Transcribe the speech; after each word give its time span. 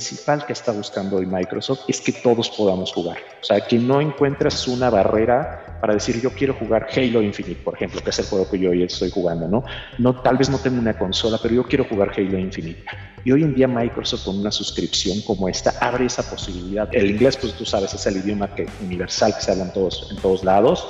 principal 0.00 0.46
que 0.46 0.54
está 0.54 0.72
buscando 0.72 1.16
hoy 1.16 1.26
Microsoft 1.26 1.80
es 1.86 2.00
que 2.00 2.12
todos 2.12 2.48
podamos 2.48 2.90
jugar. 2.90 3.18
O 3.42 3.44
sea, 3.44 3.60
que 3.60 3.78
no 3.78 4.00
encuentres 4.00 4.66
una 4.66 4.88
barrera 4.88 5.78
para 5.78 5.92
decir 5.92 6.18
yo 6.22 6.30
quiero 6.30 6.54
jugar 6.54 6.86
Halo 6.90 7.20
Infinite, 7.20 7.60
por 7.62 7.74
ejemplo, 7.74 8.00
que 8.02 8.08
es 8.08 8.18
el 8.18 8.24
juego 8.24 8.48
que 8.48 8.58
yo 8.58 8.70
hoy 8.70 8.82
estoy 8.82 9.10
jugando, 9.10 9.46
¿no? 9.46 9.62
no 9.98 10.22
tal 10.22 10.38
vez 10.38 10.48
no 10.48 10.58
tengo 10.58 10.78
una 10.78 10.96
consola, 10.96 11.38
pero 11.42 11.54
yo 11.54 11.64
quiero 11.64 11.84
jugar 11.84 12.12
Halo 12.16 12.38
Infinite. 12.38 12.82
Y 13.24 13.32
hoy 13.32 13.42
en 13.42 13.54
día 13.54 13.68
Microsoft 13.68 14.24
con 14.24 14.38
una 14.38 14.50
suscripción 14.50 15.20
como 15.20 15.50
esta 15.50 15.74
abre 15.80 16.06
esa 16.06 16.22
posibilidad. 16.22 16.88
El 16.92 17.10
inglés, 17.10 17.36
pues 17.36 17.52
tú 17.52 17.66
sabes, 17.66 17.92
es 17.92 18.06
el 18.06 18.16
idioma 18.16 18.54
que, 18.54 18.66
universal 18.82 19.34
que 19.34 19.42
se 19.42 19.50
habla 19.50 19.64
en 19.64 19.72
todos, 19.74 20.08
en 20.10 20.16
todos 20.16 20.44
lados. 20.44 20.88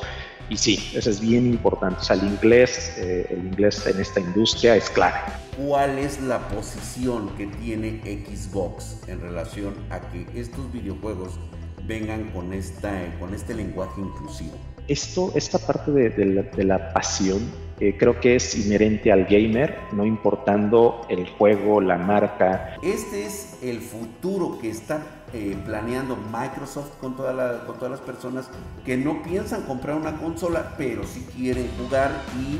Y 0.50 0.56
sí, 0.56 0.90
eso 0.94 1.10
es 1.10 1.20
bien 1.20 1.46
importante. 1.46 2.00
O 2.00 2.02
sea, 2.02 2.16
el 2.16 2.26
inglés, 2.26 2.92
eh, 2.98 3.24
el 3.30 3.38
inglés 3.38 3.86
en 3.86 4.00
esta 4.00 4.18
industria 4.18 4.74
es 4.74 4.90
clave. 4.90 5.16
¿Cuál 5.56 5.96
es 5.96 6.20
la 6.20 6.40
posición 6.48 7.28
que 7.36 7.46
tiene 7.46 8.00
Xbox 8.02 8.98
en 9.06 9.20
relación 9.20 9.74
a 9.90 10.00
que 10.00 10.26
estos 10.34 10.72
videojuegos 10.72 11.38
vengan 11.86 12.30
con, 12.32 12.52
esta, 12.52 12.90
con 13.20 13.32
este 13.32 13.54
lenguaje 13.54 14.00
inclusivo? 14.00 14.56
Esto, 14.88 15.30
esta 15.36 15.58
parte 15.58 15.92
de, 15.92 16.64
la, 16.64 16.92
pasión 16.92 17.48
eh, 17.78 17.96
creo 17.96 18.18
que 18.18 18.34
es 18.34 18.56
inherente 18.56 19.12
al 19.12 19.26
gamer, 19.26 19.78
no 19.92 20.04
importando 20.04 21.06
el 21.08 21.28
juego, 21.28 21.80
la 21.80 21.96
marca. 21.96 22.74
Este 22.82 23.24
es 23.24 23.56
el 23.62 23.80
futuro 23.80 24.58
que 24.60 24.68
está 24.68 25.19
eh, 25.32 25.56
planeando 25.64 26.16
Microsoft 26.16 26.90
con, 27.00 27.16
toda 27.16 27.64
con 27.64 27.76
todas 27.76 27.92
las 27.92 28.00
personas 28.00 28.50
que 28.84 28.96
no 28.96 29.22
piensan 29.22 29.62
comprar 29.62 29.96
una 29.96 30.16
consola, 30.16 30.74
pero 30.76 31.06
sí 31.06 31.26
quieren 31.36 31.70
jugar 31.78 32.10
y 32.38 32.58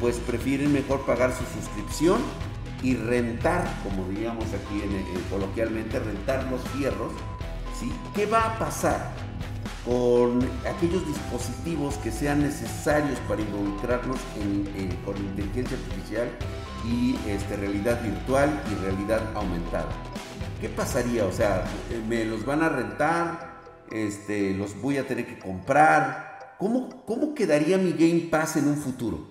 pues 0.00 0.16
prefieren 0.18 0.72
mejor 0.72 1.04
pagar 1.06 1.32
su 1.32 1.44
suscripción 1.44 2.20
y 2.82 2.94
rentar, 2.96 3.64
como 3.82 4.08
diríamos 4.08 4.44
aquí 4.46 4.82
en, 4.82 5.04
coloquialmente, 5.30 5.98
rentar 5.98 6.44
los 6.50 6.60
fierros. 6.70 7.12
¿Qué 8.14 8.26
va 8.26 8.54
a 8.54 8.58
pasar 8.58 9.12
con 9.84 10.40
aquellos 10.68 11.06
dispositivos 11.06 11.94
que 11.98 12.10
sean 12.10 12.42
necesarios 12.42 13.18
para 13.28 13.40
involucrarnos 13.40 14.18
con 15.04 15.16
inteligencia 15.16 15.76
artificial 15.76 16.28
y 16.84 17.16
este, 17.28 17.56
realidad 17.56 18.02
virtual 18.02 18.50
y 18.72 18.84
realidad 18.84 19.22
aumentada? 19.34 19.88
¿Qué 20.60 20.68
pasaría? 20.68 21.24
O 21.24 21.32
sea, 21.32 21.64
me 22.08 22.24
los 22.24 22.44
van 22.44 22.62
a 22.62 22.68
rentar, 22.68 23.60
este, 23.90 24.54
los 24.54 24.80
voy 24.80 24.98
a 24.98 25.06
tener 25.06 25.26
que 25.26 25.38
comprar. 25.38 26.56
¿Cómo, 26.58 27.04
cómo 27.06 27.34
quedaría 27.34 27.78
mi 27.78 27.92
Game 27.92 28.28
Pass 28.30 28.56
en 28.56 28.68
un 28.68 28.76
futuro? 28.76 29.30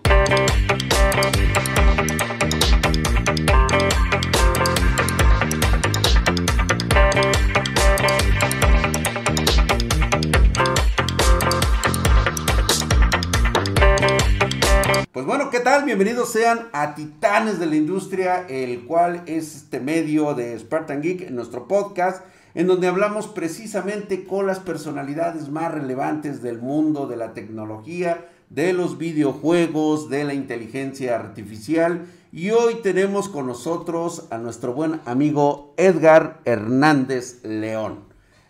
Bueno, 15.28 15.50
¿qué 15.50 15.60
tal? 15.60 15.84
Bienvenidos 15.84 16.32
sean 16.32 16.70
a 16.72 16.96
Titanes 16.96 17.60
de 17.60 17.66
la 17.66 17.76
Industria, 17.76 18.46
el 18.48 18.86
cual 18.86 19.24
es 19.26 19.58
este 19.58 19.82
medio 19.82 20.34
de 20.36 20.58
Spartan 20.58 21.02
Geek 21.02 21.24
en 21.24 21.36
nuestro 21.36 21.68
podcast, 21.68 22.24
en 22.56 22.66
donde 22.66 22.88
hablamos 22.88 23.28
precisamente 23.28 24.24
con 24.24 24.48
las 24.48 24.60
personalidades 24.60 25.50
más 25.50 25.74
relevantes 25.74 26.42
del 26.42 26.60
mundo 26.60 27.08
de 27.08 27.18
la 27.18 27.34
tecnología, 27.34 28.26
de 28.50 28.72
los 28.72 28.98
videojuegos, 28.98 30.10
de 30.10 30.24
la 30.24 30.34
inteligencia 30.34 31.18
artificial. 31.18 32.06
Y 32.32 32.52
hoy 32.52 32.76
tenemos 32.76 33.28
con 33.28 33.48
nosotros 33.48 34.28
a 34.30 34.38
nuestro 34.38 34.74
buen 34.74 35.02
amigo 35.04 35.74
Edgar 35.76 36.40
Hernández 36.46 37.44
León. 37.44 38.06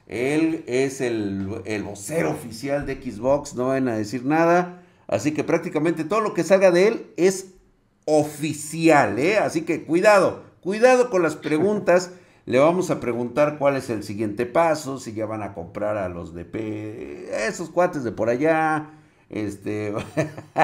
Él 0.05 0.63
es 0.67 1.01
el, 1.01 1.59
el 1.65 1.81
vocero 1.81 2.29
oficial 2.29 2.85
de 2.85 3.01
Xbox, 3.01 3.55
no 3.55 3.69
van 3.69 3.87
a 3.87 3.97
decir 3.97 4.23
nada 4.25 4.76
Así 5.07 5.33
que 5.33 5.43
prácticamente 5.43 6.03
todo 6.03 6.21
lo 6.21 6.33
que 6.33 6.43
salga 6.43 6.71
de 6.71 6.87
él 6.87 7.11
es 7.17 7.53
oficial, 8.05 9.19
¿eh? 9.19 9.37
Así 9.37 9.61
que 9.63 9.83
cuidado, 9.83 10.43
cuidado 10.61 11.09
con 11.09 11.23
las 11.23 11.35
preguntas. 11.35 12.11
Le 12.45 12.59
vamos 12.59 12.89
a 12.91 13.01
preguntar 13.01 13.57
cuál 13.57 13.75
es 13.75 13.89
el 13.89 14.03
siguiente 14.03 14.45
paso, 14.45 14.99
si 14.99 15.11
ya 15.13 15.25
van 15.25 15.43
a 15.43 15.53
comprar 15.53 15.97
a 15.97 16.07
los 16.07 16.33
de 16.33 16.45
P, 16.45 17.45
esos 17.45 17.69
cuates 17.69 18.05
de 18.05 18.13
por 18.13 18.29
allá. 18.29 18.91
Este, 19.29 19.93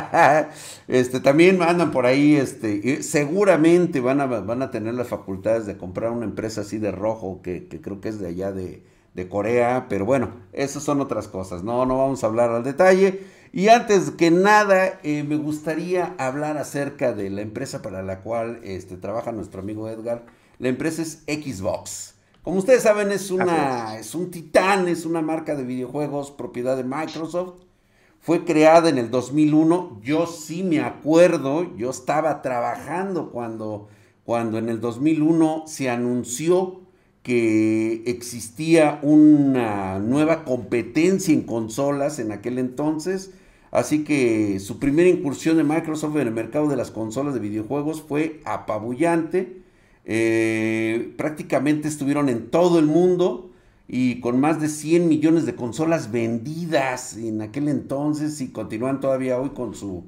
este 0.88 1.20
también 1.20 1.62
andan 1.62 1.92
por 1.92 2.06
ahí, 2.06 2.38
este, 2.38 3.04
seguramente 3.04 4.00
van 4.00 4.22
a, 4.22 4.25
van 4.28 4.62
a 4.62 4.72
tener 4.72 4.94
las 4.94 5.10
facultades 5.10 5.66
de 5.66 5.75
comprar 5.75 6.12
una 6.12 6.24
empresa 6.24 6.62
así 6.62 6.78
de 6.78 6.92
rojo, 6.92 7.42
que, 7.44 7.68
que 7.68 7.81
creo 7.81 8.00
que 8.00 8.08
es 8.08 8.20
de 8.20 8.28
allá 8.28 8.54
de, 8.54 8.86
de 9.14 9.28
Corea, 9.28 9.88
pero 9.90 10.06
bueno, 10.06 10.30
esas 10.54 10.84
son 10.84 11.02
otras 11.02 11.28
cosas, 11.28 11.64
no, 11.64 11.86
no 11.86 11.98
vamos 11.98 12.24
a 12.24 12.28
hablar 12.28 12.52
al 12.52 12.64
detalle. 12.64 13.20
Y 13.56 13.68
antes 13.68 14.09
que 14.09 14.31
nada, 14.31 15.00
eh, 15.03 15.24
me 15.24 15.36
gustaría 15.36 16.16
hablar 16.18 16.58
acerca 16.58 17.14
de 17.14 17.30
la 17.30 17.41
empresa 17.41 17.84
para 17.84 18.02
la 18.02 18.22
cual 18.22 18.59
este, 18.64 18.97
trabaja 18.97 19.31
nuestro 19.31 19.62
amigo 19.62 19.88
Edgar. 19.88 20.25
La 20.58 20.69
empresa 20.69 21.03
es 21.03 21.22
Xbox. 21.28 22.16
Como 22.42 22.58
ustedes 22.58 22.81
saben, 22.81 23.12
es, 23.12 23.30
una, 23.30 24.00
es 24.00 24.16
un 24.16 24.31
titán, 24.31 24.88
es 24.88 25.06
una 25.06 25.22
marca 25.22 25.56
de 25.56 25.66
videojuegos 25.66 26.31
propiedad 26.31 26.75
de 26.75 26.84
Microsoft. 26.84 27.63
Fue 28.19 28.44
creada 28.44 28.90
en 28.90 28.97
el 28.97 29.12
2001. 29.12 30.00
Yo 30.02 30.25
sí 30.25 30.63
me 30.63 30.80
acuerdo, 30.80 31.78
yo 31.78 31.92
estaba 31.92 32.42
trabajando 32.42 33.30
cuando, 33.30 33.88
cuando 34.25 34.58
en 34.58 34.68
el 34.68 34.81
2001 34.81 35.66
se 35.68 35.92
anunció 35.92 36.81
que 37.22 38.02
existía 38.08 39.00
una 39.03 40.00
nueva 40.00 40.44
competencia 40.44 41.36
en 41.36 41.44
consolas 41.44 42.18
en 42.18 42.31
aquel 42.31 42.58
entonces 42.58 43.31
Así 43.74 44.04
que 44.04 44.60
su 44.60 44.78
primera 44.78 45.10
incursión 45.10 45.58
de 45.58 45.64
Microsoft 45.64 46.16
en 46.18 46.28
el 46.28 46.32
mercado 46.32 46.68
de 46.68 46.76
las 46.76 46.92
consolas 46.92 47.34
de 47.34 47.40
videojuegos 47.40 48.04
fue 48.04 48.40
apabullante. 48.46 49.64
Eh, 50.06 51.12
prácticamente 51.18 51.88
estuvieron 51.88 52.30
en 52.30 52.52
todo 52.52 52.78
el 52.78 52.86
mundo 52.86 53.50
y 53.88 54.20
con 54.20 54.40
más 54.40 54.62
de 54.62 54.70
100 54.70 55.08
millones 55.08 55.48
de 55.48 55.56
consolas 55.56 56.12
vendidas 56.12 57.18
en 57.18 57.42
aquel 57.42 57.68
entonces 57.68 58.42
y 58.42 58.50
continúan 58.50 59.02
todavía 59.02 59.40
hoy 59.40 59.50
con 59.50 59.74
su, 59.74 60.04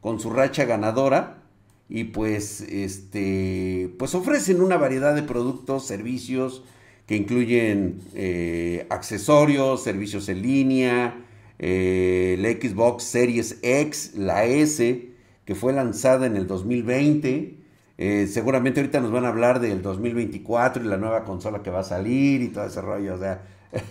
con 0.00 0.18
su 0.18 0.30
racha 0.30 0.64
ganadora 0.64 1.42
y 1.90 2.04
pues 2.04 2.62
este 2.62 3.94
pues 3.98 4.14
ofrecen 4.14 4.62
una 4.62 4.78
variedad 4.78 5.14
de 5.14 5.24
productos, 5.24 5.86
servicios 5.86 6.62
que 7.06 7.16
incluyen 7.16 8.00
eh, 8.14 8.86
accesorios, 8.88 9.82
servicios 9.82 10.30
en 10.30 10.40
línea, 10.40 11.26
eh, 11.62 12.36
la 12.38 12.48
Xbox 12.52 13.04
Series 13.04 13.58
X, 13.60 14.14
la 14.16 14.46
S, 14.46 15.10
que 15.44 15.54
fue 15.54 15.74
lanzada 15.74 16.26
en 16.26 16.34
el 16.34 16.46
2020. 16.46 17.58
Eh, 17.98 18.26
seguramente 18.32 18.80
ahorita 18.80 19.00
nos 19.00 19.12
van 19.12 19.26
a 19.26 19.28
hablar 19.28 19.60
del 19.60 19.82
2024 19.82 20.82
y 20.82 20.86
la 20.86 20.96
nueva 20.96 21.24
consola 21.24 21.62
que 21.62 21.68
va 21.68 21.80
a 21.80 21.84
salir 21.84 22.40
y 22.40 22.48
todo 22.48 22.64
ese 22.64 22.80
rollo. 22.80 23.14
O 23.14 23.18
sea, 23.18 23.42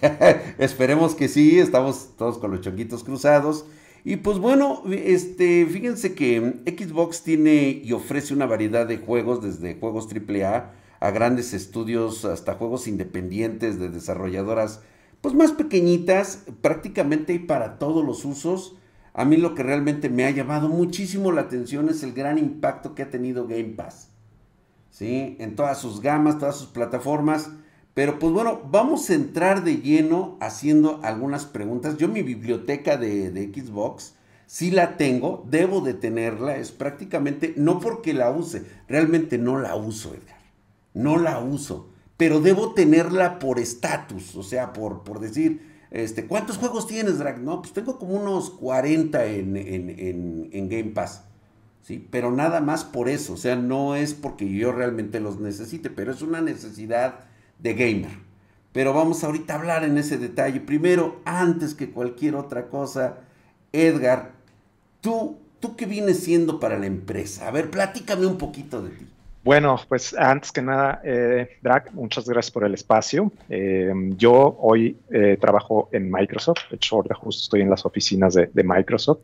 esperemos 0.57 1.13
que 1.13 1.27
sí, 1.27 1.59
estamos 1.59 2.15
todos 2.17 2.39
con 2.39 2.49
los 2.49 2.61
chonquitos 2.61 3.03
cruzados. 3.03 3.67
Y 4.03 4.15
pues 4.15 4.39
bueno, 4.39 4.81
este, 4.91 5.67
fíjense 5.67 6.15
que 6.15 6.63
Xbox 6.65 7.21
tiene 7.21 7.81
y 7.83 7.91
ofrece 7.91 8.33
una 8.33 8.47
variedad 8.47 8.87
de 8.87 8.97
juegos, 8.97 9.43
desde 9.43 9.79
juegos 9.79 10.07
AAA 10.11 10.71
a 11.01 11.11
grandes 11.11 11.53
estudios 11.53 12.25
hasta 12.25 12.55
juegos 12.55 12.87
independientes 12.87 13.79
de 13.79 13.89
desarrolladoras 13.89 14.81
pues 15.21 15.35
más 15.35 15.51
pequeñitas, 15.51 16.43
prácticamente 16.61 17.39
para 17.39 17.77
todos 17.77 18.05
los 18.05 18.23
usos. 18.25 18.75
A 19.13 19.25
mí 19.25 19.37
lo 19.37 19.53
que 19.53 19.63
realmente 19.63 20.09
me 20.09 20.25
ha 20.25 20.31
llamado 20.31 20.69
muchísimo 20.69 21.31
la 21.31 21.41
atención 21.41 21.89
es 21.89 22.03
el 22.03 22.13
gran 22.13 22.37
impacto 22.37 22.95
que 22.95 23.03
ha 23.03 23.09
tenido 23.09 23.47
Game 23.47 23.73
Pass. 23.75 24.09
¿Sí? 24.91 25.35
En 25.39 25.55
todas 25.55 25.77
sus 25.77 26.01
gamas, 26.01 26.37
todas 26.39 26.55
sus 26.55 26.67
plataformas. 26.67 27.51
Pero 27.93 28.17
pues 28.17 28.31
bueno, 28.31 28.61
vamos 28.69 29.09
a 29.09 29.15
entrar 29.15 29.63
de 29.63 29.77
lleno 29.77 30.37
haciendo 30.39 31.01
algunas 31.03 31.45
preguntas. 31.45 31.97
Yo 31.97 32.07
mi 32.07 32.21
biblioteca 32.21 32.95
de, 32.97 33.31
de 33.31 33.51
Xbox 33.53 34.15
sí 34.45 34.71
la 34.71 34.95
tengo, 34.95 35.45
debo 35.49 35.81
de 35.81 35.95
tenerla. 35.95 36.55
Es 36.55 36.71
prácticamente, 36.71 37.53
no 37.57 37.79
porque 37.79 38.13
la 38.13 38.31
use, 38.31 38.63
realmente 38.87 39.37
no 39.37 39.59
la 39.59 39.75
uso, 39.75 40.13
Edgar. 40.13 40.39
No 40.93 41.17
la 41.17 41.39
uso 41.39 41.89
pero 42.19 42.41
debo 42.41 42.73
tenerla 42.73 43.39
por 43.39 43.59
estatus, 43.59 44.35
o 44.35 44.43
sea, 44.43 44.73
por, 44.73 45.05
por 45.05 45.21
decir, 45.21 45.61
este, 45.89 46.25
¿cuántos 46.25 46.57
juegos 46.57 46.85
tienes, 46.85 47.17
Drag? 47.17 47.39
No, 47.39 47.61
pues 47.61 47.71
tengo 47.71 47.97
como 47.97 48.15
unos 48.15 48.49
40 48.49 49.23
en, 49.23 49.55
en, 49.55 50.67
Game 50.67 50.91
Pass, 50.91 51.23
¿sí? 51.81 52.05
Pero 52.11 52.29
nada 52.33 52.59
más 52.59 52.83
por 52.83 53.07
eso, 53.07 53.35
o 53.35 53.37
sea, 53.37 53.55
no 53.55 53.95
es 53.95 54.15
porque 54.15 54.51
yo 54.51 54.73
realmente 54.73 55.21
los 55.21 55.39
necesite, 55.39 55.89
pero 55.89 56.11
es 56.11 56.21
una 56.21 56.41
necesidad 56.41 57.21
de 57.57 57.73
gamer. 57.73 58.19
Pero 58.73 58.93
vamos 58.93 59.23
ahorita 59.23 59.53
a 59.53 59.57
hablar 59.59 59.85
en 59.85 59.97
ese 59.97 60.17
detalle. 60.17 60.59
Primero, 60.59 61.21
antes 61.23 61.73
que 61.73 61.89
cualquier 61.89 62.35
otra 62.35 62.67
cosa, 62.67 63.19
Edgar, 63.71 64.33
tú, 64.99 65.37
tú 65.61 65.77
qué 65.77 65.85
vienes 65.85 66.19
siendo 66.19 66.59
para 66.59 66.77
la 66.77 66.87
empresa. 66.87 67.47
A 67.47 67.51
ver, 67.51 67.71
platícame 67.71 68.25
un 68.25 68.37
poquito 68.37 68.81
de 68.81 68.89
ti. 68.89 69.07
Bueno, 69.41 69.79
pues 69.87 70.13
antes 70.13 70.51
que 70.51 70.61
nada, 70.61 71.01
eh, 71.03 71.57
Drag, 71.61 71.93
muchas 71.93 72.27
gracias 72.27 72.51
por 72.51 72.65
el 72.65 72.73
espacio. 72.73 73.31
Eh, 73.47 73.89
yo 74.17 74.57
hoy 74.59 74.97
eh, 75.11 75.37
trabajo 75.39 75.87
en 75.93 76.11
Microsoft, 76.11 76.69
de 76.69 76.75
hecho 76.75 77.01
justo 77.15 77.43
estoy 77.43 77.61
en 77.61 77.69
las 77.69 77.85
oficinas 77.85 78.33
de, 78.33 78.63
Microsoft. 78.63 79.19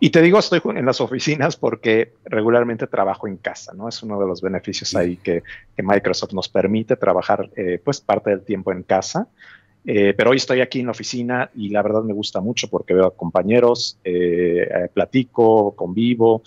Y 0.00 0.08
te 0.08 0.22
digo, 0.22 0.38
estoy 0.38 0.62
en 0.64 0.86
las 0.86 1.02
oficinas 1.02 1.56
porque 1.56 2.14
regularmente 2.24 2.86
trabajo 2.86 3.28
en 3.28 3.36
casa, 3.36 3.74
¿no? 3.74 3.86
Es 3.86 4.02
uno 4.02 4.18
de 4.18 4.26
los 4.26 4.40
beneficios 4.40 4.96
ahí 4.96 5.18
que, 5.18 5.42
Microsoft 5.76 6.32
nos 6.34 6.48
permite 6.48 6.96
trabajar 6.96 7.48
pues 7.82 8.02
parte 8.02 8.28
del 8.30 8.42
tiempo 8.42 8.70
en 8.70 8.82
casa. 8.82 9.28
pero 9.82 10.30
hoy 10.30 10.36
estoy 10.36 10.60
aquí 10.60 10.80
en 10.80 10.86
la 10.86 10.92
oficina 10.92 11.50
y 11.54 11.70
la 11.70 11.82
verdad 11.82 12.02
me 12.02 12.12
gusta 12.12 12.40
mucho 12.40 12.68
porque 12.68 12.92
veo 12.92 13.06
a 13.06 13.16
compañeros, 13.16 13.98
platico, 14.92 15.74
convivo 15.74 16.42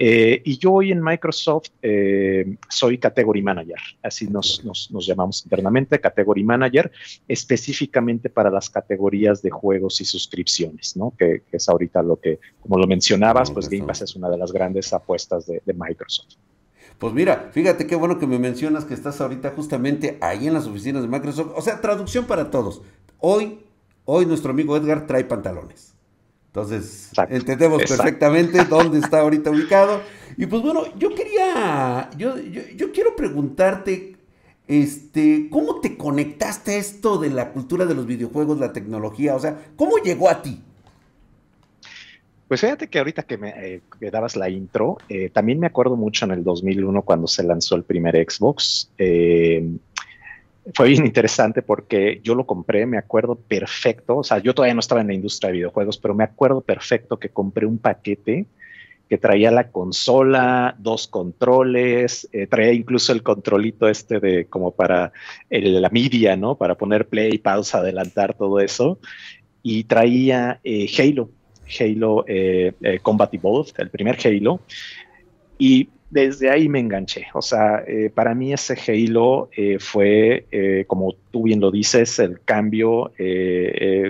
eh, 0.00 0.42
y 0.44 0.58
yo 0.58 0.74
hoy 0.74 0.92
en 0.92 1.02
Microsoft 1.02 1.70
eh, 1.82 2.56
soy 2.68 2.98
Category 2.98 3.42
Manager, 3.42 3.80
así 4.00 4.28
nos, 4.28 4.62
llamamos 5.00 5.42
internamente, 5.44 6.00
Category 6.00 6.44
Manager, 6.44 6.92
específicamente 7.26 8.30
para 8.30 8.48
las 8.48 8.70
categorías 8.70 9.42
de 9.42 9.50
juegos 9.50 10.00
y 10.00 10.04
suscripciones, 10.04 10.96
¿no? 10.96 11.12
Que, 11.18 11.42
es 11.50 11.68
ahorita 11.68 12.02
lo 12.02 12.16
que, 12.16 12.38
como 12.60 12.78
lo 12.78 12.86
mencionabas, 12.86 13.50
pues 13.50 13.68
Game 13.68 13.86
Pass 13.86 14.02
es 14.02 14.14
una 14.14 14.30
de 14.30 14.38
las 14.38 14.52
grandes 14.52 14.92
apuestas 14.92 15.46
de, 15.46 15.60
Microsoft. 15.74 16.34
Pues 16.98 17.12
mira, 17.12 17.50
fíjate 17.52 17.86
qué 17.86 17.94
bueno 17.94 18.18
que 18.18 18.26
me 18.26 18.38
mencionas 18.38 18.84
que 18.84 18.94
estás 18.94 19.20
ahorita 19.20 19.50
justamente 19.50 20.18
ahí 20.20 20.46
en 20.46 20.54
las 20.54 20.66
oficinas 20.66 21.02
de 21.02 21.08
Microsoft. 21.08 21.52
O 21.54 21.60
sea, 21.60 21.80
traducción 21.80 22.26
para 22.26 22.50
todos. 22.50 22.82
Hoy, 23.18 23.60
hoy 24.04 24.26
nuestro 24.26 24.50
amigo 24.50 24.76
Edgar 24.76 25.06
trae 25.06 25.24
pantalones. 25.24 25.97
Entonces, 26.48 27.10
entendemos 27.28 27.82
perfectamente 27.82 28.64
dónde 28.68 28.98
está 28.98 29.20
ahorita 29.20 29.50
ubicado. 29.50 30.00
Y 30.36 30.46
pues 30.46 30.62
bueno, 30.62 30.84
yo 30.96 31.14
quería, 31.14 32.10
yo, 32.16 32.38
yo, 32.38 32.92
quiero 32.92 33.14
preguntarte, 33.14 34.16
este, 34.66 35.48
¿cómo 35.50 35.80
te 35.80 35.96
conectaste 35.96 36.72
a 36.72 36.76
esto 36.78 37.18
de 37.18 37.30
la 37.30 37.52
cultura 37.52 37.86
de 37.86 37.94
los 37.94 38.06
videojuegos, 38.06 38.58
la 38.58 38.72
tecnología? 38.72 39.34
O 39.34 39.40
sea, 39.40 39.58
¿cómo 39.76 39.98
llegó 39.98 40.30
a 40.30 40.42
ti? 40.42 40.62
Pues 42.48 42.62
fíjate 42.62 42.88
que 42.88 42.98
ahorita 42.98 43.24
que 43.24 43.36
me, 43.36 43.50
eh, 43.74 43.82
dabas 44.10 44.34
la 44.34 44.48
intro, 44.48 44.96
eh, 45.10 45.28
también 45.28 45.60
me 45.60 45.66
acuerdo 45.66 45.96
mucho 45.96 46.24
en 46.24 46.30
el 46.30 46.44
2001 46.44 47.02
cuando 47.02 47.26
se 47.26 47.42
lanzó 47.42 47.76
el 47.76 47.82
primer 47.82 48.16
Xbox. 48.16 48.90
Eh, 48.96 49.68
fue 50.74 50.88
bien 50.88 51.06
interesante 51.06 51.62
porque 51.62 52.20
yo 52.22 52.34
lo 52.34 52.46
compré, 52.46 52.86
me 52.86 52.98
acuerdo 52.98 53.36
perfecto, 53.36 54.18
o 54.18 54.24
sea, 54.24 54.38
yo 54.38 54.54
todavía 54.54 54.74
no 54.74 54.80
estaba 54.80 55.00
en 55.00 55.08
la 55.08 55.14
industria 55.14 55.48
de 55.48 55.58
videojuegos, 55.58 55.98
pero 55.98 56.14
me 56.14 56.24
acuerdo 56.24 56.60
perfecto 56.60 57.18
que 57.18 57.30
compré 57.30 57.66
un 57.66 57.78
paquete 57.78 58.46
que 59.08 59.16
traía 59.16 59.50
la 59.50 59.70
consola, 59.70 60.76
dos 60.78 61.08
controles, 61.08 62.28
eh, 62.32 62.46
traía 62.46 62.72
incluso 62.72 63.12
el 63.12 63.22
controlito 63.22 63.88
este 63.88 64.20
de 64.20 64.44
como 64.46 64.72
para 64.72 65.12
la 65.48 65.88
media, 65.88 66.36
¿no? 66.36 66.56
Para 66.56 66.74
poner 66.74 67.08
play, 67.08 67.38
pausa, 67.38 67.78
adelantar, 67.78 68.34
todo 68.34 68.60
eso. 68.60 68.98
Y 69.62 69.84
traía 69.84 70.60
eh, 70.62 70.86
Halo, 70.98 71.30
Halo 71.80 72.24
eh, 72.28 72.74
Combat 73.00 73.32
Evolved, 73.32 73.72
el 73.78 73.88
primer 73.88 74.18
Halo. 74.22 74.60
Y 75.58 75.88
desde 76.10 76.50
ahí 76.50 76.68
me 76.68 76.80
enganché. 76.80 77.26
O 77.34 77.42
sea, 77.42 77.84
eh, 77.86 78.10
para 78.14 78.34
mí 78.34 78.52
ese 78.52 78.76
Halo 78.86 79.50
eh, 79.56 79.78
fue, 79.78 80.46
eh, 80.50 80.84
como 80.86 81.14
tú 81.30 81.44
bien 81.44 81.60
lo 81.60 81.70
dices, 81.70 82.18
el 82.18 82.40
cambio, 82.40 83.12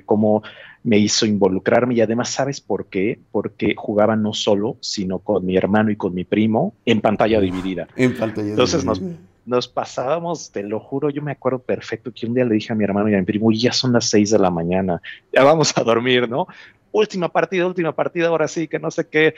como 0.04 0.42
me 0.84 0.98
hizo 0.98 1.26
involucrarme 1.26 1.94
y 1.94 2.00
además, 2.00 2.30
¿sabes 2.30 2.60
por 2.60 2.86
qué? 2.86 3.18
Porque 3.32 3.74
jugaba 3.76 4.16
no 4.16 4.32
solo, 4.32 4.76
sino 4.80 5.18
con 5.18 5.44
mi 5.44 5.56
hermano 5.56 5.90
y 5.90 5.96
con 5.96 6.14
mi 6.14 6.24
primo 6.24 6.74
en 6.86 7.00
pantalla 7.00 7.40
dividida. 7.40 7.88
En 7.96 8.16
pantalla 8.16 8.50
Entonces 8.50 8.82
dividida. 8.84 9.08
Nos, 9.08 9.18
nos 9.44 9.68
pasábamos, 9.68 10.52
te 10.52 10.62
lo 10.62 10.78
juro, 10.78 11.10
yo 11.10 11.20
me 11.20 11.32
acuerdo 11.32 11.58
perfecto 11.58 12.12
que 12.14 12.26
un 12.26 12.34
día 12.34 12.44
le 12.44 12.54
dije 12.54 12.72
a 12.72 12.76
mi 12.76 12.84
hermano 12.84 13.08
y 13.08 13.14
a 13.14 13.18
mi 13.18 13.24
primo, 13.24 13.50
ya 13.50 13.72
son 13.72 13.92
las 13.92 14.08
seis 14.08 14.30
de 14.30 14.38
la 14.38 14.50
mañana, 14.50 15.02
ya 15.32 15.42
vamos 15.42 15.76
a 15.76 15.82
dormir, 15.82 16.28
¿no? 16.28 16.46
Última 16.92 17.28
partida, 17.28 17.66
última 17.66 17.92
partida, 17.94 18.28
ahora 18.28 18.48
sí, 18.48 18.68
que 18.68 18.78
no 18.78 18.90
sé 18.90 19.06
qué 19.08 19.34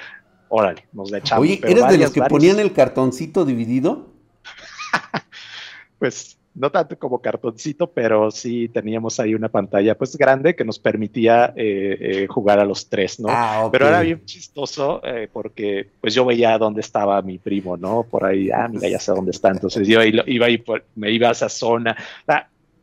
órale, 0.51 0.87
nos 0.93 1.11
la 1.11 1.19
echamos. 1.19 1.43
Oye, 1.43 1.61
¿eres 1.65 1.89
de 1.89 1.99
los 1.99 2.11
que 2.13 2.21
ponían 2.23 2.61
el 2.61 2.73
cartoncito 2.75 3.47
dividido? 3.47 4.11
pues 5.99 6.37
no 6.55 6.71
tanto 6.71 6.99
como 6.99 7.21
cartoncito, 7.21 7.87
pero 7.91 8.31
sí 8.31 8.69
teníamos 8.69 9.21
ahí 9.21 9.35
una 9.35 9.49
pantalla 9.49 9.97
pues 9.97 10.17
grande 10.17 10.57
que 10.57 10.65
nos 10.65 10.79
permitía 10.79 11.53
eh, 11.57 11.97
eh, 12.01 12.27
jugar 12.29 12.59
a 12.59 12.65
los 12.65 12.89
tres, 12.89 13.21
¿no? 13.21 13.29
Ah, 13.31 13.69
pero 13.71 13.89
era 13.89 14.01
bien 14.01 14.25
chistoso 14.25 15.01
eh, 15.05 15.29
porque 15.33 15.89
pues 16.01 16.15
yo 16.15 16.25
veía 16.25 16.59
dónde 16.59 16.81
estaba 16.81 17.23
mi 17.23 17.39
primo, 17.39 17.77
¿no? 17.77 18.03
Por 18.03 18.25
ahí, 18.25 18.51
ah, 18.51 18.69
mira, 18.69 18.89
ya 18.89 18.99
sé 18.99 19.13
dónde 19.13 19.31
está. 19.31 19.51
Entonces 19.51 19.87
yo 19.87 20.03
iba 20.03 20.47
ahí, 20.47 20.63
me 20.97 21.13
iba 21.13 21.29
a 21.29 21.33
esa 21.33 21.49
zona. 21.49 21.97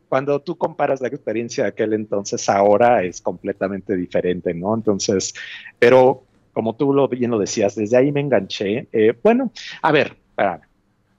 cuando 0.08 0.40
tú 0.40 0.56
comparas 0.56 1.02
la 1.02 1.08
experiencia 1.08 1.64
de 1.64 1.70
aquel 1.70 1.92
entonces, 1.92 2.48
ahora 2.48 3.02
es 3.02 3.20
completamente 3.20 3.94
diferente, 3.96 4.54
¿no? 4.54 4.74
Entonces, 4.74 5.34
pero 5.78 6.24
como 6.58 6.74
tú 6.74 6.92
lo, 6.92 7.06
bien 7.06 7.30
lo 7.30 7.38
decías, 7.38 7.76
desde 7.76 7.96
ahí 7.96 8.10
me 8.10 8.18
enganché. 8.18 8.88
Eh, 8.92 9.14
bueno, 9.22 9.52
a 9.80 9.92
ver, 9.92 10.16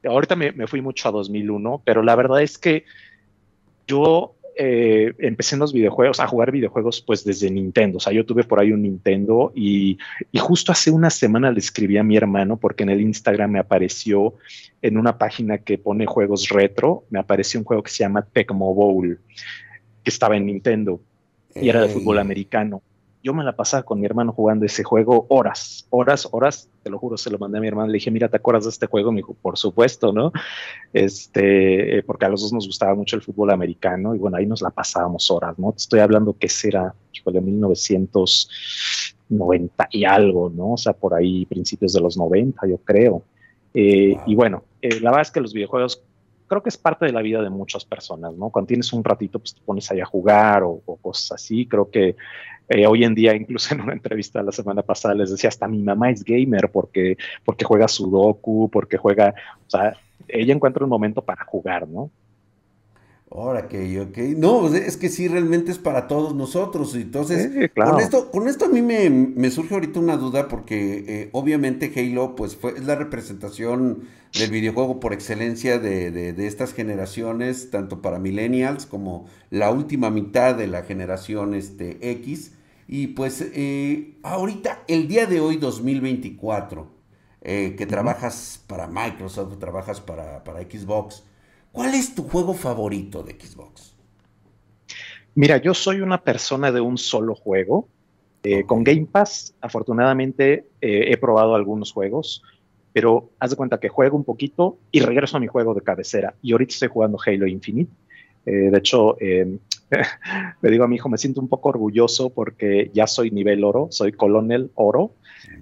ahorita 0.03 0.35
me, 0.35 0.67
fui 0.67 0.81
mucho 0.81 1.07
a 1.07 1.13
2001, 1.13 1.81
pero 1.85 2.03
la 2.03 2.13
verdad 2.17 2.41
es 2.41 2.57
que 2.57 2.83
yo 3.87 4.35
eh, 4.57 5.13
empecé 5.17 5.55
en 5.55 5.59
los 5.59 5.71
videojuegos, 5.71 6.19
a 6.19 6.27
jugar 6.27 6.51
videojuegos 6.51 6.99
pues 6.99 7.23
desde 7.23 7.49
Nintendo. 7.49 7.99
O 7.99 7.99
sea, 8.01 8.11
yo 8.11 8.25
tuve 8.25 8.43
por 8.43 8.59
ahí 8.59 8.73
un 8.73 8.81
Nintendo 8.81 9.53
y, 9.55 9.97
justo 10.37 10.73
hace 10.73 10.91
una 10.91 11.09
semana 11.09 11.53
le 11.53 11.59
escribí 11.59 11.97
a 11.97 12.03
mi 12.03 12.17
hermano 12.17 12.57
porque 12.57 12.83
en 12.83 12.89
el 12.89 12.99
Instagram 12.99 13.51
me 13.51 13.59
apareció 13.59 14.33
en 14.81 14.97
una 14.97 15.17
página 15.17 15.59
que 15.59 15.77
pone 15.77 16.05
juegos 16.05 16.49
retro, 16.49 17.05
me 17.11 17.19
apareció 17.19 17.61
un 17.61 17.63
juego 17.63 17.81
que 17.81 17.91
se 17.91 18.03
llama 18.03 18.23
Tecmo 18.23 18.73
Bowl, 18.73 19.17
que 20.03 20.09
estaba 20.09 20.35
en 20.35 20.47
Nintendo 20.47 20.99
y 21.55 21.69
era 21.69 21.81
de 21.81 21.87
fútbol 21.87 22.19
americano 22.19 22.81
yo 23.21 23.33
me 23.33 23.43
la 23.43 23.53
pasaba 23.55 23.83
con 23.83 23.99
mi 23.99 24.05
hermano 24.05 24.31
jugando 24.31 24.65
ese 24.65 24.83
juego 24.83 25.25
horas, 25.29 25.85
horas, 25.89 26.27
horas, 26.31 26.69
te 26.83 26.89
lo 26.89 26.97
juro, 26.97 27.17
se 27.17 27.29
lo 27.29 27.37
mandé 27.37 27.57
a 27.57 27.61
mi 27.61 27.67
hermano, 27.67 27.87
le 27.87 27.95
dije, 27.95 28.11
mira, 28.11 28.29
¿te 28.29 28.37
acuerdas 28.37 28.63
de 28.63 28.69
este 28.69 28.87
juego? 28.87 29.11
Me 29.11 29.17
dijo, 29.17 29.33
por 29.33 29.57
supuesto, 29.57 30.13
¿no? 30.13 30.31
Este, 30.93 31.97
eh, 31.97 32.03
porque 32.03 32.25
a 32.25 32.29
los 32.29 32.41
dos 32.41 32.53
nos 32.53 32.65
gustaba 32.65 32.95
mucho 32.95 33.17
el 33.17 33.21
fútbol 33.21 33.51
americano 33.51 34.15
y 34.15 34.19
bueno, 34.19 34.37
ahí 34.37 34.45
nos 34.45 34.61
la 34.61 34.69
pasábamos 34.69 35.29
horas, 35.31 35.59
¿no? 35.59 35.71
Te 35.71 35.79
estoy 35.79 35.99
hablando 35.99 36.37
que 36.37 36.47
será, 36.47 36.95
de 37.25 37.41
1990 37.41 39.89
y 39.91 40.05
algo, 40.05 40.49
¿no? 40.49 40.71
O 40.73 40.77
sea, 40.77 40.93
por 40.93 41.13
ahí 41.13 41.45
principios 41.45 41.93
de 41.93 42.01
los 42.01 42.17
90, 42.17 42.67
yo 42.67 42.77
creo. 42.77 43.21
Eh, 43.73 44.17
y 44.25 44.35
bueno, 44.35 44.63
eh, 44.81 44.99
la 44.99 45.11
verdad 45.11 45.21
es 45.21 45.31
que 45.31 45.41
los 45.41 45.53
videojuegos 45.53 46.01
creo 46.49 46.61
que 46.61 46.69
es 46.69 46.77
parte 46.77 47.05
de 47.05 47.13
la 47.13 47.21
vida 47.21 47.41
de 47.41 47.49
muchas 47.49 47.85
personas, 47.85 48.33
¿no? 48.35 48.49
Cuando 48.49 48.67
tienes 48.67 48.91
un 48.91 49.03
ratito, 49.03 49.39
pues 49.39 49.55
te 49.55 49.61
pones 49.61 49.89
ahí 49.91 50.01
a 50.01 50.05
jugar 50.05 50.63
o, 50.63 50.81
cosas 51.01 51.33
así. 51.33 51.65
Creo 51.65 51.89
que 51.89 52.17
eh, 52.67 52.87
hoy 52.87 53.05
en 53.05 53.15
día, 53.15 53.33
incluso 53.35 53.73
en 53.73 53.81
una 53.81 53.93
entrevista 53.93 54.43
la 54.43 54.51
semana 54.51 54.81
pasada, 54.81 55.13
les 55.13 55.31
decía, 55.31 55.47
hasta 55.47 55.67
mi 55.67 55.81
mamá 55.81 56.09
es 56.09 56.25
gamer 56.25 56.69
porque, 56.71 57.17
porque 57.45 57.63
juega 57.63 57.87
Sudoku, 57.87 58.69
porque 58.69 58.97
juega, 58.97 59.33
o 59.65 59.69
sea, 59.69 59.93
ella 60.27 60.53
encuentra 60.53 60.83
un 60.83 60.89
momento 60.89 61.21
para 61.21 61.45
jugar, 61.45 61.87
¿no? 61.87 62.11
Ahora 63.31 63.67
que, 63.67 64.01
ok. 64.01 64.17
No, 64.37 64.61
pues, 64.61 64.73
es 64.73 64.97
que 64.97 65.07
sí, 65.07 65.27
realmente 65.27 65.71
es 65.71 65.77
para 65.77 66.07
todos 66.07 66.33
nosotros. 66.33 66.95
Entonces, 66.95 67.69
con, 67.75 67.99
esto, 67.99 68.31
con 68.31 68.47
esto 68.47 68.65
a 68.65 68.69
mí 68.69 68.81
me, 68.81 69.51
surge 69.51 69.75
ahorita 69.75 69.99
una 69.99 70.17
duda 70.17 70.47
porque 70.47 71.05
eh, 71.07 71.29
obviamente 71.31 71.91
Halo 71.95 72.35
pues 72.35 72.55
fue, 72.55 72.71
es 72.71 72.85
la 72.85 72.95
representación 72.95 74.05
del 74.33 74.49
videojuego 74.49 74.99
por 74.99 75.13
excelencia 75.13 75.77
de, 75.77 76.09
de, 76.11 76.47
estas 76.47 76.73
generaciones, 76.73 77.69
tanto 77.69 78.01
para 78.01 78.17
millennials 78.17 78.87
como 78.87 79.27
la 79.51 79.69
última 79.69 80.09
mitad 80.09 80.55
de 80.55 80.65
la 80.65 80.81
generación 80.81 81.53
este, 81.53 82.11
X. 82.11 82.53
Y 82.87 83.07
pues 83.07 83.45
eh, 83.53 84.15
ahorita, 84.23 84.83
el 84.87 85.07
día 85.07 85.27
de 85.27 85.39
hoy, 85.39 85.57
2024, 85.57 86.87
eh, 87.41 87.75
que 87.77 87.85
trabajas 87.85 88.63
para 88.65 88.87
Microsoft, 88.87 89.59
trabajas 89.59 90.01
para, 90.01 90.43
para 90.43 90.61
Xbox, 90.61 91.23
¿Cuál 91.71 91.93
es 91.93 92.15
tu 92.15 92.23
juego 92.23 92.53
favorito 92.53 93.21
de 93.23 93.33
Xbox? 93.33 93.95
Mira, 95.35 95.57
yo 95.57 95.73
soy 95.73 96.01
una 96.01 96.21
persona 96.21 96.71
de 96.71 96.81
un 96.81 96.97
solo 96.97 97.35
juego. 97.35 97.87
Eh, 98.43 98.63
con 98.63 98.83
Game 98.83 99.07
Pass, 99.11 99.53
afortunadamente, 99.61 100.65
eh, 100.81 101.05
he 101.11 101.17
probado 101.17 101.55
algunos 101.55 101.91
juegos, 101.91 102.41
pero 102.91 103.29
haz 103.39 103.51
de 103.51 103.55
cuenta 103.55 103.79
que 103.79 103.89
juego 103.89 104.17
un 104.17 104.23
poquito 104.23 104.77
y 104.91 105.01
regreso 105.01 105.37
a 105.37 105.39
mi 105.39 105.47
juego 105.47 105.73
de 105.73 105.81
cabecera. 105.81 106.33
Y 106.41 106.53
ahorita 106.53 106.73
estoy 106.73 106.89
jugando 106.89 107.19
Halo 107.23 107.45
Infinite. 107.47 107.91
Eh, 108.45 108.69
de 108.71 108.77
hecho, 108.77 109.15
le 109.19 110.71
digo 110.71 110.83
a 110.83 110.87
mi 110.87 110.95
hijo, 110.95 111.07
me 111.07 111.17
siento 111.17 111.39
un 111.39 111.49
poco 111.49 111.69
orgulloso 111.69 112.31
porque 112.31 112.89
ya 112.93 113.05
soy 113.05 113.29
nivel 113.29 113.63
oro, 113.63 113.89
soy 113.91 114.11
colonel 114.11 114.71
oro. 114.75 115.11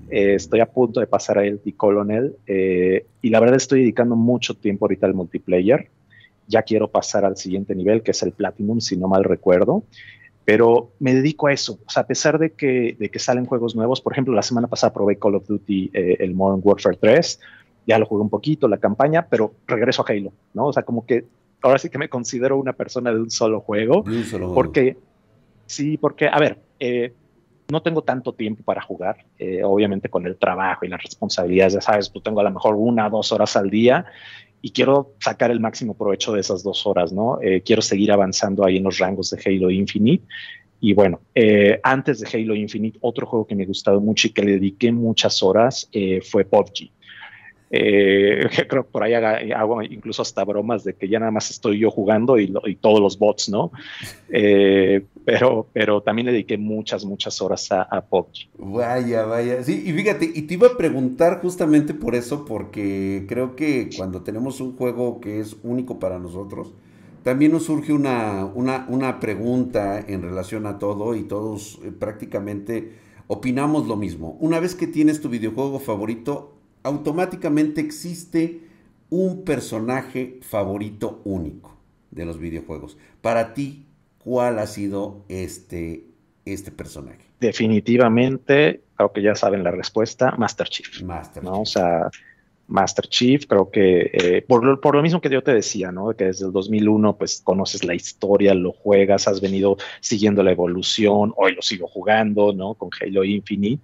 estoy 0.10 0.62
a 0.62 0.72
punto 0.72 1.02
de 1.02 1.08
pasar 1.08 1.40
a 1.40 1.46
el 1.46 1.60
colonel 1.76 2.36
y 2.48 3.30
la 3.30 3.40
verdad 3.40 3.58
estoy 3.58 3.82
dedicando 3.82 4.16
mucho 4.16 4.54
tiempo 4.54 4.86
ahorita 4.86 5.06
al 5.06 5.14
multiplayer 5.14 5.90
ya 6.48 6.64
quiero 6.64 6.90
pasar 6.90 7.26
al 7.26 7.38
siguiente 7.38 7.76
nivel, 7.76 8.02
que 8.02 8.12
es 8.12 8.24
el 8.24 8.32
Platinum, 8.32 8.80
si 8.80 8.98
no 8.98 9.08
mal 9.08 9.24
recuerdo. 9.24 9.84
Pero 10.46 10.92
me 11.00 11.14
dedico 11.14 11.48
a 11.48 11.54
eso. 11.54 11.80
O 11.86 11.90
sea, 11.90 12.04
a 12.04 12.08
pesar 12.08 12.40
de 12.40 12.54
que, 12.54 12.96
de 12.98 13.10
que 13.10 13.20
salen 13.20 13.46
juegos 13.46 13.76
nuevos, 13.76 14.00
por 14.00 14.14
ejemplo, 14.14 14.34
la 14.34 14.42
semana 14.42 14.68
pasada 14.68 14.94
probé 14.94 15.18
Call 15.18 15.36
of 15.36 15.46
Duty, 15.46 15.92
eh, 15.94 16.18
el 16.20 16.34
Modern 16.34 16.62
Warfare 16.64 16.98
3. 17.00 17.40
ya 17.86 18.00
lo 18.00 18.06
jugué 18.06 18.22
un 18.22 18.30
poquito, 18.30 18.68
la 18.68 18.78
campaña, 18.78 19.28
pero 19.30 19.54
regreso 19.68 20.04
a 20.04 20.12
Halo, 20.12 20.32
¿no? 20.54 20.68
O 20.68 20.74
sea, 20.74 20.84
como 20.84 21.06
que 21.06 21.26
ahora 21.62 21.80
sí 21.80 21.90
que 21.90 21.98
me 21.98 22.10
considero 22.10 22.58
una 22.58 22.74
persona 22.74 23.12
de 23.12 23.20
un 23.20 23.30
solo 23.30 23.60
juego, 23.62 24.04
porque 24.54 24.98
sí, 25.66 25.98
porque, 25.98 26.28
a 26.28 26.40
ver, 26.40 26.60
eh, 26.80 27.14
no 27.70 27.82
tengo 27.82 28.02
tanto 28.02 28.34
tiempo 28.34 28.64
para 28.64 28.82
jugar, 28.82 29.26
eh, 29.38 29.64
obviamente 29.64 30.10
con 30.10 30.26
el 30.26 30.38
trabajo 30.38 30.86
y 30.86 30.90
las 30.90 31.04
responsabilidades, 31.04 31.74
ya 31.74 31.82
sabes, 31.82 32.10
pues 32.10 32.24
tengo 32.24 32.40
a 32.40 32.44
lo 32.44 32.52
mejor 32.52 32.76
una, 32.76 33.10
dos 33.10 33.32
horas 33.32 33.56
al 33.58 33.70
día 33.70 34.06
y 34.68 34.72
quiero 34.72 35.14
sacar 35.22 35.50
el 35.50 35.62
máximo 35.62 35.94
provecho 35.94 36.34
de 36.34 36.42
esas 36.42 36.62
dos 36.62 36.86
horas, 36.86 37.14
¿no? 37.14 37.40
Eh, 37.42 37.62
quiero 37.66 37.82
seguir 37.82 38.12
avanzando 38.12 38.66
ahí 38.66 38.76
en 38.76 38.84
los 38.84 38.98
rangos 38.98 39.30
de 39.30 39.40
Halo 39.46 39.72
Infinite. 39.72 40.26
Y 40.82 40.92
bueno, 40.92 41.22
eh, 41.34 41.80
antes 41.84 42.20
de 42.20 42.28
Halo 42.28 42.54
Infinite, 42.54 43.00
otro 43.02 43.26
juego 43.26 43.48
que 43.48 43.56
me 43.56 43.66
gustado 43.66 44.02
mucho 44.02 44.28
y 44.28 44.32
que 44.32 44.44
le 44.44 44.52
dediqué 44.52 44.92
muchas 44.92 45.42
horas 45.42 45.90
fue 46.30 46.44
PUBG. 46.44 46.92
Eh, 47.70 48.48
creo 48.70 48.84
que 48.84 48.92
por 48.92 49.04
ahí 49.04 49.14
hago 49.14 49.82
incluso 49.84 50.22
hasta 50.22 50.44
bromas 50.44 50.84
de 50.84 50.94
que 50.94 51.08
ya 51.08 51.20
nada 51.20 51.32
más 51.32 51.50
estoy 51.50 51.80
yo 51.80 51.92
jugando 51.92 52.40
y, 52.40 52.48
todos 52.80 53.02
los 53.02 53.18
bots, 53.18 53.50
¿no? 53.50 53.72
Eh, 54.30 55.04
pero, 55.26 55.68
pero 55.74 56.02
también 56.02 56.28
le 56.28 56.32
dediqué 56.32 56.58
muchas, 56.58 57.04
muchas 57.06 57.42
horas 57.42 57.72
a, 57.72 57.82
a 57.84 58.02
PUBG. 58.02 58.50
Vaya, 58.58 59.26
vaya. 59.26 59.64
Sí, 59.64 59.84
y 59.86 59.92
fíjate, 59.92 60.32
y 60.34 60.44
te 60.44 60.54
iba 60.54 60.68
a 60.68 60.78
preguntar 60.78 61.42
justamente 61.42 61.94
por 61.94 62.16
eso, 62.16 62.46
porque 62.46 63.26
creo 63.28 63.56
que 63.56 63.90
cuando 63.96 64.22
tenemos 64.22 64.62
un 64.62 64.76
juego 64.78 65.20
que 65.20 65.40
es 65.40 65.58
único 65.64 66.00
para 66.00 66.20
nosotros, 66.20 66.74
también 67.24 67.52
nos 67.52 67.64
surge 67.64 67.92
una, 67.92 68.46
una, 68.46 68.86
una 68.88 69.20
pregunta 69.20 70.00
en 70.00 70.22
relación 70.22 70.66
a 70.66 70.80
todo 70.80 71.14
y 71.14 71.24
todos 71.24 71.78
eh, 71.84 71.92
prácticamente 71.92 72.94
opinamos 73.28 73.86
lo 73.86 73.98
mismo. 73.98 74.38
Una 74.40 74.62
vez 74.62 74.76
que 74.76 74.88
tienes 74.88 75.20
tu 75.20 75.28
videojuego 75.28 75.80
favorito, 75.80 76.57
automáticamente 76.88 77.82
existe 77.82 78.62
un 79.10 79.44
personaje 79.44 80.40
favorito 80.42 81.22
único 81.26 81.76
de 82.12 82.26
los 82.26 82.40
videojuegos. 82.40 82.98
Para 83.22 83.54
ti, 83.54 83.86
¿cuál 84.20 84.58
ha 84.60 84.68
sido 84.68 85.26
este, 85.28 86.06
este 86.46 86.72
personaje? 86.72 87.26
Definitivamente, 87.42 88.82
creo 88.96 89.12
que 89.12 89.22
ya 89.22 89.36
saben 89.36 89.64
la 89.64 89.72
respuesta, 89.72 90.34
Master 90.38 90.68
Chief. 90.70 91.04
Master 91.04 91.44
¿no? 91.44 91.52
Chief. 91.52 91.62
O 91.62 91.66
sea, 91.66 92.10
Master 92.68 93.08
Chief, 93.08 93.46
creo 93.46 93.70
que 93.70 94.10
eh, 94.14 94.46
por, 94.48 94.64
lo, 94.64 94.80
por, 94.80 94.96
lo, 94.96 95.02
mismo 95.02 95.20
que 95.20 95.30
yo 95.30 95.44
te 95.44 95.54
decía, 95.54 95.92
¿no? 95.92 96.14
Que 96.14 96.26
desde 96.26 96.46
el 96.46 96.54
2001, 96.54 97.18
pues 97.18 97.42
conoces 97.42 97.84
la 97.84 97.96
historia, 97.96 98.54
lo 98.54 98.72
juegas, 98.72 99.28
has 99.28 99.42
venido 99.42 99.78
siguiendo 100.00 100.42
la 100.42 100.52
evolución, 100.52 101.34
hoy 101.36 101.54
lo 101.54 101.62
sigo 101.62 101.88
jugando, 101.88 102.54
¿no? 102.54 102.76
Con 102.76 102.90
Halo 103.02 103.26
Infinite. 103.26 103.84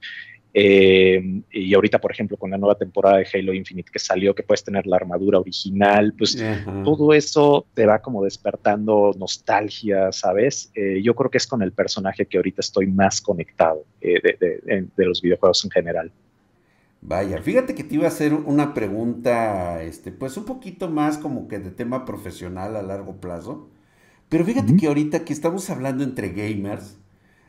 Eh, 0.55 1.41
y 1.51 1.73
ahorita, 1.73 1.99
por 1.99 2.11
ejemplo, 2.11 2.37
con 2.37 2.51
la 2.51 2.57
nueva 2.57 2.75
temporada 2.75 3.17
de 3.17 3.27
Halo 3.33 3.53
Infinite 3.53 3.89
que 3.91 3.97
salió, 3.97 4.35
que 4.35 4.43
puedes 4.43 4.63
tener 4.63 4.85
la 4.85 4.97
armadura 4.97 5.39
original, 5.39 6.13
pues 6.15 6.37
todo 6.83 7.13
eso 7.13 7.65
te 7.73 7.87
va 7.87 7.99
como 7.99 8.23
despertando 8.23 9.11
nostalgia, 9.17 10.11
¿sabes? 10.11 10.71
Eh, 10.75 11.01
yo 11.03 11.15
creo 11.15 11.31
que 11.31 11.39
es 11.39 11.47
con 11.47 11.63
el 11.63 11.71
personaje 11.71 12.27
que 12.27 12.37
ahorita 12.37 12.61
estoy 12.61 12.85
más 12.85 13.19
conectado 13.19 13.83
eh, 13.99 14.21
de, 14.21 14.87
de, 14.95 15.05
los 15.05 15.21
videojuegos 15.21 15.65
en 15.65 15.71
general. 15.71 16.11
Vaya, 17.01 17.41
fíjate 17.41 17.73
que 17.73 17.83
te 17.83 17.95
iba 17.95 18.05
a 18.05 18.09
hacer 18.09 18.33
una 18.33 18.73
pregunta, 18.73 19.81
este, 19.81 20.11
pues 20.11 20.37
un 20.37 20.45
poquito 20.45 20.89
más 20.89 21.17
como 21.17 21.47
que 21.47 21.59
de 21.59 21.71
tema 21.71 22.05
profesional 22.05 22.75
a 22.75 22.83
largo 22.83 23.19
plazo. 23.19 23.69
Pero 24.29 24.45
fíjate 24.45 24.75
que 24.77 24.87
ahorita 24.87 25.25
que 25.25 25.33
estamos 25.33 25.69
hablando 25.69 26.03
entre 26.03 26.29
gamers, 26.29 26.97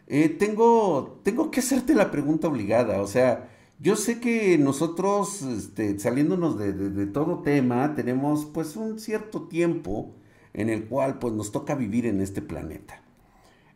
eh, 0.07 0.29
tengo, 0.29 1.21
tengo 1.23 1.51
que 1.51 1.61
hacerte 1.61 1.95
la 1.95 2.11
pregunta 2.11 2.49
obligada. 2.49 3.01
O 3.03 3.07
sea, 3.07 3.51
yo 3.81 3.97
sé 3.97 4.21
que 4.21 4.59
nosotros, 4.59 5.43
este, 5.43 5.99
saliéndonos 5.99 6.59
de, 6.59 7.07
todo 7.07 7.43
tema, 7.43 7.95
tenemos 7.95 8.47
pues 8.47 8.77
un 8.77 8.99
cierto 8.99 9.43
tiempo 9.49 10.15
en 10.53 10.71
el 10.71 10.85
cual 10.87 11.19
pues 11.19 11.35
nos 11.35 11.53
toca 11.53 11.75
vivir 11.75 12.07
en 12.07 12.21
este 12.21 12.43
planeta. 12.43 13.03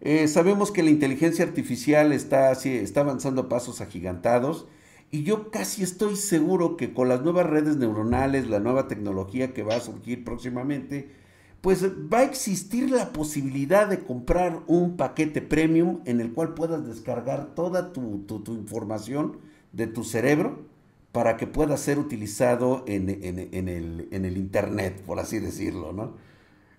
Eh, 0.00 0.28
sabemos 0.28 0.70
que 0.70 0.82
la 0.82 0.90
inteligencia 0.90 1.44
artificial 1.44 2.12
está, 2.12 2.52
está 2.52 3.00
avanzando 3.00 3.42
a 3.42 3.48
pasos 3.48 3.80
agigantados 3.80 4.66
y 5.10 5.24
yo 5.24 5.50
casi 5.50 5.82
estoy 5.82 6.16
seguro 6.16 6.76
que 6.76 6.92
con 6.92 7.08
las 7.08 7.22
nuevas 7.22 7.46
redes 7.46 7.76
neuronales, 7.76 8.48
la 8.48 8.60
nueva 8.60 8.86
tecnología 8.88 9.54
que 9.54 9.62
va 9.62 9.76
a 9.76 9.80
surgir 9.80 10.22
próximamente, 10.22 11.10
pues 11.60 11.84
va 11.84 12.18
a 12.18 12.24
existir 12.24 12.90
la 12.90 13.12
posibilidad 13.12 13.88
de 13.88 14.00
comprar 14.04 14.62
un 14.66 14.96
paquete 14.96 15.42
premium 15.42 16.00
en 16.04 16.20
el 16.20 16.32
cual 16.32 16.54
puedas 16.54 16.86
descargar 16.86 17.54
toda 17.54 17.92
tu, 17.92 18.24
información 18.48 19.38
de 19.72 19.88
tu 19.88 20.04
cerebro 20.04 20.66
para 21.10 21.36
que 21.36 21.46
pueda 21.46 21.76
ser 21.76 21.98
utilizado 21.98 22.84
en, 22.86 23.08
el, 23.08 23.48
en, 23.52 24.24
el, 24.24 24.36
Internet, 24.36 25.02
por 25.02 25.18
así 25.18 25.40
decirlo, 25.40 25.92
¿no? 25.92 26.14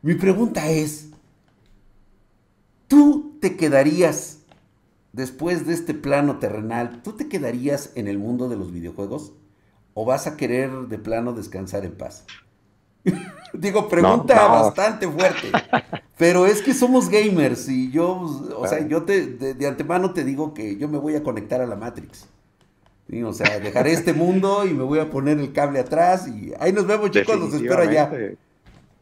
Mi 0.01 0.15
pregunta 0.15 0.69
es, 0.69 1.09
¿tú 2.87 3.35
te 3.41 3.57
quedarías, 3.57 4.39
después 5.11 5.67
de 5.67 5.73
este 5.73 5.93
plano 5.93 6.39
terrenal, 6.39 7.01
tú 7.03 7.13
te 7.13 7.27
quedarías 7.27 7.91
en 7.95 8.07
el 8.07 8.17
mundo 8.17 8.47
de 8.47 8.55
los 8.55 8.71
videojuegos? 8.71 9.33
¿O 9.93 10.05
vas 10.05 10.25
a 10.25 10.37
querer 10.37 10.71
de 10.87 10.99
plano 10.99 11.33
descansar 11.33 11.83
en 11.83 11.97
paz? 11.97 12.25
Digo, 13.53 13.87
pregunta 13.89 14.47
bastante 14.47 15.07
fuerte. 15.07 15.47
Pero 16.17 16.45
es 16.45 16.61
que 16.61 16.73
somos 16.73 17.09
gamers 17.09 17.69
y 17.69 17.91
yo, 17.91 18.19
o 18.57 18.67
sea, 18.67 18.85
yo 18.85 19.03
te, 19.03 19.25
de, 19.25 19.67
antemano 19.67 20.11
te 20.11 20.25
digo 20.25 20.53
que 20.53 20.75
yo 20.75 20.89
me 20.89 20.97
voy 20.97 21.15
a 21.15 21.23
conectar 21.23 21.61
a 21.61 21.65
la 21.65 21.77
Matrix. 21.77 22.27
O 23.23 23.33
sea, 23.33 23.59
dejaré 23.59 23.93
este 23.93 24.13
mundo 24.13 24.67
y 24.67 24.73
me 24.73 24.83
voy 24.83 24.99
a 24.99 25.09
poner 25.09 25.39
el 25.39 25.51
cable 25.51 25.79
atrás 25.79 26.27
y 26.27 26.51
ahí 26.59 26.73
nos 26.73 26.85
vemos 26.85 27.09
chicos, 27.09 27.39
los 27.39 27.53
espero 27.53 27.81
allá. 27.81 28.11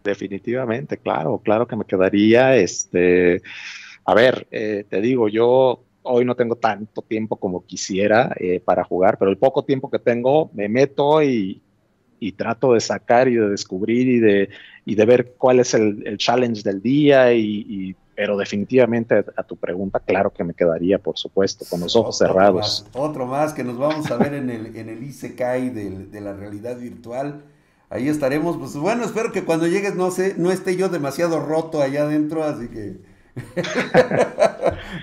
Definitivamente, 0.04 0.98
claro, 0.98 1.42
claro 1.44 1.68
que 1.68 1.76
me 1.76 1.84
quedaría, 1.84 2.56
este, 2.56 3.42
a 4.06 4.14
ver, 4.14 4.48
eh, 4.52 4.86
te 4.88 5.02
digo, 5.02 5.28
yo 5.28 5.84
hoy 6.04 6.24
no 6.24 6.36
tengo 6.36 6.56
tanto 6.56 7.02
tiempo 7.02 7.36
como 7.36 7.66
quisiera 7.66 8.34
eh, 8.40 8.62
para 8.64 8.84
jugar, 8.84 9.18
pero 9.18 9.30
el 9.30 9.38
poco 9.38 9.66
tiempo 9.66 9.90
que 9.90 10.00
tengo 10.00 10.50
me 10.54 10.70
meto 10.70 11.22
y, 11.22 11.62
y 12.20 12.32
trato 12.34 12.74
de 12.74 12.80
sacar 12.80 13.28
y 13.28 13.36
de 13.36 13.50
descubrir 13.50 14.08
y 14.08 14.20
de, 14.20 14.50
y 14.86 14.96
de 14.96 15.06
ver 15.06 15.34
cuál 15.38 15.60
es 15.60 15.74
el, 15.74 16.18
challenge 16.18 16.64
del 16.64 16.82
día 16.82 17.34
y, 17.34 17.96
pero 18.16 18.36
definitivamente 18.36 19.24
a, 19.36 19.44
tu 19.44 19.56
pregunta, 19.56 20.00
claro 20.00 20.32
que 20.32 20.44
me 20.44 20.54
quedaría, 20.54 20.98
por 20.98 21.18
supuesto, 21.18 21.66
con 21.70 21.82
los 21.82 21.96
ojos 21.96 22.18
cerrados. 22.18 22.86
otro 22.94 23.28
más 23.28 23.54
que 23.54 23.64
nos 23.64 23.78
vamos 23.78 24.10
a 24.10 24.18
ver 24.18 24.34
en 24.34 24.50
el, 24.50 24.76
en 24.76 24.90
el 24.90 25.04
ICKI 25.04 25.70
de, 25.70 26.08
de 26.12 26.22
la 26.22 26.34
realidad 26.34 26.78
virtual. 26.78 27.44
Ahí 27.90 28.10
estaremos, 28.10 28.58
pues 28.58 28.76
bueno, 28.76 29.06
espero 29.06 29.32
que 29.32 29.46
cuando 29.46 29.68
llegues 29.68 29.96
no 29.96 30.12
sé, 30.12 30.36
no 30.38 30.52
esté 30.52 30.76
yo 30.76 30.90
demasiado 30.90 31.40
roto 31.40 31.82
allá 31.82 32.04
adentro, 32.04 32.44
así 32.44 32.68
que 32.68 32.98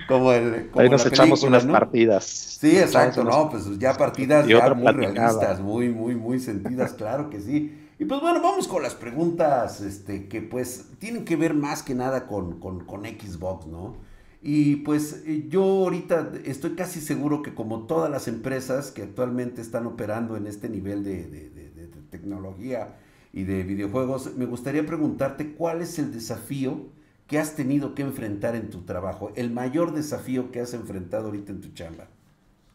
como 0.07 0.31
el, 0.31 0.69
Ahí 0.75 0.89
nos 0.89 1.05
echamos 1.05 1.43
unas 1.43 1.65
partidas. 1.65 2.25
Sí, 2.25 2.77
exacto, 2.77 3.23
no, 3.23 3.49
pues 3.49 3.77
ya 3.79 3.97
partidas 3.97 4.47
ya 4.47 4.73
muy 4.73 4.91
realistas, 4.91 5.59
muy, 5.59 5.89
muy, 5.89 6.15
muy 6.15 6.39
sentidas, 6.39 6.93
claro 6.93 7.29
que 7.29 7.41
sí. 7.41 7.81
Y 7.97 8.05
pues 8.05 8.19
bueno, 8.21 8.41
vamos 8.41 8.67
con 8.67 8.83
las 8.83 8.93
preguntas 8.93 9.81
este, 9.81 10.27
que 10.27 10.41
pues 10.41 10.89
tienen 10.99 11.23
que 11.25 11.35
ver 11.35 11.53
más 11.53 11.81
que 11.83 11.95
nada 11.95 12.27
con, 12.27 12.59
con, 12.59 12.85
con 12.85 13.03
Xbox, 13.05 13.67
¿no? 13.67 13.95
Y 14.41 14.77
pues 14.77 15.23
eh, 15.25 15.45
yo 15.49 15.63
ahorita 15.63 16.33
estoy 16.43 16.75
casi 16.75 17.01
seguro 17.01 17.41
que 17.41 17.53
como 17.53 17.87
todas 17.87 18.11
las 18.11 18.27
empresas 18.27 18.91
que 18.91 19.03
actualmente 19.03 19.61
están 19.61 19.87
operando 19.87 20.37
en 20.37 20.45
este 20.45 20.69
nivel 20.69 21.03
de, 21.03 21.23
de, 21.25 21.49
de, 21.49 21.69
de 21.71 21.87
tecnología 22.11 22.95
y 23.33 23.43
de 23.43 23.63
videojuegos, 23.63 24.35
me 24.35 24.45
gustaría 24.45 24.85
preguntarte 24.85 25.53
cuál 25.53 25.81
es 25.81 25.97
el 25.99 26.13
desafío 26.13 26.89
¿Qué 27.27 27.39
has 27.39 27.55
tenido 27.55 27.95
que 27.95 28.03
enfrentar 28.03 28.55
en 28.55 28.69
tu 28.69 28.81
trabajo? 28.81 29.31
El 29.35 29.49
mayor 29.49 29.93
desafío 29.93 30.51
que 30.51 30.59
has 30.59 30.73
enfrentado 30.73 31.25
ahorita 31.25 31.51
en 31.51 31.61
tu 31.61 31.69
chamba. 31.73 32.07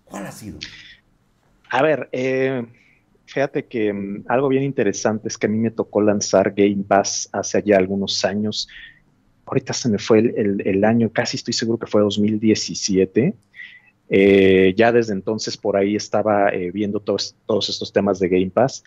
¿Cuál 0.04 0.26
ha 0.26 0.32
sido? 0.32 0.58
A 1.70 1.82
ver, 1.82 2.08
eh, 2.10 2.66
fíjate 3.26 3.66
que 3.66 3.92
mm, 3.92 4.24
algo 4.26 4.48
bien 4.48 4.64
interesante 4.64 5.28
es 5.28 5.38
que 5.38 5.46
a 5.46 5.50
mí 5.50 5.58
me 5.58 5.70
tocó 5.70 6.00
lanzar 6.00 6.52
Game 6.52 6.82
Pass 6.86 7.28
hace 7.32 7.62
ya 7.64 7.76
algunos 7.76 8.24
años. 8.24 8.68
Ahorita 9.46 9.72
se 9.72 9.88
me 9.88 9.98
fue 9.98 10.18
el, 10.18 10.84
año, 10.84 11.10
casi 11.12 11.36
estoy 11.36 11.54
seguro 11.54 11.78
que 11.78 11.86
fue 11.86 12.00
2017. 12.02 13.34
Eh, 14.12 14.74
ya 14.76 14.90
desde 14.90 15.12
entonces 15.12 15.56
por 15.56 15.76
ahí 15.76 15.94
estaba 15.94 16.48
eh, 16.48 16.72
viendo 16.72 16.98
todos 16.98 17.68
estos 17.68 17.92
temas 17.92 18.18
de 18.18 18.28
Game 18.28 18.50
Pass 18.50 18.82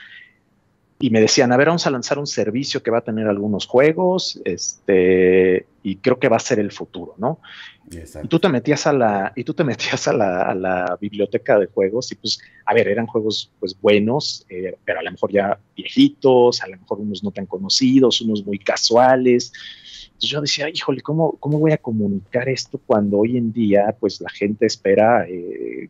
y 1.00 1.10
me 1.10 1.20
decían, 1.20 1.52
a 1.52 1.58
ver, 1.58 1.68
vamos 1.68 1.86
a 1.86 1.90
lanzar 1.90 2.18
un 2.18 2.28
servicio 2.28 2.82
que 2.82 2.92
va 2.92 3.00
a 3.00 3.04
tener 3.04 3.28
algunos 3.28 3.66
juegos, 3.66 4.40
este, 4.46 5.66
y 5.82 5.98
creo 5.98 6.18
que 6.20 6.30
va 6.30 6.38
a 6.38 6.40
ser 6.40 6.60
el 6.60 6.72
futuro, 6.72 7.16
¿no? 7.18 7.40
Y 8.24 8.28
tú 8.28 8.40
te 8.40 8.48
metías 8.48 8.88
a 8.88 8.94
la, 8.94 9.34
y 9.36 9.44
tú 9.44 9.54
te 9.54 9.64
metías 9.66 10.08
a 10.08 10.14
la, 10.14 10.98
biblioteca 11.02 11.60
de 11.60 11.68
juegos 11.68 12.12
y 12.12 12.16
pues, 12.16 12.40
a 12.66 12.74
ver, 12.74 12.88
eran 12.88 13.08
juegos 13.08 13.52
pues 13.60 13.80
buenos, 13.80 14.46
eh, 14.50 14.78
pero 14.86 15.00
a 15.00 15.04
lo 15.04 15.12
mejor 15.12 15.32
ya 15.32 15.60
viejitos, 15.76 16.62
a 16.64 16.68
lo 16.68 16.78
mejor 16.78 17.00
unos 17.00 17.24
no 17.24 17.32
tan 17.32 17.46
conocidos, 17.46 18.22
unos 18.22 18.46
muy 18.46 18.60
casuales. 18.60 19.52
Entonces 20.06 20.30
yo 20.30 20.42
decía, 20.42 20.70
híjole, 20.70 21.02
¿cómo, 21.02 21.34
cómo 21.40 21.60
voy 21.60 21.74
a 21.74 21.78
comunicar 21.78 22.48
esto 22.48 22.80
cuando 22.86 23.20
hoy 23.20 23.38
en 23.38 23.52
día 23.52 23.96
pues 24.00 24.22
la 24.22 24.30
gente 24.30 24.66
espera 24.66 25.28
eh, 25.28 25.90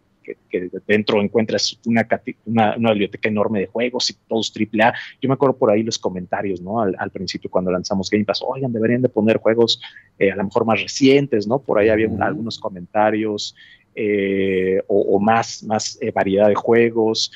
dentro 0.88 1.22
encuentras 1.22 1.80
una, 1.86 2.08
una, 2.46 2.92
biblioteca 2.92 3.30
enorme 3.30 3.62
de 3.62 3.68
juegos 3.68 4.10
y 4.10 4.14
todos 4.28 4.54
AAA. 4.56 4.94
Yo 5.22 5.30
me 5.30 5.34
acuerdo 5.34 5.58
por 5.58 5.72
ahí 5.72 5.84
los 5.84 6.00
comentarios, 6.00 6.62
¿no? 6.62 6.82
Al, 6.82 7.12
principio 7.12 7.50
cuando 7.50 7.72
lanzamos 7.72 8.10
Game 8.10 8.26
Pass, 8.26 8.44
oigan, 8.46 8.74
deberían 8.74 9.02
de 9.02 9.10
poner 9.10 9.38
juegos 9.38 9.82
eh, 10.20 10.32
a 10.32 10.36
lo 10.36 10.44
mejor 10.44 10.66
más 10.66 10.82
recientes, 10.82 11.48
¿no? 11.48 11.60
Por 11.60 11.80
ahí 11.80 11.90
había 11.90 12.10
algunos 12.22 12.60
comentarios 12.60 13.56
eh, 13.96 14.82
o, 14.88 15.20
más, 15.20 15.64
más 15.64 15.98
eh, 16.02 16.12
variedad 16.12 16.48
de 16.48 16.56
juegos. 16.56 17.32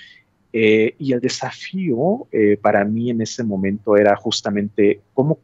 y 0.51 1.13
el 1.13 1.19
desafío 1.19 2.27
para 2.61 2.83
mí 2.83 3.11
en 3.11 3.21
ese 3.21 3.43
momento 3.43 3.95
era 3.95 4.15
justamente 4.15 5.01
cómo 5.13 5.37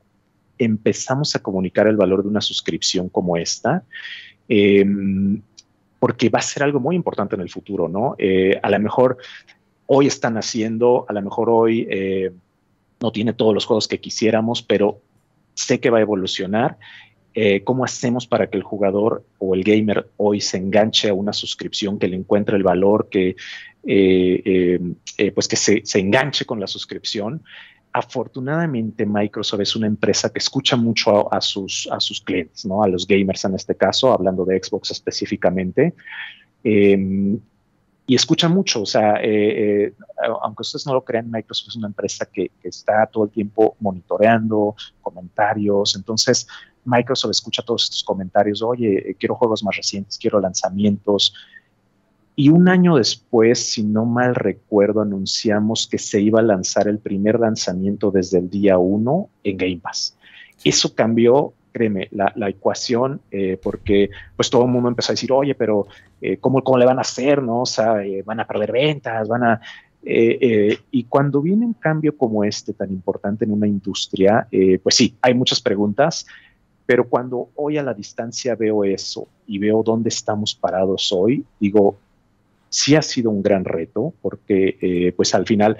empezamos 0.57 1.35
a 1.35 1.39
comunicar 1.39 1.87
el 1.87 1.97
valor 1.97 2.23
de 2.23 2.29
una 2.29 2.41
suscripción 2.41 3.09
como 3.09 3.37
esta, 3.37 3.83
em, 4.47 5.41
porque 6.03 6.27
va 6.27 6.39
a 6.39 6.41
ser 6.41 6.63
algo 6.63 6.81
muy 6.81 6.97
importante 6.97 7.35
en 7.35 7.41
el 7.41 7.49
futuro, 7.49 7.87
¿no? 7.87 8.15
Eh, 8.17 8.59
a 8.61 8.69
lo 8.69 8.77
mejor 8.77 9.19
hoy 9.85 10.07
están 10.07 10.35
haciendo, 10.35 11.05
a 11.07 11.13
lo 11.13 11.21
mejor 11.21 11.49
hoy 11.49 11.87
eh, 11.89 12.29
no 12.99 13.13
tiene 13.13 13.31
todos 13.31 13.53
los 13.53 13.65
juegos 13.65 13.87
que 13.87 14.01
quisiéramos, 14.01 14.61
pero 14.61 14.99
sé 15.53 15.79
que 15.79 15.89
va 15.89 15.99
a 15.99 16.01
evolucionar. 16.01 16.77
Eh, 17.33 17.63
¿Cómo 17.63 17.85
hacemos 17.85 18.27
para 18.27 18.49
que 18.49 18.57
el 18.57 18.63
jugador 18.63 19.23
o 19.37 19.55
el 19.55 19.63
gamer 19.63 20.09
hoy 20.17 20.41
se 20.41 20.57
enganche 20.57 21.07
a 21.07 21.13
una 21.13 21.31
suscripción, 21.31 21.97
que 21.97 22.09
le 22.09 22.17
encuentre 22.17 22.57
el 22.57 22.63
valor, 22.63 23.07
que, 23.09 23.37
pues 23.81 25.47
que 25.47 25.55
se, 25.55 25.85
se, 25.85 25.99
enganche 25.99 26.43
con 26.43 26.59
la 26.59 26.67
suscripción? 26.67 27.43
Afortunadamente 27.93 29.05
Microsoft 29.05 29.61
es 29.61 29.75
una 29.75 29.85
empresa 29.85 30.31
que 30.31 30.39
escucha 30.39 30.75
mucho 30.75 31.31
a, 31.31 31.39
sus, 31.39 31.87
a 31.91 31.99
sus 31.99 32.19
clientes, 32.19 32.65
¿no? 32.65 32.83
a 32.83 32.87
los 32.87 33.05
gamers 33.05 33.45
en 33.45 33.53
este 33.53 33.75
caso, 33.75 34.11
hablando 34.11 34.43
de 34.45 34.61
Xbox 34.61 34.89
específicamente. 34.91 35.93
Em, 36.63 37.39
y 38.05 38.15
escucha 38.15 38.49
mucho, 38.49 38.81
o 38.81 38.85
sea, 38.85 39.15
eh, 39.21 39.85
eh, 39.85 39.93
aunque 40.41 40.63
ustedes 40.63 40.85
no 40.87 40.93
lo 40.93 41.05
crean, 41.05 41.31
Microsoft 41.31 41.69
es 41.69 41.75
una 41.75 41.87
empresa 41.87 42.25
que, 42.25 42.51
que, 42.61 42.67
está 42.67 43.05
todo 43.05 43.25
el 43.25 43.29
tiempo 43.29 43.77
monitoreando 43.79 44.75
comentarios, 45.01 45.95
entonces 45.95 46.47
Microsoft 46.83 47.31
escucha 47.31 47.61
todos 47.61 47.85
estos 47.85 48.03
comentarios, 48.03 48.61
oye, 48.61 49.15
quiero 49.19 49.35
juegos 49.35 49.63
más 49.63 49.77
recientes, 49.77 50.17
quiero 50.17 50.41
lanzamientos, 50.41 51.33
y 52.35 52.49
un 52.49 52.67
año 52.67 52.95
después, 52.95 53.59
si 53.59 53.83
no 53.83 54.05
mal 54.05 54.33
recuerdo, 54.33 55.01
anunciamos 55.01 55.87
que 55.87 55.99
se 55.99 56.19
iba 56.19 56.39
a 56.39 56.43
lanzar 56.43 56.87
el 56.87 56.97
primer 56.97 57.39
lanzamiento 57.39 58.09
desde 58.09 58.39
el 58.39 58.49
día 58.49 58.79
uno 58.79 59.29
en 59.43 59.57
Game 59.57 59.79
Pass. 59.81 60.17
Eso 60.63 60.95
cambió, 60.95 61.53
créeme, 61.71 62.07
la, 62.11 62.33
ecuación, 62.49 63.21
eh, 63.29 63.59
porque 63.61 64.09
pues 64.35 64.49
todo 64.49 64.63
el 64.63 64.71
mundo 64.71 64.89
empezó 64.89 65.11
a 65.11 65.13
decir, 65.13 65.31
oye, 65.31 65.53
pero 65.53 65.85
eh, 66.21 66.37
¿cómo, 66.37 66.63
¿cómo, 66.63 66.79
le 66.79 66.85
van 66.85 66.97
a 66.97 67.01
hacer? 67.01 67.43
¿no? 67.43 67.61
O 67.61 67.65
sea, 67.67 68.03
eh, 68.03 68.23
van 68.25 68.39
a 68.39 68.47
perder 68.47 68.71
ventas, 68.71 69.27
van 69.27 69.43
a... 69.43 69.61
y 70.03 71.03
cuando 71.03 71.39
viene 71.39 71.65
un 71.67 71.73
cambio 71.73 72.17
como 72.17 72.43
este 72.43 72.73
tan 72.73 72.91
importante 72.91 73.45
en 73.45 73.51
una 73.51 73.67
industria, 73.67 74.47
pues 74.81 74.95
sí, 74.95 75.15
hay 75.21 75.33
muchas 75.33 75.61
preguntas, 75.61 76.25
pero 76.85 77.07
cuando 77.07 77.49
hoy 77.55 77.77
a 77.77 77.83
la 77.83 77.93
distancia 77.93 78.55
veo 78.55 78.83
eso 78.83 79.27
y 79.47 79.59
veo 79.59 79.81
dónde 79.83 80.09
estamos 80.09 80.53
parados 80.55 81.13
hoy, 81.13 81.45
digo, 81.59 81.95
sí 82.73 82.95
ha 82.95 83.03
sido 83.03 83.29
un 83.29 83.43
gran 83.43 83.65
reto 83.65 84.15
porque 84.19 84.77
eh, 84.81 85.13
pues 85.15 85.35
al 85.35 85.45
final, 85.45 85.77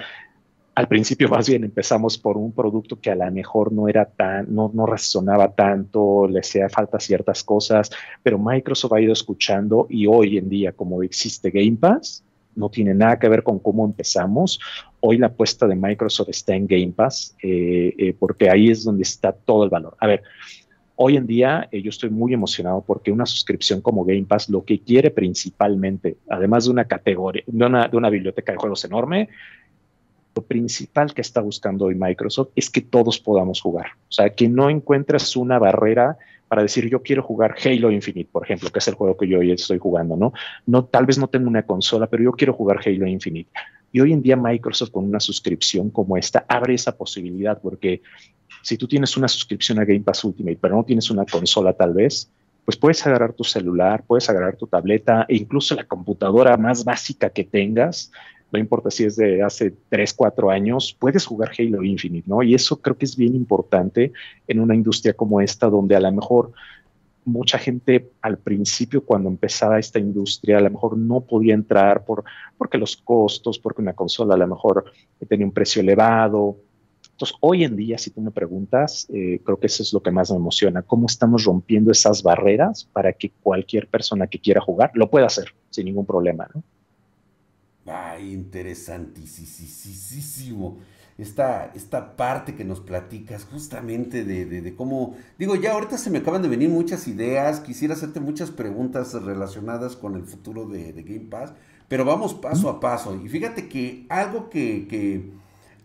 al 0.76 0.88
principio 0.88 1.28
más 1.28 1.50
bien 1.50 1.64
empezamos 1.64 2.20
por 2.20 2.38
un 2.38 2.52
producto 2.52 3.02
que 3.02 3.10
a 3.10 3.16
lo 3.16 3.32
mejor 3.32 3.72
no 3.74 3.88
era 3.88 4.06
tan, 4.06 4.54
no, 4.54 4.70
no 4.72 4.86
resonaba 4.86 5.56
tanto, 5.56 6.28
le 6.28 6.42
hacía 6.42 6.70
falta 6.70 7.00
ciertas 7.00 7.44
cosas, 7.44 7.90
pero 8.22 8.38
Microsoft 8.38 8.94
ha 8.94 9.02
ido 9.02 9.12
escuchando 9.12 9.88
y 9.90 10.06
hoy 10.06 10.38
en 10.38 10.50
día 10.50 10.72
como 10.72 11.02
existe 11.02 11.50
Game 11.50 11.78
Pass, 11.78 12.24
no 12.56 12.70
tiene 12.70 12.94
nada 12.94 13.18
que 13.18 13.28
ver 13.28 13.42
con 13.42 13.58
cómo 13.58 13.86
empezamos. 13.86 14.60
Hoy 15.00 15.18
la 15.18 15.28
apuesta 15.28 15.66
de 15.66 15.76
Microsoft 15.76 16.30
está 16.30 16.54
en 16.54 16.68
Game 16.68 16.94
Pass, 16.96 17.36
eh, 17.42 17.96
eh, 17.98 18.16
porque 18.18 18.52
ahí 18.52 18.70
es 18.70 18.84
donde 18.84 19.02
está 19.02 19.32
todo 19.32 19.64
el 19.64 19.72
valor. 19.72 19.98
A 20.00 20.06
ver, 20.06 20.22
Hoy 20.96 21.18
en 21.18 21.26
día 21.26 21.68
eh, 21.72 21.82
yo 21.82 21.90
estoy 21.90 22.12
muy 22.12 22.34
emocionado 22.34 22.84
porque 22.86 23.12
una 23.12 23.26
suscripción 23.26 23.82
como 23.82 24.06
Game 24.06 24.26
Pass 24.26 24.50
lo 24.50 24.64
que 24.64 24.80
quiere 24.80 25.10
principalmente, 25.10 26.18
además 26.30 26.66
de 26.66 26.72
una 26.72 26.86
categoría, 26.86 27.44
de 27.48 27.66
una, 27.66 28.10
biblioteca 28.10 28.52
de 28.52 28.60
juegos 28.60 28.86
enorme, 28.86 29.30
lo 30.36 30.44
principal 30.44 31.14
que 31.14 31.22
está 31.22 31.42
buscando 31.42 31.86
hoy 31.86 31.96
Microsoft 31.96 32.50
es 32.56 32.70
que 32.70 32.82
todos 32.82 33.20
podamos 33.20 33.60
jugar. 33.62 33.88
O 34.10 34.12
sea, 34.12 34.30
que 34.30 34.48
no 34.48 34.70
encuentres 34.70 35.36
una 35.36 35.58
barrera 35.58 36.18
para 36.48 36.62
decir 36.62 36.88
yo 36.90 37.02
quiero 37.02 37.24
jugar 37.24 37.56
Halo 37.64 37.90
Infinite, 37.90 38.30
por 38.32 38.44
ejemplo, 38.44 38.70
que 38.70 38.78
es 38.80 38.88
el 38.88 38.94
juego 38.94 39.18
que 39.18 39.28
yo 39.28 39.40
hoy 39.40 39.52
estoy 39.52 39.80
jugando, 39.80 40.16
¿no? 40.16 40.34
No, 40.68 40.86
tal 40.86 41.08
vez 41.08 41.18
no 41.18 41.28
tengo 41.28 41.48
una 41.48 41.64
consola, 41.64 42.06
pero 42.06 42.24
yo 42.24 42.32
quiero 42.34 42.54
jugar 42.54 42.80
Halo 42.86 43.08
Infinite. 43.08 43.50
Y 43.92 44.00
hoy 44.00 44.14
en 44.14 44.22
día 44.22 44.36
Microsoft 44.36 44.92
con 44.92 45.06
una 45.06 45.20
suscripción 45.20 45.90
como 45.90 46.18
esta 46.18 46.46
abre 46.48 46.74
esa 46.74 46.96
posibilidad 46.98 47.60
porque 47.62 48.02
si 48.62 48.78
tú 48.78 48.88
tienes 48.88 49.18
una 49.18 49.28
suscripción 49.28 49.80
a 49.80 49.86
Game 49.86 50.02
Pass 50.02 50.24
Ultimate, 50.24 50.58
pero 50.62 50.76
no 50.76 50.84
tienes 50.84 51.10
una 51.10 51.26
consola 51.26 51.74
tal 51.74 51.94
vez, 51.94 52.30
pues 52.66 52.78
puedes 52.78 53.06
agarrar 53.06 53.34
tu 53.34 53.44
celular, 53.44 54.04
puedes 54.06 54.30
agarrar 54.30 54.56
tu 54.56 54.68
tableta 54.68 55.26
e 55.28 55.36
incluso 55.36 55.76
la 55.76 55.84
computadora 55.84 56.56
más 56.58 56.86
básica 56.86 57.30
que 57.30 57.44
tengas, 57.44 58.12
no 58.52 58.60
importa 58.60 58.92
si 58.92 59.04
es 59.04 59.16
de 59.16 59.42
hace 59.42 59.74
3, 59.90 60.14
4 60.14 60.52
años, 60.52 60.96
puedes 60.98 61.26
jugar 61.26 61.52
Halo 61.58 61.84
Infinite, 61.84 62.30
¿no? 62.30 62.44
Y 62.44 62.54
eso 62.54 62.80
creo 62.80 62.96
que 62.96 63.06
es 63.06 63.18
bien 63.18 63.36
importante 63.36 64.14
en 64.48 64.60
una 64.60 64.76
industria 64.76 65.14
como 65.14 65.42
esta, 65.42 65.70
donde 65.70 65.96
a 65.96 66.00
lo 66.00 66.12
mejor 66.12 66.52
mucha 67.26 67.58
gente 67.58 68.12
al 68.22 68.38
principio 68.38 69.04
cuando 69.04 69.30
empezaba 69.30 69.80
esta 69.80 69.98
industria 69.98 70.58
a 70.58 70.62
lo 70.62 70.70
mejor 70.70 70.98
no 70.98 71.22
podía 71.22 71.54
entrar 71.54 72.06
por, 72.06 72.24
porque 72.58 72.78
los 72.78 72.98
costos, 72.98 73.58
porque 73.60 73.82
una 73.82 73.94
consola 73.94 74.36
a 74.36 74.38
lo 74.38 74.48
mejor 74.48 74.86
tenía 75.28 75.46
un 75.46 75.54
precio 75.54 75.82
elevado, 75.82 76.58
entonces, 77.14 77.38
hoy 77.42 77.64
en 77.64 77.76
día, 77.76 78.00
si 78.00 78.10
tú 78.10 78.22
me 78.22 78.32
preguntas, 78.32 79.06
eh, 79.14 79.40
creo 79.46 79.60
que 79.60 79.68
eso 79.68 79.84
es 79.84 79.94
lo 79.94 80.02
que 80.02 80.10
más 80.10 80.32
me 80.32 80.38
emociona, 80.38 80.82
cómo 80.82 81.06
estamos 81.06 81.44
rompiendo 81.44 81.92
esas 81.92 82.24
barreras 82.24 82.90
para 82.92 83.14
que 83.14 83.32
cualquier 83.44 83.88
persona 83.88 84.26
que 84.26 84.40
quiera 84.40 84.60
jugar 84.60 84.90
lo 84.96 85.12
pueda 85.12 85.28
hacer 85.28 85.54
sin 85.70 85.86
ningún 85.86 86.08
problema, 86.08 86.50
¿no? 86.54 86.64
Ay, 87.86 88.34
interesantísimo. 88.34 90.78
Esta, 91.16 91.72
esta 91.76 92.16
parte 92.16 92.56
que 92.56 92.66
nos 92.66 92.80
platicas 92.80 93.46
justamente 93.46 94.24
de, 94.24 94.76
cómo, 94.76 95.16
digo, 95.38 95.56
ya 95.56 95.74
ahorita 95.74 96.00
se 96.00 96.10
me 96.10 96.18
acaban 96.18 96.42
de 96.42 96.48
venir 96.48 96.70
muchas 96.70 97.08
ideas, 97.08 97.60
quisiera 97.60 97.94
hacerte 97.94 98.22
muchas 98.22 98.50
preguntas 98.50 99.14
relacionadas 99.14 99.96
con 99.96 100.16
el 100.16 100.24
futuro 100.24 100.68
de, 100.68 100.94
Game 100.94 101.28
Pass, 101.30 101.54
pero 101.88 102.06
vamos 102.06 102.34
paso 102.34 102.70
a 102.70 102.80
paso. 102.80 103.16
Y 103.24 103.30
fíjate 103.30 103.70
que 103.70 104.08
algo 104.10 104.50
que, 104.50 104.88
que 104.88 105.43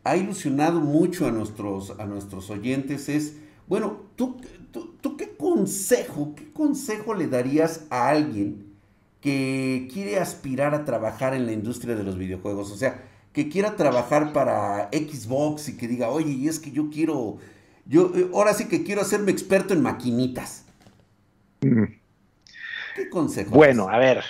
ha 0.08 0.16
ilusionado 0.16 0.80
mucho 0.80 1.26
a 1.26 1.30
nuestros, 1.30 1.98
a 1.98 2.06
nuestros 2.06 2.48
oyentes 2.48 3.10
es, 3.10 3.36
bueno, 3.66 4.04
¿tú, 4.16 4.40
tú, 4.72 5.16
qué 5.18 5.36
consejo, 5.36 6.34
qué 6.34 6.50
consejo 6.50 7.12
le 7.12 7.26
darías 7.26 7.84
a 7.90 8.08
alguien 8.08 8.72
que 9.20 9.86
quiere 9.92 10.18
aspirar 10.18 10.74
a 10.74 10.86
trabajar 10.86 11.34
en 11.34 11.44
la 11.44 11.52
industria 11.52 11.94
de 11.94 12.04
los 12.04 12.16
videojuegos? 12.16 12.72
O 12.72 12.76
sea, 12.76 13.04
que 13.34 13.50
quiera 13.50 13.76
trabajar 13.76 14.32
para 14.32 14.88
Xbox 14.92 15.68
y 15.68 15.76
que 15.76 15.86
diga, 15.86 16.08
oye, 16.08 16.32
y 16.32 16.48
es 16.48 16.58
que 16.58 16.70
yo 16.70 16.88
quiero, 16.88 17.36
yo 17.84 18.10
eh, 18.14 18.30
ahora 18.32 18.54
sí 18.54 18.66
que 18.66 18.84
quiero 18.84 19.02
hacerme 19.02 19.30
experto 19.30 19.74
en 19.74 19.82
maquinitas. 19.82 20.64
Mm. 21.60 21.84
¿Qué 22.96 23.10
consejo? 23.10 23.54
Bueno, 23.54 23.90
a 23.90 23.98
ver, 23.98 24.24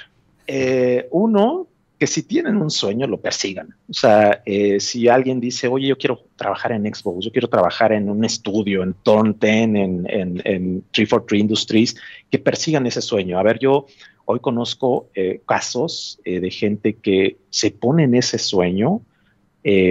eh, 0.49 1.07
uno, 1.13 1.68
que 1.99 2.07
si 2.07 2.23
tienen 2.23 2.57
un 2.57 2.71
sueño 2.71 3.07
lo 3.07 3.21
persigan. 3.21 3.75
O 3.89 3.93
sea, 3.93 4.41
eh, 4.47 4.79
si 4.79 5.09
alguien 5.09 5.41
dice, 5.41 5.67
oye, 5.67 5.89
yo 5.89 5.99
quiero 5.99 6.21
trabajar 6.37 6.73
en 6.73 6.83
Xbox, 6.95 7.25
yo 7.25 7.33
quiero 7.33 7.49
trabajar 7.49 7.93
en 7.93 8.09
un 8.09 8.25
estudio, 8.25 8.85
en 8.85 8.95
10, 9.05 9.43
en, 9.43 9.77
en, 9.77 10.43
en 10.45 10.85
343 10.93 11.41
Industries, 11.41 11.97
que 12.31 12.39
persigan 12.39 12.87
ese 12.87 13.01
sueño. 13.01 13.39
A 13.39 13.43
ver, 13.43 13.59
yo 13.59 13.87
hoy 14.27 14.39
conozco 14.39 15.09
eh, 15.15 15.41
casos 15.47 16.21
eh, 16.25 16.39
de 16.39 16.51
gente 16.51 16.95
que 16.95 17.39
se 17.51 17.73
pone 17.73 18.05
en 18.05 18.15
ese 18.15 18.39
sueño. 18.39 19.03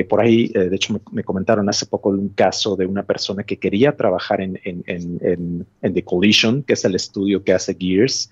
por 0.09 0.21
ahí, 0.21 0.47
de 0.47 0.75
hecho, 0.75 0.99
me, 1.11 1.23
comentaron 1.23 1.67
hace 1.69 1.85
poco 1.85 2.09
un 2.09 2.29
caso 2.29 2.75
de 2.77 2.85
una 2.85 3.03
persona 3.03 3.43
que 3.43 3.57
quería 3.57 3.95
trabajar 3.95 4.41
en, 4.41 4.59
en 4.63 5.93
The 5.93 6.03
Collision, 6.03 6.63
que 6.63 6.73
es 6.73 6.85
el 6.85 6.95
estudio 6.95 7.43
que 7.43 7.53
hace 7.53 7.75
Gears, 7.77 8.29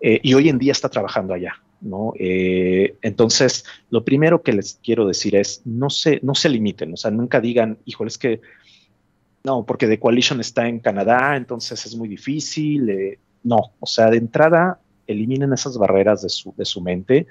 y 0.00 0.34
hoy 0.34 0.50
en 0.50 0.58
día 0.58 0.72
está 0.72 0.90
trabajando 0.90 1.32
allá. 1.32 1.63
¿No? 1.80 2.12
Eh, 2.18 2.96
entonces, 3.02 3.64
lo 3.90 4.04
primero 4.04 4.42
que 4.42 4.52
les 4.52 4.80
quiero 4.82 5.06
decir 5.06 5.36
es, 5.36 5.62
no 5.64 5.90
se, 5.90 6.20
no 6.22 6.34
se 6.34 6.48
limiten, 6.48 6.92
o 6.92 6.96
sea, 6.96 7.10
nunca 7.10 7.40
digan, 7.40 7.78
híjole, 7.84 8.08
es 8.08 8.18
que, 8.18 8.40
no, 9.44 9.64
porque 9.66 9.86
The 9.86 9.98
Coalition 10.00 10.40
está 10.40 10.68
en 10.68 10.80
Canadá, 10.80 11.36
entonces 11.36 11.84
es 11.84 11.94
muy 11.96 12.08
difícil. 12.08 12.88
Eh, 12.88 13.18
no, 13.42 13.58
o 13.78 13.86
sea, 13.86 14.08
de 14.08 14.16
entrada, 14.16 14.80
eliminen 15.06 15.52
esas 15.52 15.76
barreras 15.76 16.22
de 16.22 16.30
su, 16.30 16.54
de 16.56 16.64
su 16.64 16.80
mente 16.80 17.26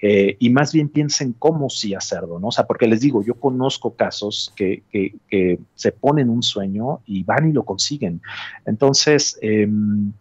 eh, 0.00 0.36
y 0.38 0.50
más 0.50 0.72
bien 0.72 0.88
piensen 0.88 1.32
cómo 1.32 1.68
sí 1.68 1.94
hacerlo, 1.94 2.38
¿no? 2.38 2.48
O 2.48 2.52
sea, 2.52 2.66
porque 2.66 2.86
les 2.86 3.00
digo, 3.00 3.22
yo 3.24 3.34
conozco 3.34 3.96
casos 3.96 4.52
que, 4.54 4.84
que, 4.90 5.58
se 5.74 5.92
ponen 5.92 6.30
un 6.30 6.42
sueño 6.42 7.00
y 7.04 7.24
van 7.24 7.50
y 7.50 7.52
lo 7.52 7.64
consiguen. 7.64 8.22
Entonces, 8.64 9.38
em, 9.42 10.12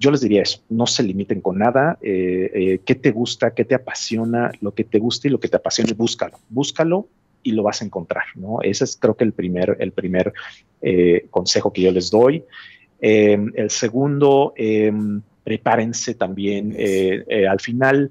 yo 0.00 0.10
les 0.10 0.22
diría 0.22 0.42
eso, 0.42 0.62
no 0.70 0.86
se 0.86 1.02
limiten 1.02 1.42
con 1.42 1.58
nada, 1.58 1.98
eh, 2.00 2.50
eh, 2.54 2.80
qué 2.86 2.94
te 2.94 3.10
gusta, 3.10 3.50
qué 3.50 3.66
te 3.66 3.74
apasiona, 3.74 4.50
lo 4.62 4.72
que 4.72 4.84
te 4.84 4.98
gusta 4.98 5.28
y 5.28 5.30
lo 5.30 5.38
que 5.38 5.48
te 5.48 5.58
apasione, 5.58 5.92
búscalo, 5.92 6.38
búscalo 6.48 7.06
y 7.42 7.52
lo 7.52 7.62
vas 7.62 7.82
a 7.82 7.84
encontrar, 7.84 8.24
¿no? 8.34 8.62
Ese 8.62 8.84
es 8.84 8.96
creo 8.96 9.14
que 9.14 9.24
el 9.24 9.34
primer, 9.34 9.76
el 9.78 9.92
primer 9.92 10.32
eh, 10.80 11.26
consejo 11.30 11.70
que 11.70 11.82
yo 11.82 11.92
les 11.92 12.10
doy. 12.10 12.42
Em, 12.98 13.52
el 13.54 13.68
segundo, 13.68 14.54
em, 14.56 15.20
prepárense 15.44 16.14
también, 16.14 16.76
al 17.48 17.60
final, 17.60 18.10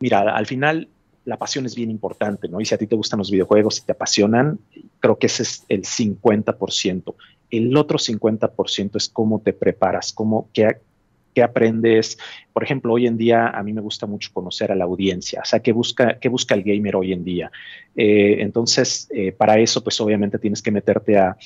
mira, 0.00 0.34
al 0.34 0.46
final 0.46 0.88
la 1.24 1.36
pasión 1.36 1.64
es 1.66 1.76
bien 1.76 1.90
importante, 1.90 2.48
¿no? 2.48 2.60
Y 2.60 2.64
si 2.64 2.74
a 2.74 2.78
ti 2.78 2.88
te 2.88 2.96
gustan 2.96 3.18
los 3.18 3.30
videojuegos, 3.30 3.78
y 3.78 3.82
te 3.86 3.92
apasionan, 3.92 4.58
creo 4.98 5.16
que 5.16 5.26
ese 5.26 5.44
es 5.44 5.64
el 5.68 5.84
50%. 5.84 7.14
El 7.50 7.76
otro 7.76 7.98
50% 7.98 8.96
es 8.96 9.08
cómo 9.08 9.40
te 9.40 9.52
preparas, 9.52 10.12
cómo, 10.12 10.48
qué, 10.52 10.78
qué 11.34 11.42
aprendes. 11.42 12.18
Por 12.52 12.62
ejemplo, 12.62 12.92
hoy 12.92 13.06
en 13.06 13.16
día 13.16 13.48
a 13.48 13.62
mí 13.62 13.72
me 13.72 13.80
gusta 13.80 14.06
mucho 14.06 14.30
conocer 14.32 14.72
a 14.72 14.74
la 14.74 14.84
audiencia, 14.84 15.40
o 15.42 15.44
sea, 15.44 15.60
qué 15.60 15.72
busca, 15.72 16.18
qué 16.18 16.28
busca 16.28 16.54
el 16.54 16.62
gamer 16.62 16.96
hoy 16.96 17.12
en 17.12 17.24
día. 17.24 17.50
Eh, 17.96 18.36
entonces, 18.40 19.08
eh, 19.14 19.32
para 19.32 19.58
eso, 19.58 19.82
pues 19.82 20.00
obviamente 20.00 20.38
tienes 20.38 20.62
que 20.62 20.70
meterte 20.70 21.18
a, 21.18 21.36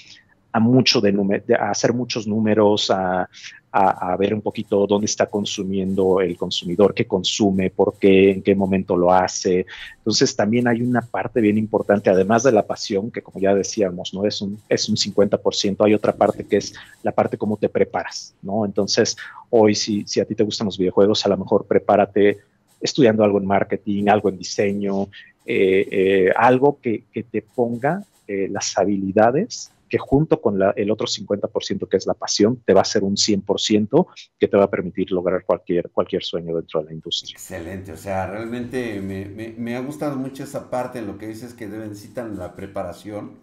a 0.55 0.61
mucho 0.61 1.01
de, 1.01 1.43
a 1.59 1.71
hacer 1.71 1.93
muchos 1.93 2.29
números, 2.29 2.89
a, 2.91 3.29
a, 3.77 4.17
ver 4.17 4.33
un 4.33 4.41
poquito 4.41 4.87
dónde 4.87 5.07
está 5.07 5.27
consumiendo 5.27 6.21
el 6.21 6.37
consumidor, 6.37 6.95
qué 6.95 7.07
consume, 7.07 7.71
por 7.71 7.99
qué, 7.99 8.31
en 8.31 8.41
qué 8.41 8.55
momento 8.55 8.97
lo 8.97 9.13
hace. 9.13 9.67
Entonces 9.97 10.37
también 10.37 10.69
hay 10.69 10.81
una 10.81 11.01
parte 11.01 11.41
bien 11.41 11.59
importante, 11.59 12.09
además 12.09 12.45
de 12.45 12.53
la 12.53 12.65
pasión, 12.65 13.11
que 13.11 13.21
como 13.21 13.41
ya 13.41 13.53
decíamos, 13.53 14.15
¿no? 14.15 14.27
Es 14.27 14.41
un, 14.41 14.61
es 14.69 14.89
un 14.89 14.95
50%, 14.95 15.85
hay 15.85 15.93
otra 15.93 16.13
parte 16.13 16.45
que 16.45 16.59
es 16.59 16.73
la 17.03 17.11
parte 17.11 17.37
cómo 17.37 17.57
te 17.57 17.69
preparas, 17.69 18.37
¿no? 18.43 18.65
Entonces, 18.65 19.17
hoy 19.51 19.75
si, 19.75 20.05
si 20.07 20.21
a 20.21 20.25
ti 20.25 20.37
te 20.37 20.45
gustan 20.45 20.67
los 20.67 20.79
videojuegos, 20.79 21.27
a 21.27 21.31
lo 21.31 21.37
mejor 21.37 21.67
prepárate 21.67 22.39
estudiando 22.81 23.25
algo 23.25 23.39
en 23.39 23.47
marketing, 23.47 24.07
algo 24.07 24.29
en 24.29 24.39
diseño, 24.39 25.09
eh, 25.47 25.89
eh, 25.91 26.33
algo 26.37 26.79
que, 26.81 27.03
que, 27.13 27.25
te 27.25 27.43
ponga 27.43 28.05
eh, 28.29 28.47
las 28.51 28.79
habilidades 28.79 29.73
que 29.95 29.99
junto 29.99 30.41
con 30.41 30.59
el 30.75 30.91
otro 30.91 31.07
50% 31.07 31.89
que 31.89 31.97
es 31.97 32.05
la 32.05 32.15
pasión, 32.15 32.61
te 32.67 32.75
va 32.75 32.81
a 32.81 32.85
ser 32.85 33.05
un 33.05 33.15
100% 33.15 34.07
que 34.41 34.49
te 34.49 34.57
va 34.57 34.65
a 34.65 34.69
permitir 34.69 35.13
lograr 35.13 35.45
cualquier, 35.45 35.89
cualquier 35.91 36.25
sueño 36.25 36.57
dentro 36.57 36.81
de 36.81 36.87
la 36.87 36.95
industria. 36.95 37.35
Excelente, 37.35 37.93
o 37.93 37.97
sea, 37.97 38.27
realmente 38.27 39.01
me, 39.01 39.55
me, 39.57 39.77
ha 39.77 39.79
gustado 39.79 40.17
mucho 40.17 40.43
esa 40.43 40.69
parte 40.69 40.99
en 40.99 41.07
lo 41.07 41.17
que 41.17 41.29
dices 41.29 41.55
que 41.55 41.69
necesitan 41.69 42.37
la 42.37 42.57
preparación. 42.57 43.39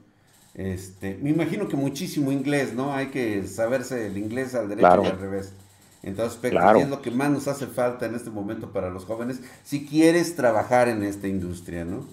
Este, 0.54 1.18
me 1.22 1.30
imagino 1.30 1.70
que 1.70 1.78
muchísimo 1.78 2.34
inglés, 2.34 2.74
¿no? 2.74 2.94
Hay 2.94 3.12
que 3.12 3.48
saberse 3.48 4.08
el 4.08 4.18
inglés 4.18 4.54
al 4.54 4.68
derecho 4.68 5.04
y 5.06 5.08
al 5.08 5.20
revés. 5.20 5.54
Entonces, 6.04 6.38
claro. 6.52 6.80
es 6.80 6.90
lo 6.90 7.02
que 7.02 7.12
más 7.12 7.32
nos 7.32 7.48
hace 7.48 7.66
falta 7.66 8.08
en 8.08 8.16
este 8.16 8.30
momento 8.30 8.74
para 8.74 8.90
los 8.90 9.06
jóvenes 9.06 9.40
si 9.64 9.86
quieres 9.86 10.36
trabajar 10.36 10.90
en 10.90 11.04
esta 11.04 11.30
industria, 11.30 11.86
¿no? 11.86 12.06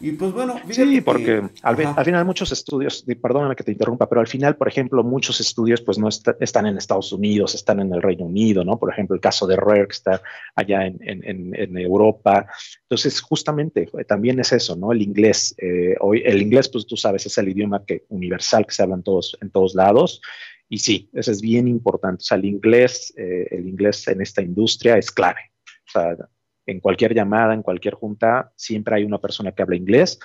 Y 0.00 0.12
pues 0.12 0.32
bueno, 0.32 0.60
sí, 0.70 1.00
porque 1.00 1.42
al, 1.62 2.04
final 2.04 2.24
muchos 2.26 2.52
estudios, 2.52 3.04
perdóname 3.20 3.56
que 3.56 3.64
te 3.64 3.72
interrumpa, 3.72 4.08
pero 4.08 4.20
al 4.20 4.26
final, 4.26 4.56
por 4.56 4.68
ejemplo, 4.68 5.02
muchos 5.02 5.40
estudios 5.40 5.80
pues 5.80 5.98
no 5.98 6.08
están 6.08 6.66
en 6.66 6.76
Estados 6.76 7.12
Unidos, 7.12 7.54
están 7.54 7.80
en 7.80 7.92
el 7.94 8.02
Reino 8.02 8.26
Unido, 8.26 8.62
¿no? 8.62 8.78
Por 8.78 8.92
ejemplo, 8.92 9.14
el 9.14 9.20
caso 9.20 9.46
de 9.46 9.56
Rare 9.56 9.86
que 9.88 9.92
está 9.92 10.22
allá 10.54 10.86
en, 10.86 10.98
en, 11.00 11.54
en 11.54 11.78
Europa. 11.78 12.46
Entonces, 12.82 13.20
justamente 13.20 13.88
eh, 13.98 14.04
también 14.04 14.38
es 14.40 14.52
eso, 14.52 14.76
¿no? 14.76 14.92
El 14.92 15.00
inglés, 15.00 15.54
eh, 15.58 15.96
hoy 16.00 16.22
el 16.24 16.42
inglés, 16.42 16.68
pues 16.68 16.86
tú 16.86 16.96
sabes, 16.96 17.24
es 17.26 17.38
el 17.38 17.48
idioma 17.48 17.84
que 17.84 18.04
universal 18.08 18.66
que 18.66 18.74
se 18.74 18.82
habla 18.82 18.96
en 18.96 19.02
todos, 19.02 19.36
en 19.40 19.50
todos 19.50 19.74
lados. 19.74 20.20
Y 20.68 20.78
sí, 20.78 21.08
eso 21.12 21.30
es 21.30 21.40
bien 21.40 21.68
importante. 21.68 22.22
O 22.22 22.24
sea, 22.24 22.38
el 22.38 22.44
inglés, 22.44 23.14
eh, 23.16 23.46
el 23.50 23.68
inglés 23.68 24.06
en 24.08 24.20
esta 24.20 24.42
industria 24.42 24.98
es 24.98 25.10
clave. 25.10 25.40
O 25.86 25.90
sea, 25.90 26.16
en 26.66 26.80
cualquier 26.80 27.14
llamada, 27.14 27.54
en 27.54 27.62
cualquier 27.62 27.94
junta, 27.94 28.52
siempre 28.56 28.96
hay 28.96 29.04
una 29.04 29.18
persona 29.18 29.52
que 29.52 29.62
habla 29.62 29.76
inglés 29.76 30.18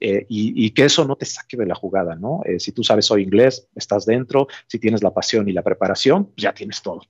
eh, 0.00 0.26
y, 0.28 0.70
que 0.70 0.84
eso 0.84 1.04
no 1.04 1.16
te 1.16 1.24
saque 1.24 1.56
de 1.56 1.66
la 1.66 1.74
jugada, 1.74 2.14
¿no? 2.14 2.40
Eh, 2.44 2.60
si 2.60 2.70
tú 2.72 2.84
sabes 2.84 3.10
hoy 3.10 3.22
inglés, 3.22 3.68
estás 3.74 4.06
dentro, 4.06 4.46
si 4.68 4.78
tienes 4.78 5.02
la 5.02 5.12
pasión 5.12 5.48
y 5.48 5.52
la 5.52 5.62
preparación, 5.62 6.26
pues 6.26 6.36
ya 6.36 6.52
tienes 6.52 6.82
todo. 6.82 7.02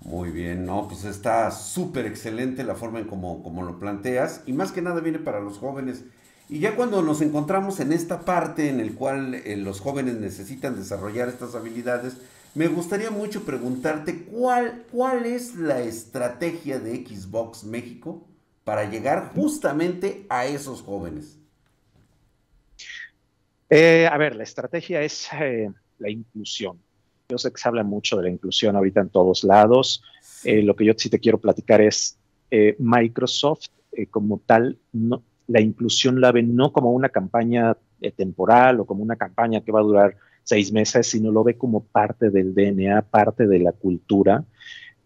Muy 0.00 0.30
bien, 0.30 0.66
no, 0.66 0.88
pues 0.88 1.04
está 1.04 1.50
súper 1.50 2.06
excelente 2.06 2.64
la 2.64 2.74
forma 2.74 2.98
en 2.98 3.06
cómo 3.06 3.62
lo 3.62 3.78
planteas 3.78 4.42
y 4.46 4.52
más 4.52 4.72
que 4.72 4.82
nada 4.82 5.00
viene 5.00 5.18
para 5.18 5.40
los 5.40 5.58
jóvenes. 5.58 6.04
Y 6.50 6.58
ya 6.58 6.74
cuando 6.74 7.00
nos 7.00 7.22
encontramos 7.22 7.78
en 7.78 7.92
esta 7.92 8.24
parte 8.24 8.68
en 8.68 8.80
el 8.80 8.96
cual 8.96 9.36
eh, 9.36 9.56
los 9.56 9.80
jóvenes 9.80 10.16
necesitan 10.16 10.74
desarrollar 10.74 11.28
estas 11.28 11.54
habilidades, 11.54 12.16
me 12.54 12.66
gustaría 12.68 13.10
mucho 13.10 13.44
preguntarte 13.44 14.24
cuál, 14.24 14.84
cuál 14.90 15.26
es 15.26 15.54
la 15.54 15.80
estrategia 15.80 16.78
de 16.78 17.06
Xbox 17.06 17.64
México 17.64 18.26
para 18.64 18.90
llegar 18.90 19.32
justamente 19.34 20.26
a 20.28 20.46
esos 20.46 20.82
jóvenes. 20.82 21.38
Eh, 23.68 24.08
a 24.10 24.16
ver, 24.18 24.34
la 24.34 24.42
estrategia 24.42 25.00
es 25.02 25.28
eh, 25.40 25.70
la 25.98 26.10
inclusión. 26.10 26.78
Yo 27.28 27.38
sé 27.38 27.52
que 27.52 27.60
se 27.60 27.68
habla 27.68 27.84
mucho 27.84 28.16
de 28.16 28.24
la 28.24 28.30
inclusión 28.30 28.74
ahorita 28.74 29.00
en 29.00 29.10
todos 29.10 29.44
lados. 29.44 30.02
Eh, 30.42 30.62
lo 30.62 30.74
que 30.74 30.84
yo 30.84 30.92
sí 30.96 31.08
te 31.08 31.20
quiero 31.20 31.38
platicar 31.38 31.80
es 31.80 32.16
Microsoft 32.78 33.68
como 34.10 34.40
tal, 34.44 34.76
no, 34.92 35.22
la 35.46 35.60
inclusión 35.60 36.20
la 36.20 36.32
ve 36.32 36.42
no 36.42 36.72
como 36.72 36.90
una 36.90 37.10
campaña 37.10 37.76
temporal 38.16 38.80
o 38.80 38.86
como 38.86 39.04
una 39.04 39.14
campaña 39.14 39.60
que 39.60 39.70
va 39.70 39.80
a 39.80 39.84
durar 39.84 40.16
seis 40.50 40.72
meses, 40.72 41.06
sino 41.06 41.30
lo 41.30 41.44
ve 41.44 41.54
como 41.56 41.84
parte 41.84 42.28
del 42.30 42.52
DNA, 42.52 43.02
parte 43.02 43.46
de 43.46 43.60
la 43.60 43.70
cultura 43.70 44.44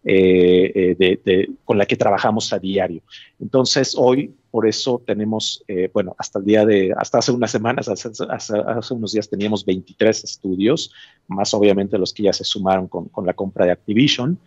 eh, 0.03 0.95
eh, 0.99 1.47
con 1.63 1.77
la 1.77 1.85
que 1.85 1.95
trabajamos 1.95 2.51
a 2.51 2.57
diario. 2.57 3.03
Entonces, 3.39 3.95
hoy, 3.95 4.33
por 4.49 4.67
eso 4.67 5.03
tenemos, 5.05 5.63
eh, 5.67 5.89
bueno, 5.93 6.15
hasta 6.17 6.39
el 6.39 6.45
día 6.45 6.65
de, 6.65 6.93
hasta 6.97 7.19
hace 7.19 7.31
unas 7.31 7.51
semanas, 7.51 7.87
hace, 7.87 8.93
unos 8.93 9.13
días 9.13 9.29
teníamos 9.29 9.63
23 9.65 10.23
estudios, 10.23 10.91
más 11.27 11.53
obviamente 11.53 11.99
los 11.99 12.11
que 12.11 12.23
ya 12.23 12.33
se 12.33 12.43
sumaron 12.43 12.87
con, 12.87 13.09
con 13.09 13.27
la 13.27 13.33
compra 13.33 13.65
de 13.65 13.71
Activision. 13.71 14.39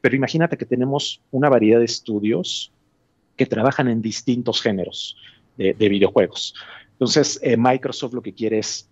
Pero 0.00 0.16
imagínate 0.16 0.56
que 0.56 0.64
tenemos 0.64 1.20
una 1.30 1.50
variedad 1.50 1.78
de 1.78 1.84
estudios 1.84 2.72
que 3.36 3.44
trabajan 3.44 3.88
en 3.88 4.00
distintos 4.00 4.62
géneros 4.62 5.14
de, 5.58 5.74
de 5.74 5.88
videojuegos. 5.90 6.54
Entonces, 6.92 7.38
Microsoft 7.58 8.14
lo 8.14 8.22
que 8.22 8.32
quiere 8.32 8.58
es 8.60 8.88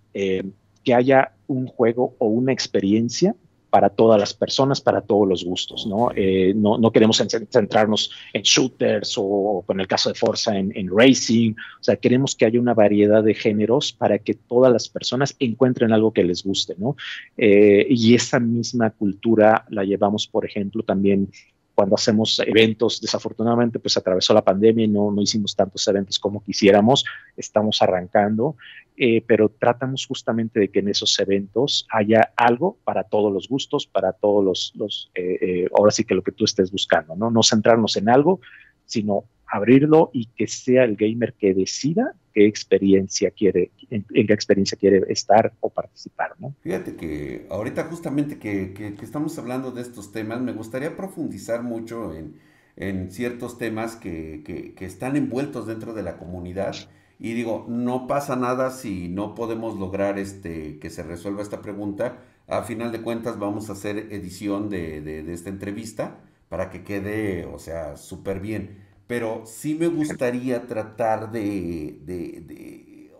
que 0.87 0.94
haya 0.94 1.33
un 1.49 1.66
juego 1.66 2.14
o 2.18 2.29
una 2.29 2.53
experiencia 2.53 3.35
para 3.70 3.90
todas 3.90 4.18
las 4.18 4.33
personas, 4.33 4.81
para 4.81 5.03
todos 5.03 5.29
los 5.29 5.44
gustos, 5.44 5.85
¿no? 5.87 6.11
Eh, 6.14 6.55
no, 6.55 6.79
no, 6.79 6.92
queremos 6.92 7.18
centrarnos 7.18 8.12
en 8.33 8.42
shooters 8.42 9.16
o, 9.18 9.64
con 9.66 9.81
el 9.81 9.88
caso 9.88 10.09
de 10.09 10.14
Forza 10.14 10.57
en, 10.57 10.88
racing, 10.96 11.53
o 11.53 11.83
sea, 11.83 11.96
queremos 11.96 12.37
que 12.37 12.46
haya 12.46 12.61
una 12.61 12.72
variedad 12.72 13.22
de 13.25 13.35
géneros 13.35 13.92
para 13.92 14.18
que 14.18 14.35
todas 14.35 14.72
las 14.72 14.88
personas 14.88 15.35
encuentren 15.40 15.92
algo 15.92 16.12
que 16.12 16.22
les 16.22 16.44
guste, 16.44 16.77
¿no? 16.79 16.96
Eh, 17.37 17.87
y 17.90 18.14
esa 18.14 18.38
misma 18.38 18.90
cultura 18.90 19.66
la 19.68 19.83
llevamos, 19.83 20.29
por 20.29 20.46
ejemplo, 20.46 20.85
también 20.85 21.29
cuando 21.77 21.95
hacemos 21.95 22.41
eventos, 22.45 23.03
desafortunadamente 23.03 23.79
pues 23.79 23.99
atravesó 23.99 24.33
la 24.33 24.43
pandemia 24.43 24.87
y 24.87 24.89
no, 24.89 25.12
no 25.12 25.21
hicimos 25.21 25.55
tantos 25.55 25.87
eventos 25.87 26.19
como 26.19 26.43
quisiéramos, 26.43 27.05
estamos 27.37 27.83
arrancando, 27.83 28.57
eh, 28.97 29.23
pero 29.27 29.51
tratamos 29.51 30.07
justamente 30.07 30.59
de 30.59 30.71
que 30.71 30.79
en 30.79 30.89
esos 30.89 31.19
eventos 31.21 31.87
haya 31.91 32.33
algo 32.35 32.79
para 32.83 33.05
todos 33.05 33.31
los 33.31 33.47
gustos, 33.47 33.87
para 33.87 34.15
todos 34.15 34.43
los, 34.43 34.73
los 34.75 35.11
eh, 35.15 35.39
eh, 35.43 35.69
ahora 35.79 35.91
sí 35.91 36.05
que 36.05 36.15
lo 36.15 36.23
que 36.23 36.33
tú 36.33 36.47
estés 36.47 36.73
buscando, 36.73 37.15
¿no? 37.15 37.31
No 37.31 37.43
centrarnos 37.43 37.99
en 37.99 38.09
algo, 38.09 38.41
sino 38.87 39.25
abrirlo 39.57 40.11
y 40.12 40.27
que 40.27 40.47
sea 40.47 40.85
el 40.85 40.97
gamer 40.97 41.35
que 41.35 41.55
decida 41.55 42.14
qué 42.37 42.47
experiencia 42.47 43.31
quiere, 43.31 43.71
en, 43.90 44.05
qué 44.05 44.33
experiencia 44.33 44.77
quiere 44.79 45.03
estar 45.09 45.55
o 45.61 45.71
participar, 45.71 46.35
¿no? 46.38 46.55
Fíjate 46.61 46.95
que 46.95 47.47
ahorita 47.49 47.85
justamente 47.85 48.38
que, 48.38 48.75
que, 48.75 48.95
estamos 49.03 49.38
hablando 49.38 49.71
de 49.71 49.81
estos 49.81 50.12
temas, 50.12 50.42
me 50.42 50.53
gustaría 50.53 50.97
profundizar 50.99 51.62
mucho 51.62 52.14
en, 52.14 52.38
en 52.77 53.11
ciertos 53.11 53.57
temas 53.57 53.97
que, 53.97 54.42
que, 54.45 54.85
están 54.85 55.16
envueltos 55.16 55.66
dentro 55.66 55.95
de 55.95 56.03
la 56.03 56.19
comunidad. 56.19 56.77
Y 57.19 57.33
digo, 57.33 57.64
no 57.71 58.07
pasa 58.07 58.37
nada 58.37 58.71
si 58.71 59.09
no 59.09 59.35
podemos 59.35 59.79
lograr 59.79 60.19
este, 60.19 60.79
que 60.79 60.90
se 60.90 61.03
resuelva 61.03 61.40
esta 61.40 61.62
pregunta. 61.62 62.19
A 62.49 62.64
final 62.64 62.92
de 62.92 63.01
cuentas 63.01 63.38
vamos 63.38 63.71
a 63.71 63.73
hacer 63.73 64.12
edición 64.12 64.69
de, 64.69 65.01
de, 65.01 65.23
de 65.23 65.33
esta 65.33 65.49
entrevista 65.49 66.21
para 66.51 66.69
que 66.69 66.85
quede, 66.85 67.47
o 67.47 67.59
sea, 67.59 67.97
súper 67.97 68.40
bien 68.40 68.86
pero 69.07 69.45
sí 69.47 69.75
me 69.75 69.88
gustaría 69.88 70.66
tratar 70.66 71.31
de, 71.33 71.99
de, 72.03 73.12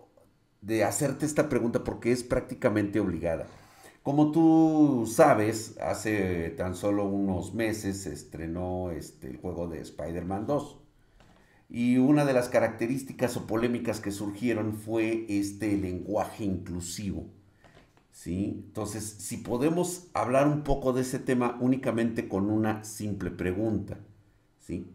de, 0.61 0.83
hacerte 0.83 1.25
esta 1.25 1.49
pregunta 1.49 1.83
porque 1.83 2.11
es 2.11 2.23
prácticamente 2.23 2.99
obligada. 2.99 3.47
Como 4.03 4.31
tú 4.31 5.09
sabes, 5.11 5.77
hace 5.79 6.49
tan 6.51 6.75
solo 6.75 7.05
unos 7.05 7.53
meses 7.53 8.03
se 8.03 8.13
estrenó 8.13 8.91
este, 8.91 9.27
el 9.27 9.37
juego 9.37 9.67
de 9.67 9.81
Spider-Man 9.81 10.45
2. 10.47 10.79
Y 11.69 11.97
una 11.97 12.25
de 12.25 12.33
las 12.33 12.49
características 12.49 13.35
o 13.37 13.45
polémicas 13.47 13.99
que 13.99 14.11
surgieron 14.11 14.73
fue 14.73 15.25
este 15.29 15.75
lenguaje 15.77 16.45
inclusivo. 16.45 17.25
¿sí? 18.17 18.63
Entonces, 18.67 19.03
si 19.19 19.37
podemos 19.37 20.07
hablar 20.13 20.47
un 20.47 20.63
poco 20.63 20.91
de 20.93 21.01
ese 21.01 21.19
tema 21.19 21.57
únicamente 21.61 22.27
con 22.27 22.49
una 22.49 22.83
simple 22.83 23.29
pregunta, 23.31 23.99
¿sí? 24.59 24.87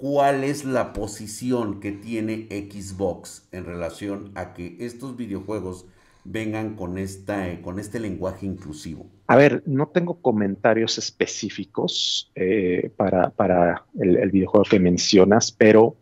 ¿Cuál 0.00 0.44
es 0.44 0.64
la 0.64 0.94
posición 0.94 1.78
que 1.78 1.92
tiene 1.92 2.46
Xbox 2.48 3.46
en 3.52 3.66
relación 3.66 4.32
a 4.34 4.54
que 4.54 4.78
estos 4.80 5.14
videojuegos 5.14 5.84
vengan 6.24 6.74
con, 6.74 6.96
esta, 6.96 7.60
con 7.60 7.78
este 7.78 8.00
lenguaje 8.00 8.46
inclusivo? 8.46 9.10
A 9.26 9.36
ver, 9.36 9.62
no 9.66 9.88
tengo 9.88 10.14
comentarios 10.22 10.96
específicos 10.96 12.32
eh, 12.34 12.90
para, 12.96 13.84
el, 14.00 14.30
videojuego 14.30 14.64
que 14.64 14.80
mencionas, 14.80 15.52
pero 15.52 15.98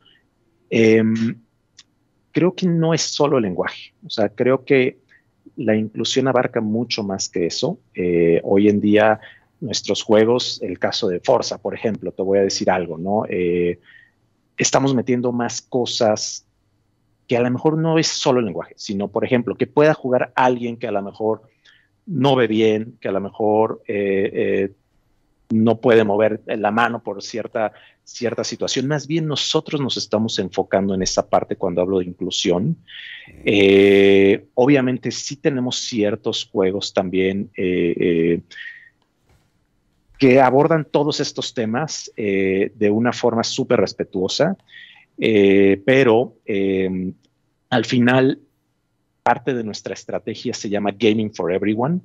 em, 0.70 1.40
creo 2.30 2.54
que 2.54 2.68
no 2.68 2.94
es 2.94 3.02
solo 3.02 3.38
el 3.38 3.42
lenguaje. 3.42 3.94
O 4.06 4.10
sea, 4.10 4.28
creo 4.28 4.64
que 4.64 5.00
la 5.56 5.74
inclusión 5.74 6.28
abarca 6.28 6.60
mucho 6.60 7.02
más 7.02 7.28
que 7.28 7.46
eso. 7.46 7.80
Eh, 7.96 8.40
hoy 8.44 8.68
en 8.68 8.80
día, 8.80 9.18
nuestros 9.60 10.02
juegos, 10.02 10.60
el 10.62 10.78
caso 10.78 11.08
de 11.08 11.20
Forza, 11.20 11.58
por 11.58 11.74
ejemplo, 11.74 12.12
te 12.12 12.22
voy 12.22 12.38
a 12.38 12.42
decir 12.42 12.70
algo, 12.70 12.98
¿no? 12.98 13.24
Eh, 13.28 13.80
estamos 14.56 14.94
metiendo 14.94 15.32
más 15.32 15.62
cosas 15.62 16.46
que 17.26 17.36
a 17.36 17.42
lo 17.42 17.50
mejor 17.50 17.76
no 17.76 17.98
es 17.98 18.06
solo 18.08 18.40
el 18.40 18.46
lenguaje, 18.46 18.74
sino, 18.76 19.08
por 19.08 19.24
ejemplo, 19.24 19.54
que 19.54 19.66
pueda 19.66 19.94
jugar 19.94 20.32
alguien 20.34 20.76
que 20.76 20.86
a 20.86 20.92
lo 20.92 21.02
mejor 21.02 21.42
no 22.06 22.36
ve 22.36 22.46
bien, 22.46 22.96
que 23.00 23.08
a 23.08 23.12
lo 23.12 23.20
mejor 23.20 23.82
eh, 23.86 24.72
no 25.50 25.80
puede 25.80 26.04
mover 26.04 26.42
la 26.46 26.70
mano 26.70 27.02
por 27.02 27.22
cierta, 27.22 27.72
cierta 28.04 28.44
situación. 28.44 28.86
Más 28.86 29.06
bien 29.06 29.26
nosotros 29.26 29.80
nos 29.80 29.96
estamos 29.96 30.38
enfocando 30.38 30.94
en 30.94 31.02
esa 31.02 31.28
parte 31.28 31.56
cuando 31.56 31.80
hablo 31.80 31.98
de 31.98 32.06
inclusión. 32.06 32.76
Eh, 33.44 34.46
obviamente 34.54 35.10
sí 35.10 35.36
tenemos 35.36 35.76
ciertos 35.76 36.48
juegos 36.50 36.92
también 36.92 37.50
eh, 37.56 37.94
eh, 37.98 38.40
que 40.18 40.40
abordan 40.40 40.84
todos 40.84 41.20
estos 41.20 41.54
temas 41.54 42.10
de 42.16 42.90
una 42.90 43.12
forma 43.12 43.44
súper 43.44 43.80
respetuosa, 43.80 44.56
pero 45.16 46.34
al 47.70 47.84
final 47.84 48.40
parte 49.22 49.54
de 49.54 49.62
nuestra 49.62 49.94
estrategia 49.94 50.54
se 50.54 50.68
llama 50.68 50.90
Gaming 50.90 51.32
for 51.32 51.52
Everyone 51.52 52.00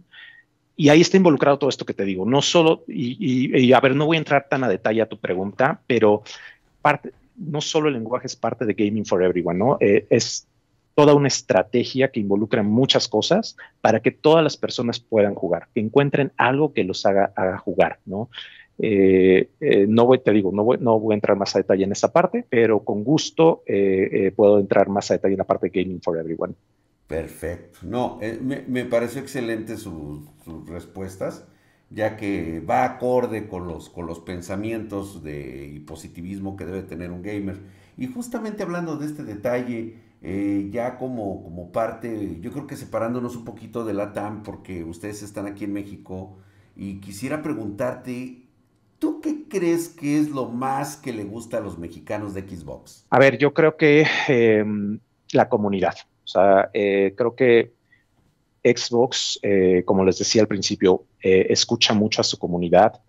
y 0.75 0.89
ahí 0.89 1.01
está 1.01 1.17
involucrado 1.17 1.59
todo 1.59 1.69
esto 1.69 1.85
que 1.85 1.93
te 1.93 2.05
digo. 2.05 2.25
No 2.25 2.41
solo, 2.41 2.83
y, 2.87 3.71
a 3.73 3.79
ver, 3.79 3.95
no 3.95 4.05
voy 4.05 4.17
a 4.17 4.19
entrar 4.19 4.47
tan 4.49 4.63
a 4.63 4.69
detalle 4.69 5.01
a 5.01 5.09
tu 5.09 5.19
pregunta, 5.19 5.81
pero 5.85 6.23
parte, 6.81 7.11
no 7.37 7.61
solo 7.61 7.89
el 7.89 7.93
lenguaje 7.93 8.27
es 8.27 8.35
parte 8.35 8.65
de 8.65 8.73
Gaming 8.73 9.05
for 9.05 9.23
Everyone, 9.23 9.57
¿no? 9.57 9.77
Eh, 9.79 10.07
es 10.09 10.47
toda 10.95 11.13
una 11.13 11.27
estrategia 11.27 12.11
que 12.11 12.19
involucra 12.19 12.63
muchas 12.63 13.07
cosas 13.07 13.57
para 13.81 14.01
que 14.01 14.11
todas 14.11 14.43
las 14.43 14.57
personas 14.57 14.99
puedan 14.99 15.35
jugar, 15.35 15.67
que 15.73 15.81
encuentren 15.81 16.31
algo 16.37 16.73
que 16.73 16.83
los 16.83 17.05
haga, 17.05 17.31
jugar, 17.57 17.99
¿no? 18.05 18.29
Eh, 18.79 19.49
eh, 19.59 19.85
no 19.87 20.05
voy, 20.05 20.19
te 20.19 20.31
digo, 20.31 20.51
no 20.51 20.63
voy, 20.63 21.13
a 21.13 21.15
entrar 21.15 21.37
más 21.37 21.55
a 21.55 21.59
detalle 21.59 21.83
en 21.83 21.91
esa 21.91 22.11
parte, 22.11 22.45
pero 22.49 22.83
con 22.83 23.03
gusto 23.03 23.63
puedo 24.35 24.59
entrar 24.59 24.89
más 24.89 25.11
a 25.11 25.15
detalle 25.15 25.33
en 25.33 25.39
la 25.39 25.43
parte 25.45 25.69
Gaming 25.69 26.01
for 26.01 26.17
Everyone. 26.17 26.55
Perfecto. 27.07 27.79
No, 27.83 28.17
eh, 28.21 28.39
me, 28.41 28.85
pareció 28.85 29.21
excelente 29.21 29.77
sus 29.77 30.23
respuestas, 30.65 31.45
ya 31.89 32.17
que 32.17 32.59
va 32.59 32.85
acorde 32.85 33.47
con 33.47 33.67
los, 33.67 33.89
con 33.89 34.07
los 34.07 34.19
pensamientos 34.19 35.21
de, 35.21 35.67
y 35.67 35.79
positivismo 35.81 36.55
que 36.55 36.65
debe 36.65 36.81
tener 36.81 37.11
un 37.11 37.21
gamer. 37.21 37.59
Y 37.97 38.07
justamente 38.07 38.63
hablando 38.63 38.97
de 38.97 39.05
este 39.05 39.23
detalle, 39.23 39.97
eh, 40.23 40.69
ya 40.71 40.97
como, 40.97 41.43
como 41.43 41.71
parte, 41.71 42.39
yo 42.39 42.51
creo 42.51 42.65
que 42.65 42.77
separándonos 42.77 43.35
un 43.35 43.43
poquito 43.43 43.83
de 43.83 43.93
la 43.93 44.13
TAM, 44.13 44.41
porque 44.41 44.83
ustedes 44.83 45.21
están 45.21 45.45
aquí 45.45 45.65
en 45.65 45.73
México, 45.73 46.37
y 46.75 47.01
quisiera 47.01 47.41
preguntarte, 47.41 48.43
¿tú 48.99 49.19
qué 49.21 49.43
crees 49.49 49.89
que 49.89 50.17
es 50.17 50.29
lo 50.29 50.47
más 50.47 50.95
que 50.95 51.11
le 51.11 51.25
gusta 51.25 51.57
a 51.57 51.61
los 51.61 51.77
mexicanos 51.77 52.33
de 52.33 52.41
Xbox? 52.41 53.05
A 53.09 53.19
ver, 53.19 53.37
yo 53.37 53.53
creo 53.53 53.75
que 53.75 54.07
em, 54.27 54.97
la 55.33 55.49
comunidad. 55.49 55.95
O 56.23 56.27
sea, 56.27 56.69
eh, 56.73 57.13
creo 57.15 57.35
que 57.35 57.73
Xbox, 58.63 59.39
eh, 59.41 59.83
como 59.85 60.05
les 60.05 60.17
decía 60.19 60.41
al 60.41 60.47
principio, 60.47 61.03
eh, 61.21 61.47
escucha 61.49 61.93
mucho 61.93 62.21
a 62.21 62.23
su 62.23 62.39
comunidad. 62.39 63.01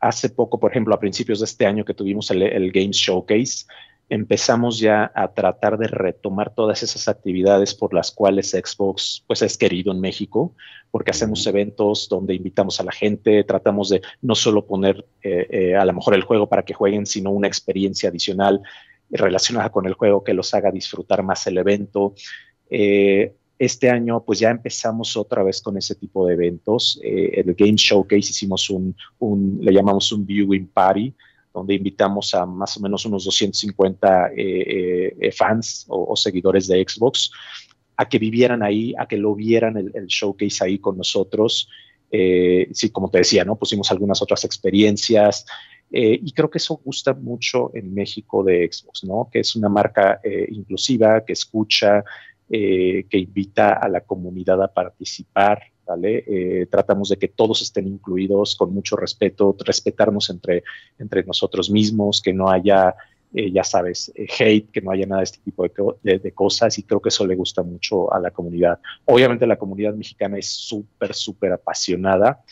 hace 0.00 0.28
poco, 0.30 0.58
por 0.58 0.72
ejemplo, 0.72 0.94
a 0.94 1.00
principios 1.00 1.38
de 1.38 1.44
este 1.44 1.64
año 1.64 1.84
que 1.84 1.94
tuvimos 1.94 2.30
el, 2.32 2.42
el, 2.42 2.72
Games 2.72 2.96
Showcase, 2.96 3.66
empezamos 4.14 4.78
ya 4.78 5.10
a 5.14 5.32
tratar 5.32 5.78
de 5.78 5.88
retomar 5.88 6.54
todas 6.54 6.82
esas 6.82 7.08
actividades 7.08 7.74
por 7.74 7.94
las 7.94 8.10
cuales 8.10 8.50
Xbox 8.50 9.24
pues, 9.26 9.42
es 9.42 9.56
querido 9.56 9.92
en 9.92 10.00
México, 10.00 10.54
porque 10.90 11.12
hacemos 11.12 11.46
eventos 11.46 12.08
donde 12.08 12.34
invitamos 12.34 12.78
a 12.78 12.84
la 12.84 12.92
gente, 12.92 13.42
tratamos 13.44 13.88
de 13.88 14.02
no 14.20 14.34
solo 14.34 14.66
poner 14.66 15.06
a 15.78 15.84
lo 15.84 15.92
mejor 15.94 16.14
el 16.14 16.24
juego 16.24 16.46
para 16.46 16.64
que 16.64 16.74
jueguen, 16.74 17.06
sino 17.06 17.30
una 17.30 17.48
experiencia 17.48 18.10
adicional 18.10 18.60
relacionada 19.12 19.70
con 19.70 19.86
el 19.86 19.94
juego 19.94 20.24
que 20.24 20.34
los 20.34 20.52
haga 20.54 20.70
disfrutar 20.70 21.22
más 21.22 21.46
el 21.46 21.58
evento. 21.58 22.14
Eh, 22.70 23.34
este 23.58 23.90
año 23.90 24.24
pues 24.24 24.40
ya 24.40 24.50
empezamos 24.50 25.16
otra 25.16 25.42
vez 25.42 25.60
con 25.62 25.76
ese 25.76 25.94
tipo 25.94 26.26
de 26.26 26.34
eventos. 26.34 26.98
Eh, 27.02 27.34
el 27.36 27.54
Game 27.54 27.76
Showcase 27.76 28.30
hicimos 28.30 28.70
un, 28.70 28.96
le 29.60 29.72
llamamos 29.72 30.10
un 30.10 30.26
viewing 30.26 30.68
party, 30.68 31.14
donde 31.52 31.74
invitamos 31.74 32.34
a 32.34 32.46
más 32.46 32.76
o 32.76 32.80
menos 32.80 33.04
unos 33.04 33.24
250 33.24 34.30
eh, 34.36 35.30
fans 35.36 35.86
o, 35.88 36.16
seguidores 36.16 36.66
de 36.66 36.84
Xbox 36.86 37.30
a 37.96 38.08
que 38.08 38.18
vivieran 38.18 38.62
ahí, 38.62 38.94
a 38.98 39.06
que 39.06 39.16
lo 39.16 39.34
vieran 39.34 39.76
el, 39.76 39.90
el 39.94 40.06
showcase 40.06 40.64
ahí 40.64 40.78
con 40.78 40.96
nosotros. 40.96 41.68
sí, 42.10 42.90
como 42.90 43.10
te 43.10 43.18
decía, 43.18 43.44
¿no? 43.44 43.56
Pusimos 43.56 43.90
algunas 43.90 44.20
otras 44.22 44.44
experiencias, 44.44 45.46
eh, 45.92 46.18
y 46.22 46.32
creo 46.32 46.48
que 46.50 46.56
eso 46.56 46.80
gusta 46.82 47.12
mucho 47.12 47.70
en 47.74 47.92
México 47.92 48.42
de 48.42 48.68
Xbox, 48.72 49.04
¿no? 49.04 49.28
Que 49.30 49.40
es 49.40 49.54
una 49.54 49.68
marca 49.68 50.20
eh, 50.24 50.46
inclusiva, 50.50 51.22
que 51.22 51.34
escucha, 51.34 52.02
eh, 52.48 53.04
que 53.10 53.18
invita 53.18 53.74
a 53.74 53.88
la 53.90 54.00
comunidad 54.00 54.62
a 54.62 54.72
participar, 54.72 55.62
¿vale? 55.92 56.66
tratamos 56.70 57.10
de 57.10 57.16
que 57.16 57.28
todos 57.28 57.62
estén 57.62 57.86
incluidos 57.86 58.56
con 58.56 58.72
mucho 58.72 58.96
respeto, 58.96 59.54
respetarnos 59.64 60.30
entre, 60.30 60.64
entre 60.98 61.22
nosotros 61.24 61.70
mismos, 61.70 62.20
que 62.22 62.32
no 62.32 62.48
haya, 62.48 62.94
ya 63.32 63.64
sabes, 63.64 64.12
hate, 64.38 64.70
que 64.70 64.80
no 64.80 64.90
haya 64.90 65.06
nada 65.06 65.20
de 65.20 65.24
este 65.24 65.38
tipo 65.44 65.64
de, 65.64 66.32
cosas 66.32 66.78
y 66.78 66.82
creo 66.82 67.00
que 67.00 67.10
eso 67.10 67.26
le 67.26 67.34
gusta 67.34 67.62
mucho 67.62 68.12
a 68.12 68.18
la 68.18 68.30
comunidad. 68.30 68.78
Obviamente 69.04 69.46
la 69.46 69.56
comunidad 69.56 69.94
mexicana 69.94 70.38
es 70.38 70.46
súper, 70.46 71.14
súper 71.14 71.52
apasionada. 71.52 72.42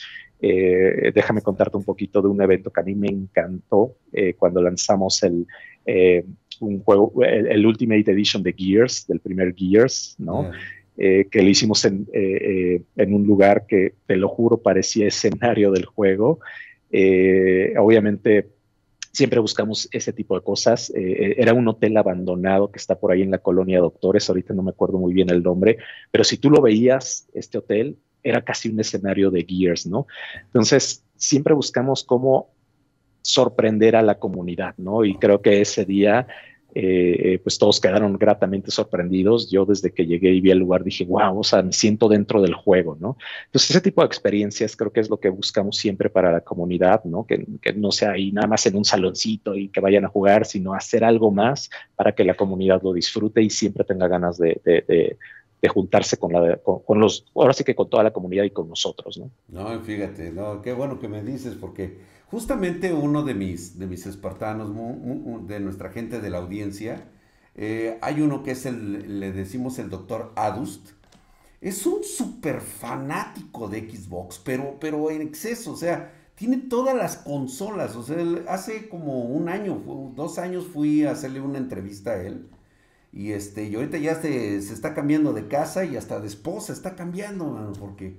Eh, 0.42 1.12
déjame 1.14 1.42
contarte 1.42 1.76
un 1.76 1.84
poquito 1.84 2.22
de 2.22 2.28
un 2.28 2.40
evento 2.40 2.70
que 2.70 2.80
a 2.80 2.84
mí 2.84 2.94
me 2.94 3.08
encantó 3.08 3.96
eh, 4.12 4.34
cuando 4.34 4.62
lanzamos 4.62 5.22
el, 5.22 5.46
eh, 5.84 6.24
el, 6.60 7.66
Ultimate 7.66 8.10
Edition 8.10 8.42
de 8.42 8.54
Gears, 8.54 9.06
del 9.06 9.20
primer 9.20 9.54
Gears, 9.54 10.16
¿no? 10.18 10.50
Que 11.30 11.42
lo 11.42 11.48
hicimos 11.48 11.84
en, 11.86 12.06
en, 12.12 13.14
un 13.14 13.26
lugar 13.26 13.64
que, 13.66 13.94
te 14.06 14.16
lo 14.16 14.28
juro, 14.28 14.58
parecía 14.58 15.08
escenario 15.08 15.70
del 15.70 15.86
juego. 15.86 16.40
obviamente, 17.78 18.50
siempre 19.10 19.40
buscamos 19.40 19.88
ese 19.92 20.12
tipo 20.12 20.34
de 20.34 20.44
cosas. 20.44 20.92
era 20.94 21.54
un 21.54 21.66
hotel 21.68 21.96
abandonado 21.96 22.70
que 22.70 22.78
está 22.78 22.98
por 22.98 23.12
ahí 23.12 23.22
en 23.22 23.30
la 23.30 23.38
colonia 23.38 23.80
Doctores, 23.80 24.28
ahorita 24.28 24.52
no 24.52 24.62
me 24.62 24.72
acuerdo 24.72 24.98
muy 24.98 25.14
bien 25.14 25.30
el 25.30 25.42
nombre, 25.42 25.78
pero 26.10 26.22
si 26.22 26.36
tú 26.36 26.50
lo 26.50 26.60
veías, 26.60 27.28
este 27.32 27.56
hotel, 27.56 27.96
era 28.22 28.42
casi 28.42 28.68
un 28.68 28.80
escenario 28.80 29.30
de 29.30 29.44
Gears, 29.48 29.86
¿no? 29.86 30.06
Entonces, 30.44 31.04
siempre 31.16 31.54
buscamos 31.54 32.04
cómo 32.04 32.50
sorprender 33.22 33.96
a 33.96 34.02
la 34.02 34.18
comunidad, 34.18 34.74
¿no? 34.78 35.04
Y 35.04 35.16
creo 35.16 35.42
que 35.42 35.60
ese 35.60 35.84
día, 35.84 36.26
eh, 36.74 37.38
pues 37.42 37.58
todos 37.58 37.80
quedaron 37.80 38.16
gratamente 38.16 38.70
sorprendidos. 38.70 39.50
Yo 39.50 39.64
desde 39.64 39.92
que 39.92 40.06
llegué 40.06 40.32
y 40.32 40.40
vi 40.40 40.50
el 40.50 40.58
lugar 40.58 40.84
dije, 40.84 41.04
wow, 41.04 41.38
o 41.38 41.44
sea, 41.44 41.62
me 41.62 41.72
siento 41.72 42.08
dentro 42.08 42.40
del 42.42 42.54
juego, 42.54 42.96
¿no? 43.00 43.16
Entonces, 43.46 43.70
ese 43.70 43.80
tipo 43.80 44.02
de 44.02 44.06
experiencias 44.06 44.76
creo 44.76 44.92
que 44.92 45.00
es 45.00 45.10
lo 45.10 45.18
que 45.18 45.28
buscamos 45.28 45.76
siempre 45.76 46.10
para 46.10 46.32
la 46.32 46.40
comunidad, 46.40 47.04
¿no? 47.04 47.26
Que, 47.26 47.46
no 47.74 47.92
sea 47.92 48.12
ahí 48.12 48.32
nada 48.32 48.46
más 48.46 48.66
en 48.66 48.76
un 48.76 48.84
saloncito 48.84 49.54
y 49.54 49.68
que 49.68 49.80
vayan 49.80 50.04
a 50.04 50.08
jugar, 50.08 50.44
sino 50.44 50.74
hacer 50.74 51.04
algo 51.04 51.30
más 51.30 51.70
para 51.96 52.12
que 52.12 52.24
la 52.24 52.34
comunidad 52.34 52.82
lo 52.82 52.92
disfrute 52.92 53.42
y 53.42 53.50
siempre 53.50 53.84
tenga 53.84 54.08
ganas 54.08 54.38
de 54.38 54.60
de 55.60 55.68
juntarse 55.68 56.16
con, 56.16 56.32
la, 56.32 56.56
con, 56.56 57.00
los, 57.00 57.26
ahora 57.34 57.52
sí 57.52 57.64
que 57.64 57.74
con 57.74 57.88
toda 57.90 58.02
la 58.02 58.12
comunidad 58.12 58.44
y 58.44 58.50
con 58.50 58.68
nosotros, 58.68 59.18
¿no? 59.18 59.30
No, 59.48 59.80
fíjate, 59.80 60.30
no, 60.30 60.62
qué 60.62 60.72
bueno 60.72 60.98
que 60.98 61.08
me 61.08 61.22
dices, 61.22 61.54
porque 61.54 61.98
justamente 62.30 62.92
uno 62.92 63.22
de 63.24 63.34
mis, 63.34 63.78
de 63.78 63.86
mis 63.86 64.06
espartanos, 64.06 64.70
de 65.46 65.60
nuestra 65.60 65.90
gente 65.90 66.20
de 66.20 66.30
la 66.30 66.38
audiencia, 66.38 67.10
eh, 67.54 67.98
hay 68.02 68.20
uno 68.22 68.42
que 68.42 68.52
es 68.52 68.66
el, 68.66 69.20
le 69.20 69.32
decimos 69.32 69.78
el 69.78 69.90
doctor 69.90 70.32
Adust, 70.36 70.90
es 71.60 71.86
un 71.86 72.04
súper 72.04 72.60
fanático 72.60 73.68
de 73.68 73.88
Xbox, 73.90 74.38
pero, 74.44 74.78
pero 74.80 75.10
en 75.10 75.22
exceso, 75.22 75.72
o 75.72 75.76
sea, 75.76 76.12
tiene 76.36 76.58
todas 76.58 76.96
las 76.96 77.18
consolas, 77.18 77.96
o 77.96 78.02
sea, 78.02 78.16
hace 78.48 78.88
como 78.88 79.24
un 79.24 79.48
año, 79.48 79.76
dos 80.14 80.38
años 80.38 80.66
fui 80.68 81.04
a 81.04 81.12
hacerle 81.12 81.40
una 81.40 81.58
entrevista 81.58 82.12
a 82.12 82.22
él, 82.22 82.48
Y 83.12 83.32
este, 83.32 83.64
y 83.64 83.74
ahorita 83.74 83.98
ya 83.98 84.14
se, 84.20 84.62
se 84.62 84.72
está 84.74 84.94
cambiando 84.94 85.32
de 85.32 85.48
casa 85.48 85.84
y 85.84 85.96
hasta 85.96 86.20
de 86.20 86.28
esposa 86.28 86.72
está 86.72 86.94
cambiando, 86.96 87.72
porque 87.78 88.16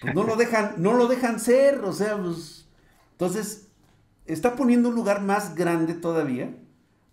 pues, 0.00 0.12
no 0.14 0.24
lo 0.24 0.36
dejan, 0.36 0.74
no 0.78 0.94
lo 0.94 1.08
dejan 1.08 1.40
ser, 1.40 1.80
o 1.84 1.92
sea, 1.92 2.16
pues, 2.22 2.63
entonces 3.14 3.68
está 4.26 4.56
poniendo 4.56 4.88
un 4.88 4.96
lugar 4.96 5.22
más 5.22 5.54
grande 5.54 5.94
todavía 5.94 6.54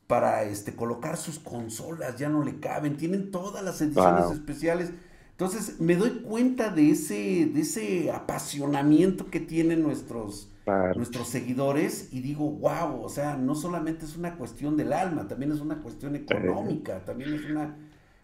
para 0.08 0.44
este, 0.44 0.76
colocar 0.76 1.16
sus 1.16 1.40
consolas, 1.40 2.18
ya 2.18 2.28
no 2.28 2.44
le 2.44 2.60
caben, 2.60 2.98
tienen 2.98 3.32
todas 3.32 3.64
las 3.64 3.82
ediciones 3.82 4.32
especiales. 4.32 4.92
Entonces 5.32 5.80
me 5.80 5.96
doy 5.96 6.22
cuenta 6.22 6.70
de 6.70 6.90
ese, 6.92 7.46
de 7.46 7.62
ese 7.62 8.12
apasionamiento 8.12 9.30
que 9.30 9.40
tienen 9.40 9.82
nuestros, 9.82 10.50
nuestros 10.96 11.30
seguidores 11.30 12.10
y 12.12 12.20
digo, 12.20 12.50
wow, 12.50 13.02
o 13.02 13.10
sea, 13.10 13.38
no 13.38 13.56
solamente 13.56 14.06
es 14.06 14.18
una 14.18 14.36
cuestión 14.36 14.76
del 14.76 14.92
alma, 14.92 15.28
también 15.28 15.52
es 15.52 15.62
una 15.62 15.80
cuestión 15.80 16.16
económica, 16.16 17.06
también 17.06 17.34
es 17.34 17.46
una... 17.46 17.78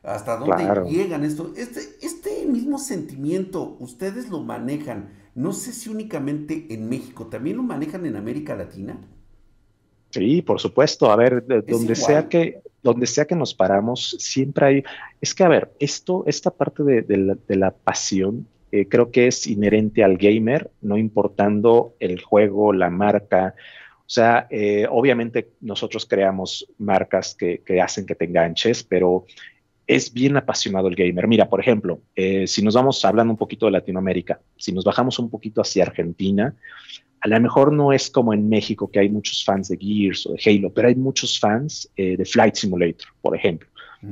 ¿Hasta 0.04 0.38
dónde 0.38 0.90
llegan 0.90 1.24
esto? 1.24 1.54
Este, 1.58 1.82
este 2.02 2.46
mismo 2.46 2.80
sentimiento, 2.80 3.78
ustedes 3.80 4.30
lo 4.30 4.42
manejan, 4.42 5.10
no 5.38 5.54
sé 5.54 5.72
si 5.72 5.90
únicamente 5.90 6.66
en 6.70 6.90
México, 6.90 7.28
¿también 7.28 7.58
lo 7.58 7.64
manejan 7.64 8.06
en 8.06 8.16
América 8.16 8.56
Latina? 8.56 9.00
Sí, 10.10 10.42
por 10.42 10.60
supuesto. 10.60 11.12
A 11.12 11.16
ver, 11.16 11.46
donde 11.66 11.96
sea 11.96 12.28
que 12.28 12.62
donde 12.82 13.06
sea 13.06 13.26
que 13.26 13.36
nos 13.36 13.54
paramos, 13.54 14.16
siempre 14.20 14.66
hay. 14.66 14.84
Es 15.22 15.36
que, 15.36 15.44
a 15.44 15.48
ver, 15.48 15.72
esto, 15.80 16.24
esta 16.26 16.52
parte 16.52 16.84
de, 16.84 17.38
la, 17.56 17.72
pasión, 17.72 18.48
eh, 18.72 18.88
creo 18.88 19.12
que 19.12 19.28
es 19.28 19.46
inherente 19.46 20.04
al 20.04 20.18
gamer, 20.18 20.72
no 20.82 20.98
importando 20.98 21.94
el 22.00 22.22
juego, 22.22 22.74
la 22.74 22.90
marca. 22.90 23.54
O 24.00 24.10
sea, 24.10 24.48
eh, 24.50 24.88
obviamente 24.90 25.50
nosotros 25.62 26.06
creamos 26.06 26.68
marcas 26.78 27.36
que, 27.36 27.62
hacen 27.82 28.06
que 28.06 28.16
te 28.16 28.26
enganches, 28.26 28.84
pero 28.84 29.26
es 29.88 30.14
bien 30.14 30.36
apasionado 30.36 30.90
el 30.90 30.96
gamer. 30.96 31.28
Mira, 31.28 31.50
por 31.50 31.62
ejemplo, 31.62 32.02
eh, 32.16 32.46
si 32.46 32.62
nos 32.62 32.76
vamos 32.76 33.04
hablando 33.06 33.32
un 33.32 33.38
poquito 33.38 33.66
de 33.66 33.72
Latinoamérica, 33.72 34.40
si 34.58 34.74
nos 34.74 34.84
bajamos 34.84 35.18
un 35.18 35.30
poquito 35.30 35.62
hacia 35.62 35.86
Argentina, 35.86 36.54
a 37.22 37.28
lo 37.28 37.40
mejor 37.40 37.72
no 37.72 37.94
es 37.94 38.10
como 38.10 38.34
en 38.34 38.50
México 38.50 38.92
que 38.92 39.00
hay 39.00 39.10
muchos 39.10 39.44
fans 39.44 39.70
de 39.70 39.78
Gears 39.78 40.28
o 40.28 40.34
de 40.34 40.40
Halo, 40.46 40.72
pero 40.72 40.90
hay 40.90 40.96
muchos 40.96 41.40
fans 41.40 41.90
eh, 41.96 42.18
de 42.18 42.26
Flight 42.26 42.56
Simulator, 42.56 43.08
por 43.22 43.36
ejemplo. 43.36 43.68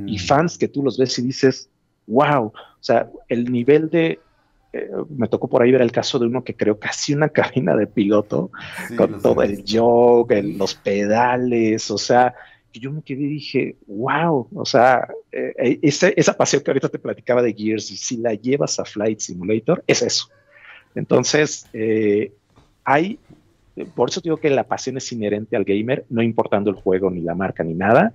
Y 0.08 0.16
mm. 0.16 0.20
fans 0.20 0.58
que 0.58 0.68
tú 0.68 0.82
los 0.82 0.98
ves 0.98 1.20
y 1.20 1.22
dices, 1.24 1.70
wow, 2.08 2.46
o 2.46 2.54
sea, 2.80 3.10
el 3.28 3.52
nivel 3.52 3.90
de... 3.90 4.20
Eh, 4.74 4.90
me 5.10 5.28
tocó 5.28 5.48
por 5.48 5.62
ahí 5.62 5.72
ver 5.72 5.82
el 5.82 5.92
caso 5.92 6.20
de 6.20 6.26
uno 6.26 6.44
que 6.44 6.56
creó 6.56 6.80
casi 6.80 7.14
una 7.14 7.30
cabina 7.40 7.76
de 7.76 7.88
piloto 7.88 8.50
con 8.98 9.22
todo 9.22 9.44
el 9.44 9.64
jog, 9.68 10.32
los 10.58 10.74
pedales, 10.74 11.92
o 11.92 11.98
sea, 11.98 12.34
que 12.76 12.82
yo 12.82 12.92
me 12.92 13.02
quedé 13.02 13.24
y 13.24 13.28
dije, 13.28 13.78
wow, 13.88 14.50
o 14.54 14.66
sea, 14.66 15.08
eh, 15.32 15.80
esa 15.82 16.34
pasión 16.36 16.62
que 16.62 16.72
ahorita 16.72 16.90
te 16.90 17.00
platicaba 17.00 17.42
de 17.42 17.54
Gears, 17.54 17.90
y 17.90 17.96
si 17.96 18.18
la 18.18 18.34
llevas 18.34 18.78
a 18.80 18.84
Flight 18.84 19.20
Simulator, 19.20 19.82
es 19.88 20.02
eso. 20.02 20.28
Entonces, 20.94 21.68
hay, 22.84 23.18
por 23.96 24.10
eso 24.10 24.20
digo 24.20 24.38
que 24.38 24.50
la 24.50 24.66
pasión 24.66 24.98
es 24.98 25.10
inherente 25.14 25.56
al 25.56 25.64
gamer, 25.64 26.06
no 26.10 26.22
importando 26.22 26.70
el 26.70 26.76
juego, 26.76 27.10
ni 27.10 27.22
la 27.22 27.34
marca, 27.34 27.64
ni 27.64 27.74
nada, 27.74 28.12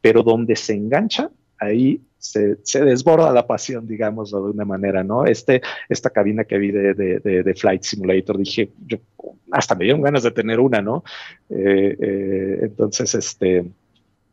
pero 0.00 0.24
donde 0.24 0.56
se 0.56 0.74
engancha, 0.74 1.30
ahí 1.58 2.00
se, 2.18 2.84
desborda 2.84 3.32
la 3.32 3.46
pasión, 3.46 3.86
digámoslo 3.86 4.44
de 4.44 4.50
una 4.50 4.64
manera, 4.64 5.02
¿no? 5.02 5.26
Este, 5.26 5.60
esta 5.88 6.10
cabina 6.10 6.44
que 6.44 6.58
vi 6.58 6.70
de, 6.70 7.54
Flight 7.56 7.82
Simulator, 7.82 8.38
dije, 8.38 8.70
yo 8.86 8.98
hasta 9.50 9.74
me 9.74 9.84
dieron 9.84 10.02
ganas 10.02 10.22
de 10.22 10.30
tener 10.30 10.60
una, 10.60 10.80
¿no? 10.80 11.02
Eh, 11.50 11.96
eh, 12.00 12.58
entonces, 12.62 13.14
este, 13.14 13.64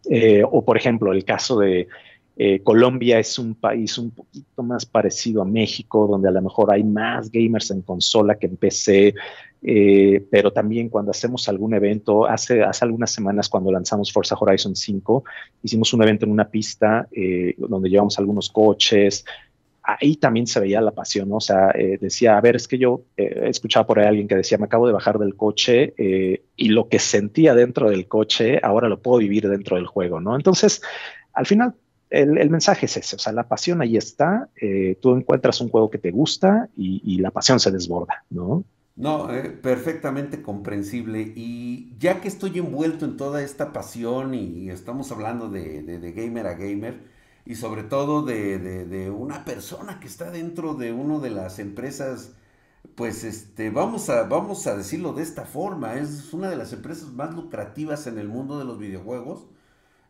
eh, 0.10 0.44
o 0.50 0.64
por 0.64 0.78
ejemplo, 0.78 1.12
el 1.12 1.26
caso 1.26 1.60
de 1.60 1.88
Colombia 2.64 3.20
es 3.20 3.38
un 3.38 3.54
país 3.54 3.98
un 3.98 4.12
poquito 4.12 4.64
más 4.64 4.86
parecido 4.86 5.42
a 5.42 5.46
México, 5.46 6.08
donde 6.08 6.30
a 6.30 6.32
lo 6.32 6.42
mejor 6.42 6.72
hay 6.72 6.86
más 6.86 7.30
gamers 7.30 7.70
en 7.72 7.82
consola 7.82 8.36
que 8.36 8.48
en 8.48 8.56
PC, 8.56 9.14
eh, 9.62 10.26
pero 10.32 10.52
también 10.52 10.88
cuando 10.88 11.12
hacemos 11.12 11.50
algún 11.50 11.74
evento, 11.74 12.26
hace, 12.26 12.64
hace 12.64 12.86
algunas 12.86 13.12
semanas 13.12 13.50
cuando 13.50 13.72
lanzamos 13.72 14.12
Forza 14.12 14.38
Horizon 14.40 14.76
5, 14.76 15.24
hicimos 15.64 15.94
un 15.94 16.04
evento 16.04 16.26
en 16.26 16.32
una 16.32 16.50
pista 16.50 17.08
eh, 17.12 17.56
donde 17.58 17.90
llevamos 17.90 18.18
algunos 18.20 18.50
coches, 18.50 19.26
ahí 19.84 20.16
también 20.16 20.48
se 20.48 20.60
veía 20.60 20.82
la 20.82 20.92
pasión, 20.92 21.30
¿no? 21.30 21.38
O 21.38 21.42
sea, 21.42 21.72
eh, 21.72 21.98
decía, 22.00 22.38
a 22.38 22.42
ver, 22.42 22.56
es 22.56 22.68
que 22.68 22.78
yo 22.78 23.04
escuchaba 23.16 23.88
por 23.88 24.00
ahí 24.00 24.06
a 24.06 24.10
alguien 24.10 24.28
que 24.28 24.36
decía, 24.36 24.58
me 24.58 24.66
acabo 24.66 24.88
de 24.88 24.94
bajar 24.94 25.20
del 25.20 25.36
coche 25.36 25.94
y 26.56 26.70
lo 26.70 26.90
que 26.90 27.00
sentía 27.00 27.54
dentro 27.56 27.90
del 27.90 28.08
coche, 28.08 28.60
ahora 28.62 28.88
lo 28.90 29.02
puedo 29.02 29.20
vivir 29.20 29.48
dentro 29.50 29.76
del 29.78 29.88
juego, 29.88 30.20
¿no? 30.20 30.36
Entonces, 30.36 30.82
al 31.34 31.46
final, 31.46 31.76
el, 32.10 32.50
mensaje 32.50 32.86
es 32.86 32.98
ese, 32.98 33.16
o 33.16 33.20
sea, 33.20 33.34
la 33.34 33.48
pasión 33.48 33.82
ahí 33.82 33.98
está, 33.98 34.50
tú 35.02 35.16
encuentras 35.16 35.62
un 35.62 35.70
juego 35.70 35.90
que 35.90 35.98
te 35.98 36.12
gusta 36.12 36.70
y, 36.76 37.02
y 37.04 37.20
la 37.20 37.32
pasión 37.32 37.60
se 37.60 37.72
desborda, 37.72 38.24
¿no? 38.30 38.64
No, 39.00 39.34
eh, 39.34 39.50
perfectamente 39.50 40.42
comprensible. 40.42 41.22
Y 41.34 41.96
ya 42.00 42.20
que 42.20 42.28
estoy 42.28 42.60
envuelto 42.60 43.06
en 43.06 43.16
toda 43.16 43.42
esta 43.42 43.72
pasión 43.72 44.34
y 44.34 44.70
estamos 44.70 45.10
hablando 45.14 45.50
de, 45.50 46.14
gamer 46.14 46.48
a 46.48 46.56
gamer 46.56 47.00
y 47.50 47.56
sobre 47.56 47.82
todo 47.84 48.22
de, 48.22 49.10
una 49.10 49.44
persona 49.44 50.00
que 50.00 50.08
está 50.08 50.30
dentro 50.32 50.76
de 50.76 50.94
una 50.94 51.20
de 51.20 51.32
las 51.32 51.60
empresas, 51.60 52.34
pues 52.96 53.26
este, 53.26 53.72
vamos 53.72 54.10
a, 54.10 54.24
vamos 54.24 54.68
a 54.68 54.78
decirlo 54.78 55.12
de 55.14 55.24
esta 55.24 55.46
forma, 55.46 55.96
es 55.96 56.32
una 56.32 56.50
de 56.50 56.56
las 56.56 56.72
empresas 56.72 57.10
más 57.10 57.34
lucrativas 57.34 58.08
en 58.08 58.20
el 58.20 58.28
mundo 58.30 58.58
de 58.60 58.66
los 58.66 58.80
videojuegos. 58.80 59.48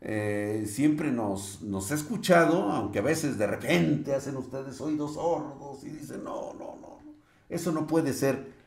Eh, 0.02 0.66
siempre 0.68 1.12
nos, 1.12 1.62
nos 1.62 1.92
ha 1.92 1.96
escuchado, 1.96 2.72
aunque 2.72 3.00
a 3.00 3.04
veces 3.04 3.38
de 3.38 3.48
repente 3.48 4.14
hacen 4.14 4.38
ustedes 4.38 4.80
oídos 4.82 5.16
sordos 5.16 5.84
y 5.84 5.90
dicen, 5.90 6.24
no, 6.24 6.54
no, 6.54 6.78
no, 6.80 7.00
eso 7.50 7.72
no 7.72 7.88
puede 7.88 8.14
ser 8.14 8.60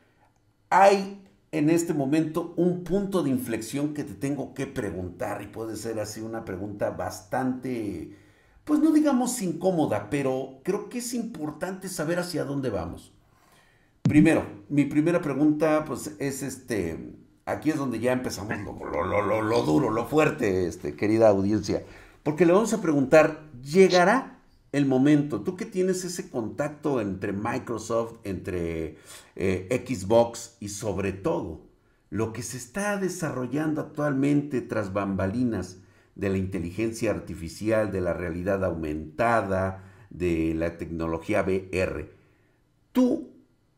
hay 0.73 1.21
en 1.51 1.69
este 1.69 1.93
momento 1.93 2.55
un 2.57 2.83
punto 2.83 3.21
de 3.21 3.29
inflexión 3.29 3.93
que 3.93 4.03
te 4.03 4.15
tengo 4.15 4.55
que 4.55 4.65
preguntar 4.65 5.43
y 5.43 5.47
puede 5.47 5.75
ser 5.75 5.99
así 5.99 6.19
una 6.19 6.43
pregunta 6.45 6.89
bastante, 6.89 8.17
pues 8.65 8.79
no 8.79 8.91
digamos 8.91 9.41
incómoda, 9.41 10.09
pero 10.09 10.59
creo 10.63 10.89
que 10.89 10.99
es 10.99 11.13
importante 11.13 11.89
saber 11.89 12.19
hacia 12.19 12.45
dónde 12.45 12.69
vamos. 12.69 13.11
Primero, 14.01 14.45
mi 14.69 14.85
primera 14.85 15.21
pregunta 15.21 15.85
pues 15.85 16.15
es 16.19 16.43
este, 16.43 17.15
aquí 17.45 17.69
es 17.69 17.77
donde 17.77 17.99
ya 17.99 18.11
empezamos 18.11 18.57
lo, 18.59 19.03
lo, 19.03 19.41
lo 19.41 19.61
duro, 19.63 19.89
lo 19.89 20.05
fuerte, 20.05 20.67
este, 20.67 20.95
querida 20.95 21.29
audiencia, 21.29 21.83
porque 22.23 22.45
le 22.45 22.53
vamos 22.53 22.73
a 22.73 22.81
preguntar, 22.81 23.49
¿llegará 23.61 24.33
el 24.73 24.87
momento, 24.87 25.41
tú 25.41 25.55
que 25.55 25.65
tienes 25.65 26.03
ese 26.03 26.29
contacto 26.29 26.99
entre 26.99 27.31
Microsoft, 27.31 28.15
entre 28.23 28.97
eh, 29.35 29.85
Xbox 29.87 30.57
y 30.59 30.69
sobre 30.69 31.13
todo 31.13 31.61
lo 32.09 32.33
que 32.33 32.41
se 32.41 32.57
está 32.57 32.97
desarrollando 32.97 33.81
actualmente 33.81 34.61
tras 34.61 34.91
bambalinas 34.91 35.77
de 36.15 36.29
la 36.29 36.37
inteligencia 36.37 37.11
artificial, 37.11 37.91
de 37.91 38.01
la 38.01 38.13
realidad 38.13 38.63
aumentada, 38.63 39.83
de 40.09 40.53
la 40.53 40.77
tecnología 40.77 41.41
VR, 41.41 42.09
¿tú 42.91 43.31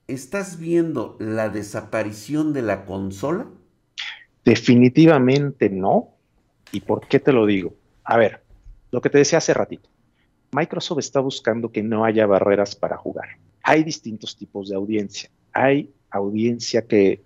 estás 0.08 0.60
viendo 0.60 1.16
la 1.20 1.50
desaparición 1.50 2.54
de 2.54 2.62
la 2.62 2.86
consola? 2.86 3.48
Definitivamente 4.44 5.70
no. 5.70 6.10
¿Y 6.72 6.82
por 6.82 7.08
qué 7.08 7.20
te 7.20 7.32
lo 7.32 7.46
digo? 7.46 7.74
A 8.04 8.18
ver, 8.18 8.44
lo 8.92 9.02
que 9.02 9.10
te 9.10 9.18
decía 9.18 9.38
hace 9.38 9.54
ratito 9.54 9.90
Microsoft 10.56 11.00
está 11.00 11.20
buscando 11.20 11.72
que 11.72 11.84
no 11.84 12.06
haya 12.06 12.26
barreras 12.26 12.76
para 12.76 12.96
jugar. 12.96 13.28
Hay 13.62 13.84
distintos 13.84 14.38
tipos 14.38 14.70
de 14.70 14.76
audiencia. 14.76 15.30
Hay 15.52 15.94
audiencia 16.10 16.88
que 16.88 17.24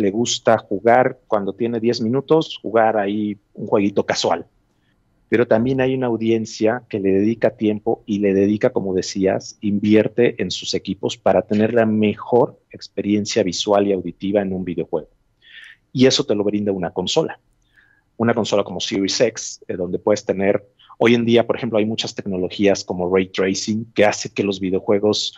le 0.00 0.10
gusta 0.10 0.58
jugar 0.58 1.18
cuando 1.26 1.52
tiene 1.52 1.80
10 1.80 2.00
minutos, 2.00 2.58
jugar 2.60 2.96
ahí 2.96 3.38
un 3.54 3.66
jueguito 3.66 4.04
casual. 4.04 4.46
Pero 5.28 5.46
también 5.46 5.80
hay 5.80 5.94
una 5.94 6.08
audiencia 6.08 6.82
que 6.88 6.98
le 6.98 7.12
dedica 7.12 7.50
tiempo 7.50 8.02
y 8.04 8.18
le 8.18 8.34
dedica, 8.34 8.70
como 8.70 8.94
decías, 8.94 9.58
invierte 9.60 10.42
en 10.42 10.50
sus 10.50 10.74
equipos 10.74 11.16
para 11.16 11.42
tener 11.42 11.72
la 11.72 11.86
mejor 11.86 12.58
experiencia 12.70 13.42
visual 13.44 13.86
y 13.86 13.92
auditiva 13.92 14.42
en 14.42 14.52
un 14.52 14.64
videojuego. 14.64 15.08
Y 15.92 16.06
eso 16.06 16.24
te 16.24 16.34
lo 16.34 16.42
brinda 16.42 16.72
una 16.72 16.90
consola. 16.90 17.38
Una 18.16 18.34
consola 18.34 18.64
como 18.64 18.80
Series 18.80 19.20
X, 19.20 19.64
eh, 19.68 19.76
donde 19.76 19.98
puedes 19.98 20.24
tener 20.24 20.66
Hoy 21.02 21.14
en 21.14 21.24
día, 21.24 21.46
por 21.46 21.56
ejemplo, 21.56 21.78
hay 21.78 21.86
muchas 21.86 22.14
tecnologías 22.14 22.84
como 22.84 23.10
ray 23.10 23.28
tracing 23.28 23.90
que 23.94 24.04
hace 24.04 24.28
que 24.34 24.42
los 24.42 24.60
videojuegos 24.60 25.34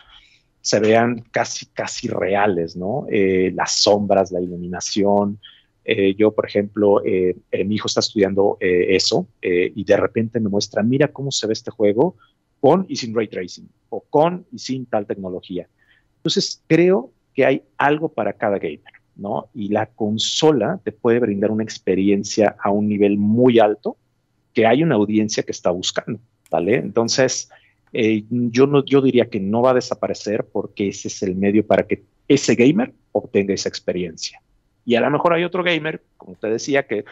se 0.63 0.79
vean 0.79 1.25
casi, 1.29 1.65
casi 1.65 2.07
reales, 2.07 2.77
¿no? 2.77 3.05
Eh, 3.11 3.51
las 3.53 3.83
sombras, 3.83 4.31
la 4.31 4.39
iluminación. 4.39 5.37
Eh, 5.83 6.15
yo, 6.15 6.31
por 6.31 6.45
ejemplo, 6.45 7.03
eh, 7.03 7.35
mi 7.65 7.75
hijo 7.75 7.87
está 7.87 7.99
estudiando 7.99 8.57
eso 8.61 9.27
y 9.41 9.83
de 9.83 9.97
repente 9.97 10.39
me 10.39 10.47
muestra, 10.47 10.81
mira 10.81 11.09
cómo 11.09 11.31
se 11.31 11.47
ve 11.47 11.53
este 11.53 11.69
juego 11.69 12.15
con 12.61 12.85
y 12.87 12.95
sin 12.95 13.13
ray 13.13 13.27
tracing 13.27 13.67
o 13.89 14.05
con 14.09 14.45
y 14.53 14.59
sin 14.59 14.85
tal 14.85 15.05
tecnología. 15.05 15.67
Entonces, 16.15 16.63
creo 16.65 17.11
que 17.33 17.45
hay 17.45 17.63
algo 17.77 18.07
para 18.07 18.31
cada 18.31 18.57
gamer, 18.57 18.93
¿no? 19.17 19.49
Y 19.53 19.67
la 19.67 19.87
consola 19.87 20.79
te 20.81 20.93
puede 20.93 21.19
brindar 21.19 21.51
una 21.51 21.63
experiencia 21.63 22.55
a 22.63 22.71
un 22.71 22.87
nivel 22.87 23.17
muy 23.17 23.59
alto 23.59 23.97
que 24.53 24.65
hay 24.65 24.81
una 24.81 24.95
audiencia 24.95 25.43
que 25.43 25.51
está 25.51 25.71
buscando, 25.71 26.21
¿vale? 26.49 26.77
Entonces, 26.77 27.49
eh, 27.93 28.23
yo, 28.29 28.65
no, 28.65 28.83
yo 28.83 29.01
diría 29.01 29.29
que 29.29 29.39
no 29.39 29.61
va 29.61 29.71
a 29.71 29.75
desaparecer 29.75 30.45
porque 30.51 30.89
ese 30.89 31.07
es 31.07 31.21
el 31.21 31.35
medio 31.35 31.65
para 31.65 31.85
que 31.85 32.03
ese 32.27 32.55
gamer 32.55 32.91
obtenga 33.11 33.53
esa 33.53 33.69
experiencia. 33.69 34.41
Y 34.83 34.95
a 34.95 35.01
lo 35.01 35.11
mejor 35.11 35.33
hay 35.33 35.43
otro 35.43 35.63
gamer, 35.63 36.01
como 36.17 36.35
te 36.35 36.47
decía, 36.47 36.87
que 36.87 37.05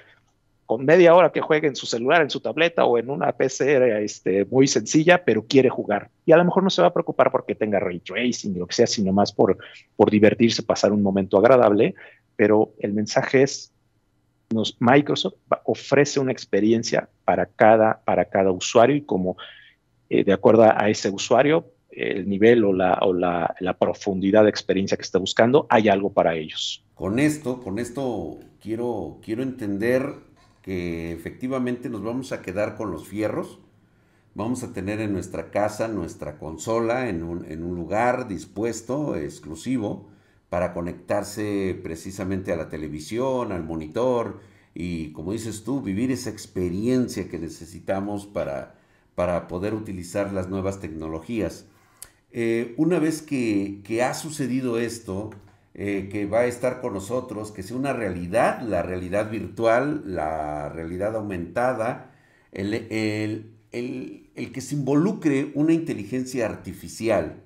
con 0.66 0.86
media 0.86 1.14
hora 1.14 1.32
que 1.32 1.42
juegue 1.42 1.68
en 1.68 1.76
su 1.76 1.86
celular, 1.86 2.22
en 2.22 2.30
su 2.30 2.40
tableta 2.40 2.86
o 2.86 2.98
en 2.98 3.10
una 3.10 3.32
PC 3.34 4.04
este, 4.04 4.46
muy 4.46 4.68
sencilla, 4.68 5.24
pero 5.24 5.46
quiere 5.46 5.70
jugar. 5.70 6.10
Y 6.26 6.32
a 6.32 6.38
lo 6.38 6.46
mejor 6.46 6.64
no 6.64 6.70
se 6.70 6.82
va 6.82 6.88
a 6.88 6.94
preocupar 6.94 7.30
porque 7.30 7.56
tenga 7.56 7.80
ray 7.80 8.00
tracing, 8.00 8.58
lo 8.58 8.68
que 8.68 8.76
sea, 8.76 8.88
sino 8.88 9.14
más 9.14 9.32
por, 9.32 9.58
por 9.96 10.10
divertirse, 10.10 10.64
pasar 10.64 10.94
un 10.94 11.04
momento 11.04 11.38
agradable. 11.38 11.94
Pero 12.36 12.74
el 12.80 12.94
mensaje 12.94 13.44
es, 13.44 13.72
nos, 14.50 14.78
Microsoft 14.80 15.36
ofrece 15.66 16.20
una 16.20 16.32
experiencia 16.32 17.10
para 17.26 17.46
cada, 17.46 18.02
para 18.06 18.26
cada 18.26 18.52
usuario 18.52 18.96
y 18.96 19.02
como 19.02 19.38
eh, 20.14 20.26
de 20.26 20.34
acuerdo 20.34 20.64
a 20.64 20.90
ese 20.90 21.10
usuario, 21.10 21.72
el 21.90 22.28
nivel 22.28 22.66
o, 22.66 22.74
la, 22.74 23.00
o 23.02 23.14
la, 23.14 23.56
la, 23.62 23.78
profundidad 23.78 24.44
de 24.44 24.50
experiencia 24.50 24.98
que 24.98 25.04
está 25.04 25.20
buscando, 25.20 25.68
hay 25.70 25.88
algo 25.88 26.12
para 26.12 26.36
ellos. 26.36 26.84
Con 26.96 27.18
esto, 27.18 27.62
con 27.62 27.80
esto 27.80 28.40
quiero, 28.60 29.20
quiero 29.24 29.42
entender 29.42 30.16
que 30.64 31.14
efectivamente 31.14 31.88
nos 31.88 32.04
vamos 32.04 32.34
a 32.34 32.42
quedar 32.42 32.76
con 32.76 32.92
los 32.92 33.08
fierros, 33.08 33.60
vamos 34.36 34.64
a 34.64 34.74
tener 34.74 35.00
en 35.00 35.14
nuestra 35.14 35.50
casa 35.50 35.88
nuestra 35.88 36.38
consola 36.38 37.08
en 37.08 37.24
un, 37.24 37.46
en 37.46 37.64
un 37.64 37.78
lugar 37.78 38.28
dispuesto, 38.28 39.16
exclusivo, 39.16 40.10
para 40.50 40.74
conectarse 40.74 41.80
precisamente 41.82 42.52
a 42.52 42.58
la 42.58 42.68
televisión, 42.68 43.54
al 43.54 43.64
monitor 43.64 44.42
y, 44.74 45.14
como 45.14 45.32
dices 45.32 45.64
tú, 45.64 45.80
vivir 45.80 46.12
esa 46.12 46.32
experiencia 46.32 47.30
que 47.30 47.40
necesitamos 47.40 48.26
para, 48.26 48.76
para 49.16 49.48
poder 49.48 49.74
utilizar 49.74 50.34
las 50.34 50.50
nuevas 50.50 50.80
tecnologías. 50.80 51.66
Eh, 52.32 52.74
una 52.78 53.00
vez 53.00 53.22
que, 53.22 53.82
que 53.84 54.04
ha 54.04 54.14
sucedido 54.14 54.80
esto, 54.80 55.32
eh, 55.74 56.10
que 56.12 56.26
va 56.26 56.40
a 56.40 56.46
estar 56.48 56.82
con 56.82 56.94
nosotros, 56.94 57.52
que 57.52 57.64
sea 57.64 57.78
una 57.78 57.94
realidad, 57.94 58.62
la 58.62 58.82
realidad 58.84 59.32
virtual, 59.32 60.04
la 60.06 60.70
realidad 60.70 61.16
aumentada, 61.16 62.12
el, 62.52 62.74
el, 63.72 64.52
que 64.52 64.62
se 64.62 64.76
involucre 64.76 65.52
una 65.56 65.72
inteligencia 65.72 66.46
artificial. 66.46 67.42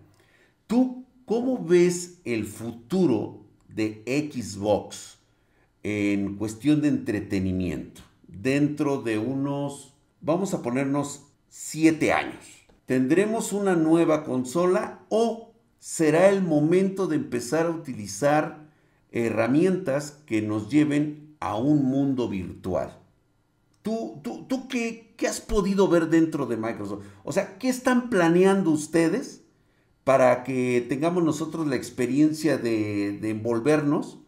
¿Tú 0.66 1.06
cómo 1.26 1.64
ves 1.64 2.20
el 2.26 2.46
futuro 2.46 3.46
de 3.68 4.02
Xbox 4.06 5.20
en 5.84 6.36
cuestión 6.38 6.82
de 6.82 6.88
entretenimiento 6.88 8.02
dentro 8.28 9.02
de 9.04 9.20
unos, 9.20 9.94
vamos 10.22 10.56
a 10.56 10.64
ponernos, 10.64 11.28
siete 11.58 12.12
años? 12.12 12.68
¿Tendremos 12.86 13.54
una 13.54 13.76
nueva 13.76 14.24
consola 14.24 15.06
o 15.10 15.54
será 15.80 16.30
el 16.30 16.42
momento 16.42 17.08
de 17.08 17.16
empezar 17.16 17.68
a 17.68 17.72
utilizar 17.72 18.66
herramientas 19.16 20.20
que 20.26 20.42
nos 20.42 20.70
lleven 20.70 21.36
a 21.40 21.56
un 21.56 21.86
mundo 21.86 22.28
virtual. 22.28 23.00
¿Tú, 23.82 24.20
tú, 24.24 24.46
tú 24.48 24.68
qué, 24.68 25.14
has 25.28 25.40
podido 25.40 25.88
ver 25.88 26.10
dentro 26.10 26.46
de 26.46 26.58
Microsoft? 26.58 27.06
O 27.24 27.32
sea, 27.32 27.58
¿qué 27.58 27.70
están 27.70 28.10
planeando 28.10 28.72
ustedes 28.72 29.44
para 30.04 30.44
que 30.44 30.86
tengamos 30.90 31.24
nosotros 31.24 31.68
la 31.68 31.76
experiencia 31.76 32.58
de, 32.58 33.20
envolvernos 33.30 34.20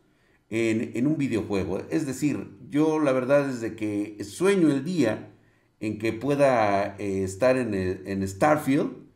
en, 0.49 1.05
un 1.05 1.17
videojuego? 1.17 1.81
Es 1.89 2.05
decir, 2.05 2.55
yo 2.69 2.99
la 2.99 3.11
verdad 3.11 3.49
es 3.49 3.59
de 3.59 3.75
que 3.75 4.23
sueño 4.23 4.69
el 4.69 4.83
día 4.85 5.33
en 5.79 5.99
que 5.99 6.13
pueda 6.13 6.95
eh, 6.97 7.23
estar 7.23 7.57
en, 7.57 7.73
en 7.73 8.27
Starfield 8.27 9.07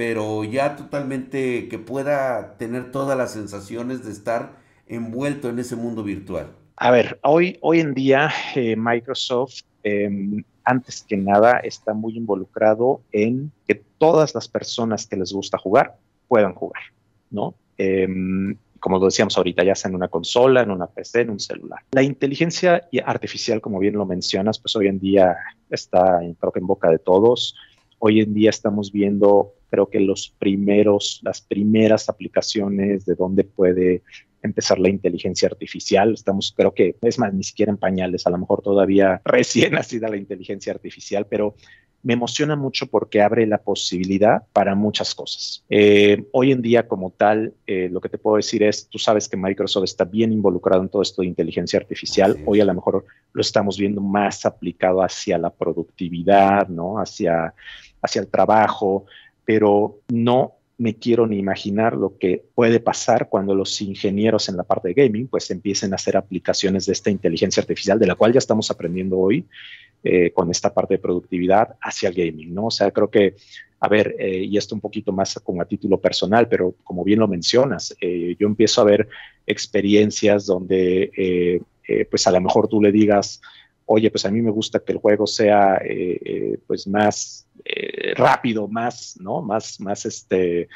pero 0.00 0.44
ya 0.44 0.76
totalmente 0.76 1.68
que 1.68 1.78
pueda 1.78 2.56
tener 2.56 2.90
todas 2.90 3.18
las 3.18 3.32
sensaciones 3.32 4.02
de 4.02 4.12
estar 4.12 4.52
envuelto 4.86 5.50
en 5.50 5.58
ese 5.58 5.76
mundo 5.76 6.02
virtual? 6.02 6.52
A 6.76 6.90
ver, 6.90 7.18
hoy, 7.22 7.58
hoy 7.60 7.80
en 7.80 7.92
día 7.92 8.30
eh, 8.54 8.76
Microsoft, 8.76 9.60
em, 9.82 10.42
antes 10.64 11.02
que 11.02 11.18
nada, 11.18 11.58
está 11.58 11.92
muy 11.92 12.16
involucrado 12.16 13.02
en 13.12 13.52
que 13.68 13.82
todas 13.98 14.34
las 14.34 14.48
personas 14.48 15.06
que 15.06 15.16
les 15.16 15.34
gusta 15.34 15.58
jugar 15.58 15.98
puedan 16.28 16.54
jugar, 16.54 16.82
¿no? 17.30 17.54
Como 18.80 18.98
lo 18.98 19.04
decíamos 19.04 19.36
ahorita, 19.36 19.62
ya 19.62 19.74
sea 19.74 19.90
en 19.90 19.94
una 19.94 20.08
consola, 20.08 20.62
en 20.62 20.70
una 20.70 20.86
PC, 20.86 21.20
en 21.20 21.30
un 21.30 21.40
celular. 21.40 21.80
La 21.92 22.02
inteligencia 22.02 22.88
artificial, 23.04 23.60
como 23.60 23.78
bien 23.78 23.94
lo 23.94 24.06
mencionas, 24.06 24.58
pues 24.58 24.74
hoy 24.74 24.88
en 24.88 24.98
día 24.98 25.36
está, 25.68 26.20
creo 26.38 26.52
que 26.52 26.60
en 26.60 26.66
boca 26.66 26.90
de 26.90 26.98
todos. 26.98 27.54
Hoy 27.98 28.20
en 28.20 28.32
día 28.32 28.50
estamos 28.50 28.90
viendo 28.90 29.52
creo 29.70 29.88
que 29.88 30.00
los 30.00 30.34
primeros, 30.38 31.20
las 31.22 31.40
primeras 31.40 32.08
aplicaciones 32.08 33.06
de 33.06 33.14
dónde 33.14 33.44
puede 33.44 34.02
empezar 34.42 34.78
la 34.78 34.88
inteligencia 34.88 35.48
artificial. 35.48 36.12
Estamos, 36.12 36.52
creo 36.56 36.74
que, 36.74 36.96
es 37.00 37.18
más, 37.18 37.32
ni 37.32 37.44
siquiera 37.44 37.70
en 37.70 37.78
pañales, 37.78 38.26
a 38.26 38.30
lo 38.30 38.38
mejor 38.38 38.62
todavía 38.62 39.22
recién 39.24 39.72
nacida 39.72 40.08
la 40.08 40.16
inteligencia 40.16 40.72
artificial, 40.72 41.26
pero 41.28 41.54
me 42.02 42.14
emociona 42.14 42.56
mucho 42.56 42.86
porque 42.86 43.20
abre 43.20 43.46
la 43.46 43.58
posibilidad 43.58 44.42
para 44.52 44.74
muchas 44.74 45.14
cosas. 45.14 45.64
Eh, 45.68 46.24
hoy 46.32 46.52
en 46.52 46.62
día, 46.62 46.88
como 46.88 47.10
tal, 47.10 47.52
eh, 47.66 47.88
lo 47.90 48.00
que 48.00 48.08
te 48.08 48.18
puedo 48.18 48.36
decir 48.36 48.62
es, 48.62 48.88
tú 48.88 48.98
sabes 48.98 49.28
que 49.28 49.36
Microsoft 49.36 49.84
está 49.84 50.04
bien 50.04 50.32
involucrado 50.32 50.82
en 50.82 50.88
todo 50.88 51.02
esto 51.02 51.22
de 51.22 51.28
inteligencia 51.28 51.78
artificial. 51.78 52.38
Hoy 52.46 52.60
a 52.60 52.64
lo 52.64 52.74
mejor 52.74 53.04
lo 53.32 53.40
estamos 53.40 53.78
viendo 53.78 54.00
más 54.00 54.46
aplicado 54.46 55.02
hacia 55.02 55.36
la 55.36 55.50
productividad, 55.50 56.68
¿no? 56.68 56.98
Hacia, 56.98 57.52
hacia 58.00 58.20
el 58.20 58.28
trabajo, 58.28 59.04
pero 59.44 59.98
no 60.08 60.54
me 60.78 60.94
quiero 60.94 61.26
ni 61.26 61.36
imaginar 61.36 61.94
lo 61.94 62.16
que 62.16 62.42
puede 62.54 62.80
pasar 62.80 63.28
cuando 63.28 63.54
los 63.54 63.82
ingenieros 63.82 64.48
en 64.48 64.56
la 64.56 64.62
parte 64.62 64.88
de 64.88 64.94
gaming 64.94 65.26
pues 65.26 65.50
empiecen 65.50 65.92
a 65.92 65.96
hacer 65.96 66.16
aplicaciones 66.16 66.86
de 66.86 66.94
esta 66.94 67.10
inteligencia 67.10 67.60
artificial, 67.60 67.98
de 67.98 68.06
la 68.06 68.14
cual 68.14 68.32
ya 68.32 68.38
estamos 68.38 68.70
aprendiendo 68.70 69.18
hoy 69.18 69.44
eh, 70.02 70.30
con 70.32 70.50
esta 70.50 70.72
parte 70.72 70.94
de 70.94 70.98
productividad 70.98 71.76
hacia 71.82 72.08
el 72.08 72.14
gaming, 72.14 72.54
¿no? 72.54 72.66
O 72.66 72.70
sea, 72.70 72.90
creo 72.90 73.10
que, 73.10 73.34
a 73.80 73.86
ver, 73.86 74.16
eh, 74.18 74.44
y 74.44 74.56
esto 74.56 74.74
un 74.74 74.80
poquito 74.80 75.12
más 75.12 75.38
como 75.44 75.60
a 75.60 75.66
título 75.66 76.00
personal, 76.00 76.48
pero 76.48 76.74
como 76.82 77.04
bien 77.04 77.18
lo 77.18 77.28
mencionas, 77.28 77.94
eh, 78.00 78.34
yo 78.38 78.46
empiezo 78.46 78.80
a 78.80 78.84
ver 78.84 79.08
experiencias 79.46 80.46
donde 80.46 81.62
pues 82.08 82.26
a 82.26 82.30
lo 82.30 82.40
mejor 82.40 82.68
tú 82.68 82.80
le 82.80 82.92
digas, 82.92 83.42
oye, 83.84 84.10
pues 84.10 84.24
a 84.24 84.30
mí 84.30 84.40
me 84.40 84.52
gusta 84.52 84.78
que 84.78 84.92
el 84.92 84.98
juego 84.98 85.26
sea 85.26 85.82
pues 86.66 86.86
más 86.86 87.46
rápido, 88.14 88.68
más, 88.68 89.18
¿no? 89.20 89.42
Más, 89.42 89.80
más, 89.80 90.06
este, 90.06 90.68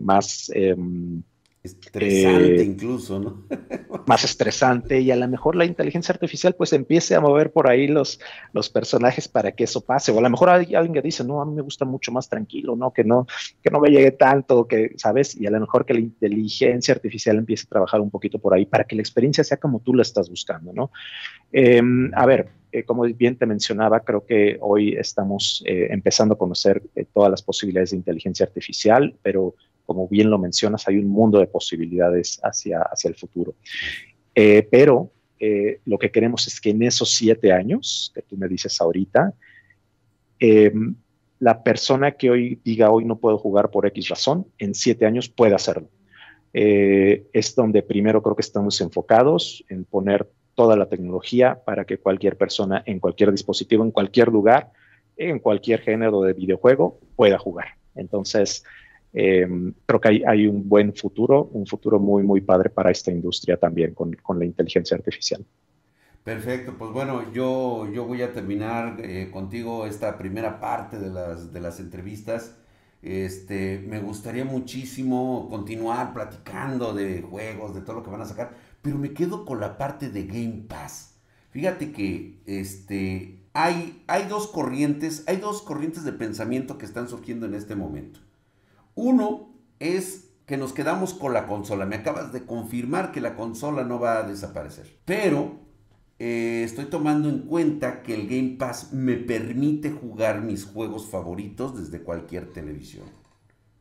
más... 0.00 0.50
Em, 0.54 1.22
estresante 1.62 2.62
eh, 2.62 2.64
incluso, 2.64 3.20
¿no? 3.20 3.44
más 4.06 4.24
estresante 4.24 5.00
y 5.00 5.10
a 5.10 5.16
lo 5.16 5.28
mejor 5.28 5.56
la 5.56 5.66
inteligencia 5.66 6.12
artificial 6.12 6.54
pues 6.54 6.72
empiece 6.72 7.14
a 7.14 7.20
mover 7.20 7.52
por 7.52 7.68
ahí 7.68 7.86
los, 7.86 8.18
los 8.52 8.70
personajes 8.70 9.28
para 9.28 9.52
que 9.52 9.64
eso 9.64 9.82
pase. 9.82 10.10
O 10.10 10.18
a 10.18 10.22
lo 10.22 10.30
mejor 10.30 10.48
hay 10.48 10.74
alguien 10.74 10.94
que 10.94 11.02
dice, 11.02 11.22
no, 11.22 11.40
a 11.40 11.44
mí 11.44 11.54
me 11.54 11.62
gusta 11.62 11.84
mucho 11.84 12.12
más 12.12 12.28
tranquilo, 12.28 12.76
¿no? 12.76 12.92
Que 12.92 13.04
no, 13.04 13.26
que 13.62 13.70
no 13.70 13.80
me 13.80 13.90
llegue 13.90 14.12
tanto, 14.12 14.66
que, 14.66 14.92
¿sabes? 14.96 15.38
Y 15.38 15.46
a 15.46 15.50
lo 15.50 15.60
mejor 15.60 15.84
que 15.84 15.94
la 15.94 16.00
inteligencia 16.00 16.94
artificial 16.94 17.36
empiece 17.36 17.66
a 17.66 17.70
trabajar 17.70 18.00
un 18.00 18.10
poquito 18.10 18.38
por 18.38 18.54
ahí 18.54 18.64
para 18.64 18.84
que 18.84 18.96
la 18.96 19.02
experiencia 19.02 19.44
sea 19.44 19.58
como 19.58 19.80
tú 19.80 19.94
la 19.94 20.02
estás 20.02 20.30
buscando, 20.30 20.72
¿no? 20.72 20.90
Em, 21.52 22.10
a 22.14 22.24
ver, 22.24 22.48
eh, 22.72 22.84
como 22.84 23.02
bien 23.02 23.36
te 23.36 23.46
mencionaba, 23.46 24.00
creo 24.00 24.24
que 24.24 24.56
hoy 24.60 24.94
estamos 24.96 25.62
eh, 25.66 25.88
empezando 25.90 26.34
a 26.34 26.38
conocer 26.38 26.82
todas 27.12 27.30
las 27.30 27.42
posibilidades 27.42 27.90
de 27.90 27.96
inteligencia 27.96 28.46
artificial, 28.46 29.14
pero 29.22 29.54
como 29.90 30.06
bien 30.06 30.30
lo 30.30 30.38
mencionas, 30.38 30.86
hay 30.86 30.98
un 30.98 31.08
mundo 31.08 31.40
de 31.40 31.48
posibilidades 31.48 32.38
hacia, 32.44 32.80
hacia 32.82 33.08
el 33.08 33.16
futuro. 33.16 33.56
pero 34.70 35.10
lo 35.84 35.98
que 35.98 36.12
queremos 36.12 36.46
es 36.46 36.60
que 36.60 36.70
en 36.70 36.84
esos 36.84 37.12
siete 37.12 37.52
años 37.52 38.12
que 38.14 38.22
tú 38.22 38.36
me 38.36 38.46
dices 38.46 38.80
ahorita, 38.80 39.34
em, 40.38 40.94
la 41.40 41.64
persona 41.64 42.12
que 42.12 42.30
hoy 42.30 42.60
diga 42.64 42.92
hoy 42.92 43.04
no 43.04 43.18
puedo 43.18 43.36
jugar 43.36 43.72
por 43.72 43.84
X 43.84 44.10
razón, 44.10 44.46
en 44.58 44.74
siete 44.74 45.06
años 45.06 45.28
puede 45.28 45.56
hacerlo. 45.56 45.88
es 46.52 47.54
donde 47.56 47.82
primero 47.82 48.22
creo 48.22 48.36
que 48.36 48.42
estamos 48.42 48.80
enfocados 48.80 49.64
en 49.68 49.84
poner 49.84 50.28
toda 50.54 50.76
la 50.76 50.86
tecnología 50.86 51.58
para 51.64 51.84
que 51.84 51.98
cualquier 51.98 52.36
persona 52.36 52.82
en 52.86 53.00
cualquier 53.00 53.32
dispositivo, 53.32 53.82
en 53.82 53.90
cualquier 53.90 54.28
lugar, 54.28 54.70
en 55.16 55.38
cualquier 55.38 55.80
género 55.80 56.22
de 56.22 56.32
videojuego 56.32 56.98
pueda 57.14 57.38
jugar. 57.38 57.68
Entonces, 57.94 58.64
em, 59.12 59.72
creo 59.86 60.00
que 60.00 60.22
hay, 60.26 60.46
un 60.46 60.68
buen 60.68 60.94
futuro, 60.94 61.50
un 61.52 61.66
futuro 61.66 61.98
muy, 61.98 62.22
muy 62.22 62.40
padre 62.40 62.70
para 62.70 62.90
esta 62.90 63.10
industria 63.10 63.56
también 63.56 63.94
con, 63.94 64.16
la 64.38 64.44
inteligencia 64.44 64.96
artificial. 64.96 65.44
Perfecto, 66.24 66.74
pues 66.78 66.92
bueno, 66.92 67.32
yo, 67.32 67.90
yo 67.92 68.04
voy 68.04 68.22
a 68.22 68.32
terminar 68.32 68.98
eh, 69.02 69.30
contigo 69.32 69.86
esta 69.86 70.18
primera 70.18 70.60
parte 70.60 70.98
de 70.98 71.08
las, 71.08 71.52
de 71.52 71.60
las 71.60 71.80
entrevistas. 71.80 72.56
Este, 73.02 73.82
me 73.88 74.00
gustaría 74.00 74.44
muchísimo 74.44 75.48
continuar 75.48 76.12
platicando 76.12 76.92
de 76.92 77.22
juegos, 77.22 77.74
de 77.74 77.80
todo 77.80 77.96
lo 77.96 78.02
que 78.02 78.10
van 78.10 78.20
a 78.20 78.26
sacar, 78.26 78.54
pero 78.82 78.98
me 78.98 79.12
quedo 79.12 79.44
con 79.44 79.60
la 79.60 79.78
parte 79.78 80.10
de 80.10 80.24
Game 80.24 80.64
Pass. 80.68 81.18
Fíjate 81.50 81.92
que 81.92 82.40
este, 82.46 83.40
hay, 83.52 84.04
hay 84.06 84.28
dos 84.28 84.46
corrientes, 84.48 85.24
hay 85.26 85.38
dos 85.38 85.62
corrientes 85.62 86.04
de 86.04 86.12
pensamiento 86.12 86.78
que 86.78 86.86
están 86.86 87.08
surgiendo 87.08 87.46
en 87.46 87.54
este 87.54 87.74
momento. 87.74 88.20
Uno 89.00 89.48
es 89.78 90.28
que 90.44 90.58
nos 90.58 90.74
quedamos 90.74 91.14
con 91.14 91.32
la 91.32 91.46
consola. 91.46 91.86
Me 91.86 91.96
acabas 91.96 92.34
de 92.34 92.44
confirmar 92.44 93.12
que 93.12 93.22
la 93.22 93.34
consola 93.34 93.82
no 93.82 93.98
va 93.98 94.18
a 94.18 94.24
desaparecer. 94.24 94.98
Pero 95.06 95.60
eh, 96.18 96.60
estoy 96.66 96.84
tomando 96.84 97.30
en 97.30 97.46
cuenta 97.46 98.02
que 98.02 98.14
el 98.14 98.28
Game 98.28 98.56
Pass 98.58 98.92
me 98.92 99.16
permite 99.16 99.90
jugar 99.90 100.42
mis 100.42 100.66
juegos 100.66 101.06
favoritos 101.06 101.80
desde 101.80 102.04
cualquier 102.04 102.52
televisión. 102.52 103.06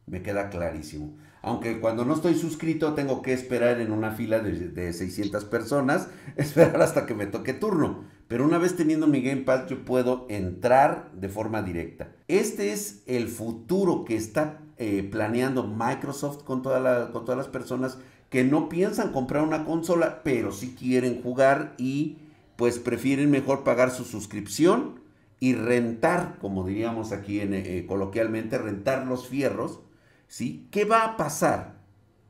Me 0.05 0.21
queda 0.21 0.49
clarísimo. 0.49 1.17
Aunque 1.41 1.81
cuando 1.81 2.05
no 2.05 2.13
estoy 2.13 2.35
suscrito 2.35 2.93
tengo 2.93 3.21
que 3.21 3.33
esperar 3.33 3.81
en 3.81 3.91
una 3.91 4.11
fila 4.11 4.39
de, 4.39 4.69
de 4.69 4.93
600 4.93 5.43
personas, 5.43 6.07
esperar 6.37 6.81
hasta 6.81 7.05
que 7.05 7.13
me 7.13 7.25
toque 7.25 7.51
turno. 7.51 8.05
Pero 8.29 8.45
una 8.45 8.59
vez 8.59 8.75
teniendo 8.75 9.07
mi 9.07 9.21
Game 9.21 9.41
Pass 9.41 9.67
yo 9.67 9.83
puedo 9.83 10.27
entrar 10.29 11.11
de 11.13 11.29
forma 11.29 11.63
directa. 11.63 12.11
Este 12.27 12.71
es 12.71 13.01
el 13.07 13.27
futuro 13.27 14.05
que 14.05 14.15
está 14.15 14.59
eh, 14.77 15.01
planeando 15.11 15.65
Microsoft 15.65 16.43
con, 16.43 16.61
toda 16.61 17.11
con 17.11 17.25
todas 17.25 17.39
las 17.39 17.47
personas 17.47 17.97
que 18.29 18.43
no 18.43 18.69
piensan 18.69 19.11
comprar 19.11 19.43
una 19.43 19.65
consola, 19.65 20.21
pero 20.23 20.51
sí 20.51 20.75
quieren 20.77 21.23
jugar 21.23 21.73
y 21.79 22.19
pues 22.55 22.77
prefieren 22.77 23.31
mejor 23.31 23.63
pagar 23.63 23.89
su 23.89 24.05
suscripción 24.05 24.99
y 25.39 25.55
rentar, 25.55 26.37
como 26.39 26.67
diríamos 26.67 27.11
aquí 27.11 27.39
en, 27.39 27.55
eh, 27.55 27.85
coloquialmente, 27.87 28.59
rentar 28.59 29.07
los 29.07 29.27
fierros. 29.27 29.79
¿sí? 30.27 30.67
¿Qué 30.69 30.85
va 30.85 31.03
a 31.03 31.17
pasar? 31.17 31.78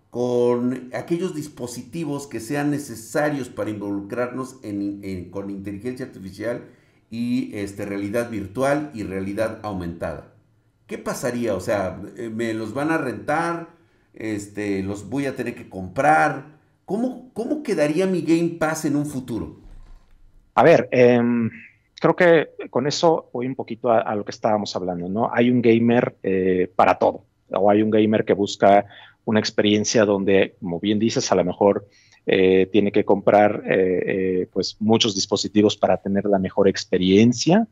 Con 0.10 0.90
aquellos 0.94 1.36
dispositivos 1.36 2.28
que 2.28 2.40
sean 2.40 2.72
necesarios 2.72 3.50
para 3.50 3.70
involucrarnos 3.70 4.56
con 5.32 5.50
inteligencia 5.50 6.06
artificial 6.06 6.64
y 7.12 7.56
este, 7.56 7.86
realidad 7.86 8.30
virtual 8.30 8.92
y 8.94 9.04
realidad 9.04 9.60
aumentada. 9.64 10.34
¿Qué 10.88 10.98
pasaría? 10.98 11.54
O 11.56 11.60
sea, 11.60 12.02
eh, 12.18 12.30
¿me 12.30 12.54
los 12.54 12.74
van 12.74 12.92
a 12.92 12.98
rentar? 12.98 13.68
Este, 14.14 14.82
¿Los 14.82 15.08
voy 15.08 15.28
a 15.28 15.36
tener 15.36 15.54
que 15.54 15.70
comprar? 15.70 16.58
¿Cómo, 16.86 17.30
cómo 17.34 17.62
quedaría 17.62 18.08
mi 18.08 18.22
Game 18.22 18.58
Pass 18.60 18.86
en 18.86 18.96
un 18.96 19.06
futuro? 19.06 19.60
A 20.56 20.64
ver, 20.64 20.90
em, 20.92 21.52
creo 22.00 22.16
que 22.16 22.50
con 22.72 22.88
eso 22.88 23.30
voy 23.32 23.46
un 23.46 23.56
poquito 23.56 23.92
a, 23.92 24.16
lo 24.16 24.26
que 24.26 24.32
estábamos 24.32 24.76
hablando, 24.76 25.08
¿no? 25.08 25.30
Hay 25.32 25.52
un 25.52 25.62
gamer 25.62 26.18
eh, 26.24 26.72
para 26.76 26.98
todo, 26.98 27.26
o 27.52 27.70
hay 27.70 27.84
un 27.84 27.92
gamer 27.92 28.26
que 28.26 28.34
busca 28.34 28.86
una 29.30 29.40
experiencia 29.40 30.06
donde, 30.06 30.56
como 30.60 30.80
bien 30.80 30.98
dices, 30.98 31.32
a 31.32 31.36
lo 31.36 31.46
mejor 31.46 31.88
eh, 32.26 32.68
tiene 32.72 32.92
que 32.92 33.06
comprar 33.06 33.62
eh, 33.64 34.04
eh, 34.42 34.48
pues 34.52 34.76
muchos 34.80 35.14
dispositivos 35.14 35.78
para 35.78 35.98
tener 35.98 36.26
la 36.26 36.40
mejor 36.40 36.68
experiencia, 36.68 37.68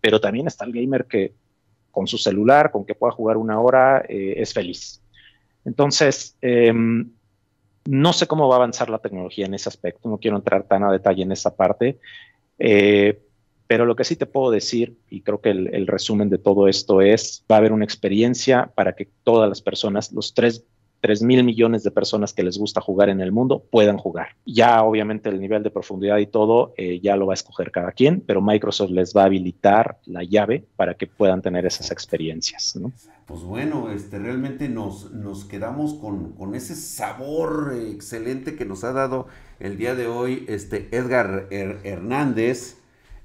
pero 0.00 0.20
también 0.20 0.48
está 0.48 0.64
el 0.64 0.72
gamer 0.72 1.06
que 1.06 1.34
con 1.92 2.08
su 2.08 2.18
celular, 2.18 2.72
con 2.72 2.84
que 2.84 2.96
pueda 2.96 3.12
jugar 3.12 3.36
una 3.36 3.60
hora, 3.60 4.04
es 4.08 4.52
feliz. 4.52 5.00
Entonces, 5.64 6.36
em, 6.40 7.10
no 7.86 8.12
sé 8.12 8.26
cómo 8.26 8.48
va 8.48 8.56
a 8.56 8.58
avanzar 8.58 8.90
la 8.90 8.98
tecnología 8.98 9.46
en 9.46 9.54
ese 9.54 9.68
aspecto, 9.68 10.08
no 10.08 10.18
quiero 10.18 10.36
entrar 10.36 10.64
tan 10.64 10.82
a 10.82 10.92
detalle 10.92 11.22
en 11.22 11.32
esa 11.32 11.56
parte, 11.56 11.98
pero 12.56 13.84
lo 13.84 13.94
que 13.94 14.04
sí 14.04 14.16
te 14.16 14.26
puedo 14.26 14.50
decir, 14.50 14.96
y 15.10 15.20
creo 15.20 15.40
que 15.40 15.50
el, 15.50 15.86
resumen 15.86 16.30
de 16.30 16.38
todo 16.38 16.68
esto 16.68 17.02
es, 17.02 17.44
va 17.50 17.56
a 17.56 17.58
haber 17.58 17.72
una 17.72 17.84
experiencia 17.84 18.72
para 18.74 18.94
que 18.94 19.08
todas 19.24 19.48
las 19.48 19.60
personas, 19.60 20.10
los 20.12 20.32
tres 20.32 20.64
3 21.00 21.22
mil 21.22 21.44
millones 21.44 21.82
de 21.82 21.90
personas 21.90 22.32
que 22.32 22.42
les 22.42 22.58
gusta 22.58 22.80
jugar 22.80 23.08
en 23.08 23.20
el 23.20 23.32
mundo 23.32 23.62
puedan 23.70 23.98
jugar. 23.98 24.28
Ya 24.44 24.82
obviamente 24.82 25.28
el 25.28 25.40
nivel 25.40 25.62
de 25.62 25.70
profundidad 25.70 26.18
y 26.18 26.26
todo 26.26 26.74
eh, 26.76 27.00
ya 27.00 27.16
lo 27.16 27.26
va 27.26 27.32
a 27.32 27.34
escoger 27.34 27.70
cada 27.70 27.92
quien, 27.92 28.20
pero 28.20 28.40
Microsoft 28.40 28.90
les 28.90 29.14
va 29.14 29.22
a 29.22 29.26
habilitar 29.26 29.98
la 30.06 30.24
llave 30.24 30.64
para 30.76 30.94
que 30.94 31.06
puedan 31.06 31.42
tener 31.42 31.66
esas 31.66 31.90
experiencias. 31.90 32.78
Pues 33.26 33.42
bueno, 33.42 33.90
este, 33.90 34.18
realmente 34.18 34.68
nos, 34.68 35.12
nos 35.12 35.44
quedamos 35.44 35.94
con, 35.94 36.54
ese 36.54 36.74
sabor 36.74 37.74
excelente 37.76 38.56
que 38.56 38.64
nos 38.64 38.84
ha 38.84 38.92
dado 38.92 39.26
el 39.60 39.76
día 39.76 39.94
de 39.94 40.06
hoy 40.06 40.44
este 40.48 40.88
Edgar 40.96 41.46
Hernández. 41.50 42.76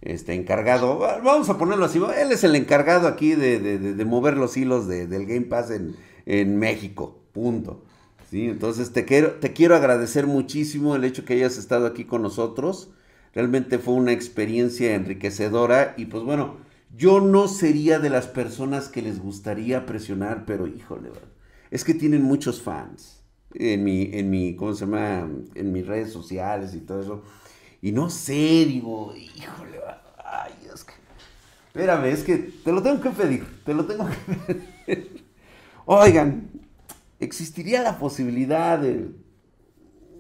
Este 0.01 0.33
encargado, 0.33 0.99
vamos 0.99 1.49
a 1.49 1.57
ponerlo 1.57 1.85
así, 1.85 1.97
él 1.97 2.33
es 2.33 2.43
el 2.43 2.55
encargado 2.57 3.07
aquí 3.07 3.35
de, 3.35 4.03
mover 4.03 4.35
los 4.35 4.57
hilos 4.57 4.85
del 4.85 5.25
Game 5.25 5.45
Pass 5.45 5.71
en, 5.71 5.95
en 6.25 6.59
México. 6.59 7.22
Punto. 7.33 7.83
¿Sí? 8.29 8.45
Entonces 8.45 8.93
te 8.93 9.05
quiero, 9.05 9.33
te 9.33 9.53
quiero 9.53 9.75
agradecer 9.75 10.27
muchísimo 10.27 10.95
el 10.95 11.03
hecho 11.03 11.25
que 11.25 11.33
hayas 11.33 11.57
estado 11.57 11.85
aquí 11.85 12.05
con 12.05 12.21
nosotros. 12.21 12.89
Realmente 13.33 13.79
fue 13.79 13.95
una 13.95 14.11
experiencia 14.11 14.95
enriquecedora 14.95 15.93
y 15.97 16.05
pues 16.05 16.23
bueno, 16.23 16.57
yo 16.95 17.19
no 17.21 17.47
sería 17.47 17.99
de 17.99 18.09
las 18.09 18.27
personas 18.27 18.87
que 18.89 19.01
les 19.01 19.19
gustaría 19.19 19.85
presionar, 19.85 20.45
pero 20.45 20.67
híjole, 20.67 21.09
es 21.71 21.83
que 21.83 21.93
tienen 21.95 22.21
muchos 22.21 22.61
fans 22.61 23.23
en 23.55 23.83
mi, 23.83 24.09
en 24.13 24.29
mi, 24.29 24.55
¿cómo 24.55 24.73
se 24.73 24.85
llama? 24.85 25.27
En 25.55 25.71
mis 25.71 25.85
redes 25.87 26.11
sociales 26.11 26.75
y 26.75 26.81
todo 26.81 27.01
eso. 27.01 27.23
Y 27.81 27.91
no 27.91 28.09
sé, 28.09 28.65
digo, 28.65 29.13
híjole, 29.15 29.79
ay, 30.23 30.53
es 30.73 30.83
que, 30.83 30.93
espérame, 31.67 32.05
es 32.05 32.23
que 32.23 32.37
te 32.37 32.71
lo 32.71 32.81
tengo 32.81 33.01
que 33.01 33.09
pedir, 33.09 33.45
te 33.65 33.73
lo 33.73 33.85
tengo 33.85 34.07
que 34.07 34.35
pedir. 34.85 35.23
Oigan, 35.85 36.49
¿existiría 37.23 37.81
la 37.81 37.97
posibilidad 37.97 38.77
de 38.79 39.09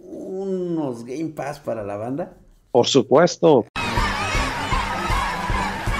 unos 0.01 1.05
Game 1.05 1.29
Pass 1.29 1.59
para 1.59 1.83
la 1.83 1.97
banda? 1.97 2.37
Por 2.71 2.87
supuesto. 2.87 3.65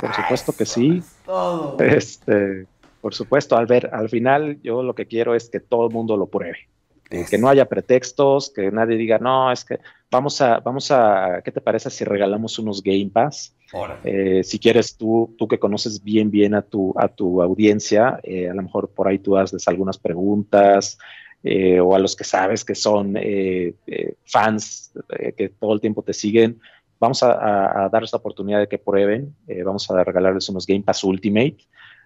Por 0.01 0.13
supuesto 0.15 0.53
que 0.53 0.65
sí. 0.65 1.03
Todo. 1.25 1.77
Este, 1.79 2.65
por 3.01 3.13
supuesto, 3.13 3.55
al 3.55 3.65
ver, 3.65 3.89
al 3.93 4.09
final 4.09 4.59
yo 4.63 4.81
lo 4.81 4.95
que 4.95 5.05
quiero 5.05 5.35
es 5.35 5.49
que 5.49 5.59
todo 5.59 5.87
el 5.87 5.93
mundo 5.93 6.17
lo 6.17 6.27
pruebe. 6.27 6.57
Que 7.29 7.37
no 7.37 7.47
haya 7.47 7.65
pretextos, 7.65 8.49
que 8.49 8.71
nadie 8.71 8.97
diga, 8.97 9.19
no, 9.19 9.51
es 9.51 9.63
que 9.63 9.79
vamos 10.09 10.41
a, 10.41 10.59
vamos 10.61 10.89
a, 10.89 11.41
¿qué 11.45 11.51
te 11.51 11.61
parece 11.61 11.91
si 11.91 12.03
regalamos 12.05 12.57
unos 12.57 12.81
Game 12.81 13.11
Pass? 13.13 13.55
Eh, 14.03 14.43
si 14.43 14.59
quieres 14.59 14.95
tú, 14.95 15.33
tú 15.37 15.47
que 15.47 15.59
conoces 15.59 16.03
bien, 16.03 16.29
bien 16.29 16.53
a 16.53 16.61
tu, 16.61 16.93
a 16.97 17.07
tu 17.07 17.41
audiencia, 17.41 18.19
eh, 18.23 18.49
a 18.49 18.53
lo 18.53 18.61
mejor 18.61 18.89
por 18.89 19.07
ahí 19.07 19.19
tú 19.19 19.35
haces 19.37 19.67
algunas 19.67 19.97
preguntas 19.97 20.97
eh, 21.43 21.79
o 21.79 21.95
a 21.95 21.99
los 21.99 22.15
que 22.15 22.23
sabes 22.23 22.63
que 22.63 22.75
son 22.75 23.15
fans 24.25 24.93
que 25.35 25.49
todo 25.49 25.73
el 25.73 25.81
tiempo 25.81 26.03
te 26.03 26.13
siguen, 26.13 26.59
vamos 26.99 27.23
a, 27.23 27.89
darles 27.91 28.13
la 28.13 28.19
oportunidad 28.19 28.59
de 28.59 28.67
que 28.67 28.77
prueben, 28.77 29.35
vamos 29.65 29.89
a 29.89 30.03
regalarles 30.03 30.47
unos 30.49 30.65
Game 30.65 30.83
Pass 30.83 31.03
Ultimate. 31.03 31.57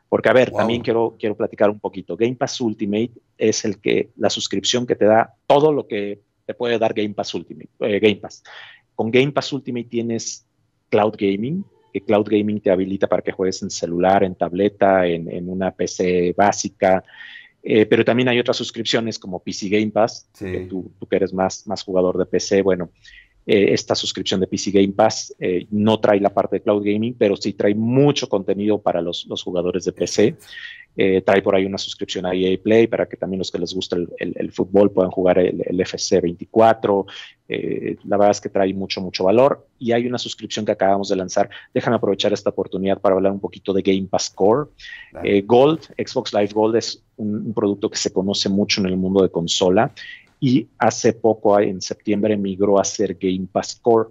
Porque, 0.10 0.30
a 0.30 0.34
ver, 0.34 0.52
también 0.52 0.82
quiero, 0.82 1.18
quiero 1.20 1.36
platicar 1.36 1.70
un 1.70 1.82
poquito. 1.82 2.16
Game 2.16 2.36
Pass 2.36 2.62
Ultimate 2.62 3.12
es 3.38 3.66
el 3.66 3.82
que, 3.82 4.10
la 4.16 4.30
suscripción 4.30 4.88
que 4.88 4.96
te 4.96 5.04
da 5.04 5.34
todo 5.48 5.74
lo 5.74 5.86
que 5.86 6.22
te 6.46 6.54
puede 6.54 6.80
dar 6.80 6.94
Game 6.94 7.14
Pass 7.14 7.34
Ultimate. 7.34 7.70
Game 7.78 8.16
Pass. 8.16 8.42
Con 8.96 9.12
Game 9.12 9.34
Pass 9.34 9.52
Ultimate 9.52 9.90
tienes 9.90 10.47
cloud 10.90 11.16
gaming, 11.18 11.64
que 11.94 12.02
cloud 12.02 12.28
gaming 12.30 12.60
te 12.60 12.72
habilita 12.72 13.08
para 13.08 13.22
que 13.22 13.32
juegues 13.32 13.62
en 13.64 13.70
celular, 13.70 14.24
en 14.24 14.36
tableta, 14.36 15.06
en, 15.08 15.50
una 15.50 15.72
PC 15.72 16.34
básica. 16.36 17.04
Eh, 17.64 17.86
pero 17.86 18.06
también 18.06 18.30
hay 18.30 18.40
otras 18.40 18.58
suscripciones 18.58 19.20
como 19.20 19.40
PC 19.44 19.70
Game 19.70 19.92
Pass, 19.92 20.30
que 20.38 20.68
tú, 20.70 20.92
tú, 21.00 21.06
que 21.06 21.16
eres 21.18 21.34
más, 21.34 21.68
más 21.68 21.84
jugador 21.84 22.18
de 22.18 22.26
PC, 22.26 22.62
bueno, 22.62 22.92
eh, 23.50 23.74
esta 23.74 23.96
suscripción 23.96 24.42
de 24.42 24.48
PC 24.48 24.72
Game 24.72 24.92
Pass 24.92 25.34
eh, 25.40 25.66
no 25.72 26.02
trae 26.02 26.20
la 26.20 26.34
parte 26.34 26.58
de 26.58 26.64
cloud 26.64 26.84
gaming, 26.84 27.16
pero 27.18 27.38
sí 27.38 27.54
trae 27.54 27.74
mucho 27.74 28.28
contenido 28.28 28.82
para 28.82 29.02
los, 29.02 29.26
los 29.26 29.42
jugadores 29.42 29.86
de 29.86 29.94
PC. 29.94 30.36
Eh, 30.98 31.22
trae 31.22 31.42
por 31.42 31.56
ahí 31.56 31.64
una 31.64 31.78
suscripción 31.78 32.26
a 32.26 32.34
EA 32.34 32.58
Play 32.62 32.88
para 32.88 33.08
que 33.08 33.16
también 33.16 33.38
los 33.38 33.50
que 33.50 33.60
les 33.60 33.74
gusta 33.74 33.96
el, 33.96 34.52
fútbol 34.52 34.92
puedan 34.92 35.12
jugar 35.12 35.40
el, 35.40 35.80
FC 35.80 36.20
24. 36.20 37.06
Eh, 37.50 37.98
la 38.04 38.18
verdad 38.18 38.32
es 38.32 38.42
que 38.42 38.50
trae 38.50 38.74
mucho, 38.74 39.02
mucho 39.02 39.24
valor. 39.24 39.68
Y 39.80 39.92
hay 39.92 40.06
una 40.08 40.18
suscripción 40.18 40.66
que 40.66 40.72
acabamos 40.72 41.10
de 41.10 41.16
lanzar. 41.16 41.50
Déjame 41.74 41.96
aprovechar 41.96 42.34
esta 42.34 42.50
oportunidad 42.50 43.00
para 43.00 43.16
hablar 43.16 43.32
un 43.32 43.40
poquito 43.40 43.74
de 43.74 43.82
Game 43.82 44.08
Pass 44.10 44.30
Core. 44.30 44.70
Eh, 45.24 45.42
Gold, 45.42 45.82
Xbox 45.98 46.34
Live 46.34 46.52
Gold 46.54 46.76
es 46.76 47.04
un, 47.18 47.54
producto 47.54 47.90
que 47.90 47.98
se 47.98 48.12
conoce 48.12 48.50
mucho 48.50 48.82
en 48.82 48.88
el 48.88 48.98
mundo 48.98 49.22
de 49.22 49.30
consola 49.30 49.92
y 50.40 50.68
hace 50.78 51.14
poco, 51.14 51.60
en 51.60 51.82
septiembre, 51.82 52.38
migró 52.38 52.80
a 52.80 52.84
ser 52.84 53.18
Game 53.20 53.48
Pass 53.52 53.80
Core. 53.82 54.10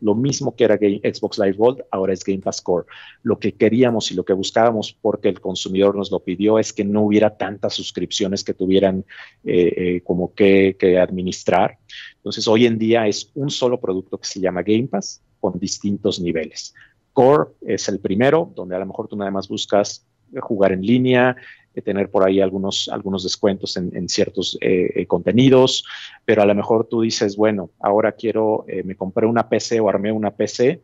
Lo 0.00 0.14
mismo 0.14 0.56
que 0.56 0.64
era 0.64 0.76
Xbox 0.76 1.38
Live 1.38 1.56
Gold, 1.56 1.82
ahora 1.90 2.12
es 2.12 2.24
Game 2.24 2.40
Pass 2.40 2.60
Core. 2.60 2.86
Lo 3.22 3.38
que 3.38 3.52
queríamos 3.52 4.10
y 4.10 4.14
lo 4.14 4.24
que 4.24 4.32
buscábamos, 4.32 4.92
porque 5.00 5.28
el 5.28 5.40
consumidor 5.40 5.96
nos 5.96 6.10
lo 6.10 6.20
pidió, 6.20 6.58
es 6.58 6.72
que 6.72 6.84
no 6.84 7.02
hubiera 7.02 7.36
tantas 7.36 7.74
suscripciones 7.74 8.42
que 8.42 8.54
tuvieran 8.54 9.04
eh, 9.44 9.74
eh, 9.76 10.00
como 10.02 10.34
que, 10.34 10.76
administrar. 11.00 11.78
Entonces, 12.16 12.48
hoy 12.48 12.66
en 12.66 12.78
día 12.78 13.06
es 13.06 13.30
un 13.34 13.50
solo 13.50 13.80
producto 13.80 14.18
que 14.18 14.26
se 14.26 14.40
llama 14.40 14.62
Game 14.62 14.88
Pass 14.88 15.22
con 15.38 15.58
distintos 15.58 16.20
niveles. 16.20 16.74
Core 17.12 17.50
es 17.60 17.88
el 17.88 18.00
primero, 18.00 18.52
donde 18.54 18.74
a 18.74 18.78
lo 18.78 18.86
mejor 18.86 19.08
tú 19.08 19.16
nada 19.16 19.30
más 19.30 19.48
buscas 19.48 20.04
jugar 20.40 20.72
en 20.72 20.82
línea, 20.82 21.36
tener 21.82 22.10
por 22.10 22.26
ahí 22.26 22.40
algunos, 22.40 22.88
algunos 22.88 23.22
descuentos 23.22 23.76
en, 23.76 24.08
ciertos 24.08 24.58
eh, 24.60 24.90
eh, 24.94 25.06
contenidos, 25.06 25.84
pero 26.24 26.42
a 26.42 26.46
lo 26.46 26.54
mejor 26.54 26.86
tú 26.86 27.02
dices, 27.02 27.36
bueno, 27.36 27.70
ahora 27.80 28.12
quiero, 28.12 28.64
eh, 28.68 28.82
me 28.82 28.96
compré 28.96 29.26
una 29.26 29.48
PC 29.48 29.80
o 29.80 29.88
armé 29.88 30.12
una 30.12 30.30
PC 30.30 30.80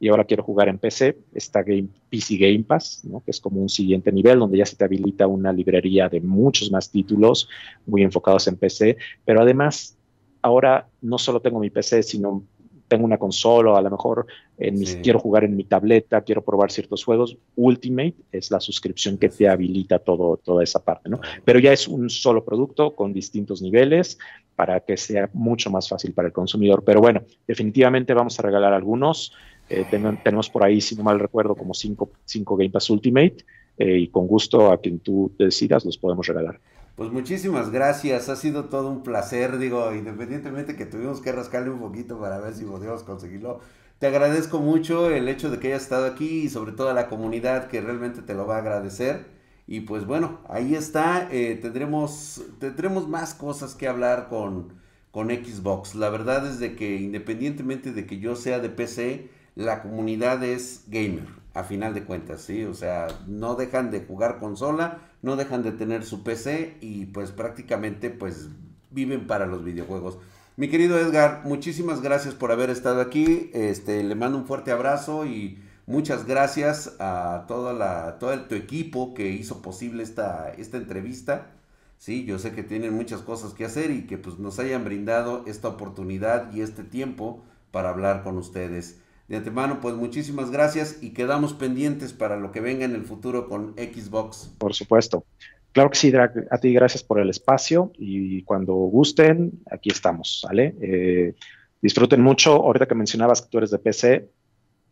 y 0.00 0.08
ahora 0.08 0.24
quiero 0.24 0.42
jugar 0.42 0.68
en 0.68 0.78
PC, 0.78 1.16
está 1.34 1.62
Game, 1.62 1.88
PC 2.08 2.36
Game 2.36 2.64
Pass, 2.64 3.02
que 3.24 3.30
es 3.30 3.40
como 3.40 3.60
un 3.60 3.68
siguiente 3.68 4.12
nivel 4.12 4.38
donde 4.38 4.58
ya 4.58 4.66
se 4.66 4.76
te 4.76 4.84
habilita 4.84 5.26
una 5.26 5.52
librería 5.52 6.08
de 6.08 6.20
muchos 6.20 6.70
más 6.70 6.90
títulos 6.90 7.48
muy 7.86 8.02
enfocados 8.02 8.46
en 8.46 8.56
PC, 8.56 8.96
pero 9.24 9.40
además 9.40 9.96
ahora 10.42 10.88
no 11.00 11.18
solo 11.18 11.40
tengo 11.40 11.58
mi 11.58 11.70
PC, 11.70 12.02
sino 12.02 12.44
tengo 12.88 13.04
una 13.04 13.18
consola, 13.18 13.78
a 13.78 13.82
lo 13.82 13.90
mejor 13.90 14.26
en 14.56 14.82
quiero 15.02 15.20
jugar 15.20 15.44
en 15.44 15.54
mi 15.54 15.64
tableta, 15.64 16.22
quiero 16.22 16.42
probar 16.42 16.72
ciertos 16.72 17.04
juegos. 17.04 17.36
Ultimate 17.54 18.14
es 18.32 18.50
la 18.50 18.60
suscripción 18.60 19.18
que 19.18 19.28
te 19.28 19.48
habilita 19.48 19.98
todo, 19.98 20.38
toda 20.38 20.64
esa 20.64 20.82
parte, 20.82 21.08
¿no? 21.08 21.20
Pero 21.44 21.60
ya 21.60 21.72
es 21.72 21.86
un 21.86 22.10
solo 22.10 22.44
producto 22.44 22.94
con 22.96 23.12
distintos 23.12 23.62
niveles 23.62 24.18
para 24.56 24.80
que 24.80 24.96
sea 24.96 25.30
mucho 25.32 25.70
más 25.70 25.88
fácil 25.88 26.12
para 26.12 26.28
el 26.28 26.34
consumidor. 26.34 26.82
Pero 26.84 27.00
bueno, 27.00 27.22
definitivamente 27.46 28.14
vamos 28.14 28.38
a 28.38 28.42
regalar 28.42 28.72
algunos. 28.72 29.32
Eh, 29.68 29.84
tenemos 30.24 30.50
por 30.50 30.64
ahí, 30.64 30.80
si 30.80 30.96
no 30.96 31.04
mal 31.04 31.20
recuerdo, 31.20 31.54
como 31.54 31.74
cinco, 31.74 32.10
cinco 32.24 32.56
Game 32.56 32.70
Pass 32.70 32.90
Ultimate 32.90 33.44
eh, 33.76 33.98
y 33.98 34.08
con 34.08 34.26
gusto 34.26 34.72
a 34.72 34.80
quien 34.80 34.98
tú 34.98 35.30
decidas 35.38 35.84
los 35.84 35.98
podemos 35.98 36.26
regalar. 36.26 36.58
Pues 36.98 37.12
muchísimas 37.12 37.70
gracias, 37.70 38.28
ha 38.28 38.34
sido 38.34 38.64
todo 38.64 38.90
un 38.90 39.04
placer, 39.04 39.58
digo, 39.58 39.94
independientemente 39.94 40.74
que 40.74 40.84
tuvimos 40.84 41.20
que 41.20 41.30
rascarle 41.30 41.70
un 41.70 41.78
poquito 41.78 42.18
para 42.18 42.40
ver 42.40 42.54
si 42.54 42.64
podíamos 42.64 43.04
conseguirlo. 43.04 43.60
Te 44.00 44.08
agradezco 44.08 44.58
mucho 44.58 45.08
el 45.08 45.28
hecho 45.28 45.48
de 45.48 45.60
que 45.60 45.68
hayas 45.68 45.82
estado 45.82 46.06
aquí 46.06 46.40
y 46.40 46.48
sobre 46.48 46.72
todo 46.72 46.88
a 46.88 46.94
la 46.94 47.06
comunidad 47.06 47.68
que 47.68 47.80
realmente 47.80 48.22
te 48.22 48.34
lo 48.34 48.48
va 48.48 48.56
a 48.56 48.58
agradecer. 48.58 49.26
Y 49.68 49.82
pues 49.82 50.06
bueno, 50.06 50.40
ahí 50.48 50.74
está, 50.74 51.28
eh, 51.30 51.56
tendremos, 51.62 52.42
tendremos 52.58 53.06
más 53.06 53.32
cosas 53.32 53.76
que 53.76 53.86
hablar 53.86 54.26
con, 54.28 54.72
con 55.12 55.28
Xbox. 55.28 55.94
La 55.94 56.10
verdad 56.10 56.48
es 56.48 56.58
de 56.58 56.74
que 56.74 56.96
independientemente 56.96 57.92
de 57.92 58.06
que 58.06 58.18
yo 58.18 58.34
sea 58.34 58.58
de 58.58 58.70
PC, 58.70 59.30
la 59.54 59.82
comunidad 59.82 60.42
es 60.42 60.82
gamer, 60.88 61.28
a 61.54 61.62
final 61.62 61.94
de 61.94 62.02
cuentas, 62.02 62.40
¿sí? 62.42 62.64
O 62.64 62.74
sea, 62.74 63.06
no 63.28 63.54
dejan 63.54 63.92
de 63.92 64.00
jugar 64.00 64.40
consola, 64.40 65.07
no 65.22 65.36
dejan 65.36 65.62
de 65.62 65.72
tener 65.72 66.04
su 66.04 66.22
PC 66.22 66.76
y 66.80 67.06
pues 67.06 67.30
prácticamente 67.30 68.10
pues 68.10 68.48
viven 68.90 69.26
para 69.26 69.46
los 69.46 69.64
videojuegos. 69.64 70.18
Mi 70.56 70.68
querido 70.68 70.98
Edgar, 70.98 71.42
muchísimas 71.44 72.02
gracias 72.02 72.34
por 72.34 72.50
haber 72.50 72.70
estado 72.70 73.00
aquí. 73.00 73.50
Este, 73.54 74.02
le 74.02 74.14
mando 74.14 74.38
un 74.38 74.46
fuerte 74.46 74.72
abrazo 74.72 75.24
y 75.24 75.62
muchas 75.86 76.26
gracias 76.26 76.96
a 76.98 77.44
toda 77.46 77.72
la, 77.72 78.18
todo 78.18 78.32
el, 78.32 78.48
tu 78.48 78.54
equipo 78.54 79.14
que 79.14 79.28
hizo 79.28 79.62
posible 79.62 80.02
esta, 80.02 80.52
esta 80.56 80.76
entrevista. 80.76 81.52
Sí, 81.96 82.24
yo 82.24 82.38
sé 82.38 82.52
que 82.52 82.62
tienen 82.62 82.94
muchas 82.94 83.22
cosas 83.22 83.54
que 83.54 83.64
hacer 83.64 83.90
y 83.90 84.06
que 84.06 84.18
pues 84.18 84.38
nos 84.38 84.58
hayan 84.58 84.84
brindado 84.84 85.44
esta 85.46 85.68
oportunidad 85.68 86.52
y 86.52 86.60
este 86.60 86.84
tiempo 86.84 87.44
para 87.70 87.90
hablar 87.90 88.22
con 88.22 88.36
ustedes. 88.36 88.98
De 89.28 89.36
antemano, 89.36 89.80
pues 89.80 89.94
muchísimas 89.94 90.50
gracias 90.50 90.98
y 91.02 91.10
quedamos 91.10 91.52
pendientes 91.52 92.14
para 92.14 92.36
lo 92.36 92.50
que 92.50 92.60
venga 92.60 92.86
en 92.86 92.94
el 92.94 93.04
futuro 93.04 93.46
con 93.46 93.74
Xbox. 93.74 94.54
Por 94.56 94.74
supuesto. 94.74 95.24
Claro 95.72 95.90
que 95.90 95.98
sí, 95.98 96.12
A 96.16 96.58
ti 96.58 96.72
gracias 96.72 97.04
por 97.04 97.20
el 97.20 97.28
espacio 97.28 97.92
y 97.98 98.42
cuando 98.44 98.72
gusten, 98.74 99.52
aquí 99.70 99.90
estamos, 99.90 100.44
¿vale? 100.48 100.74
Eh, 100.80 101.34
disfruten 101.82 102.22
mucho. 102.22 102.52
Ahorita 102.52 102.86
que 102.86 102.94
mencionabas 102.94 103.42
que 103.42 103.48
tú 103.50 103.58
eres 103.58 103.70
de 103.70 103.78
PC, 103.78 104.30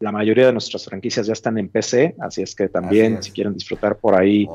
la 0.01 0.13
mayoría 0.13 0.47
de 0.47 0.53
nuestras 0.53 0.85
franquicias 0.85 1.27
ya 1.27 1.33
están 1.33 1.57
en 1.57 1.71
PC, 1.71 2.17
así 2.21 2.43
es 2.43 2.55
que 2.55 2.69
también 2.69 3.23
si 3.23 3.31
quieren 3.31 3.55
disfrutar 3.55 3.97
por 3.97 4.15
ahí 4.15 4.47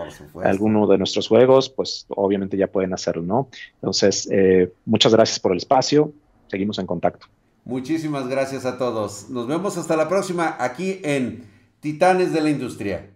alguno 0.43 0.85
de 0.85 0.99
nuestros 0.99 1.27
juegos, 1.27 1.71
pues 1.71 2.05
obviamente 2.09 2.55
ya 2.55 2.67
pueden 2.67 2.93
hacerlo, 2.93 3.23
¿no? 3.23 3.49
Entonces, 3.75 4.29
eh, 4.31 4.71
muchas 4.85 5.15
gracias 5.15 5.39
por 5.39 5.53
el 5.53 5.57
espacio. 5.57 6.13
Seguimos 6.47 6.77
en 6.77 6.85
contacto. 6.85 7.25
Muchísimas 7.63 8.27
gracias 8.27 8.65
a 8.65 8.77
todos. 8.77 9.29
Nos 9.29 9.47
vemos 9.47 9.77
hasta 9.77 9.95
la 9.95 10.09
próxima 10.09 10.55
aquí 10.59 10.99
en 11.03 11.43
Titanes 11.79 12.33
de 12.33 12.41
la 12.41 12.49
Industria. 12.49 13.10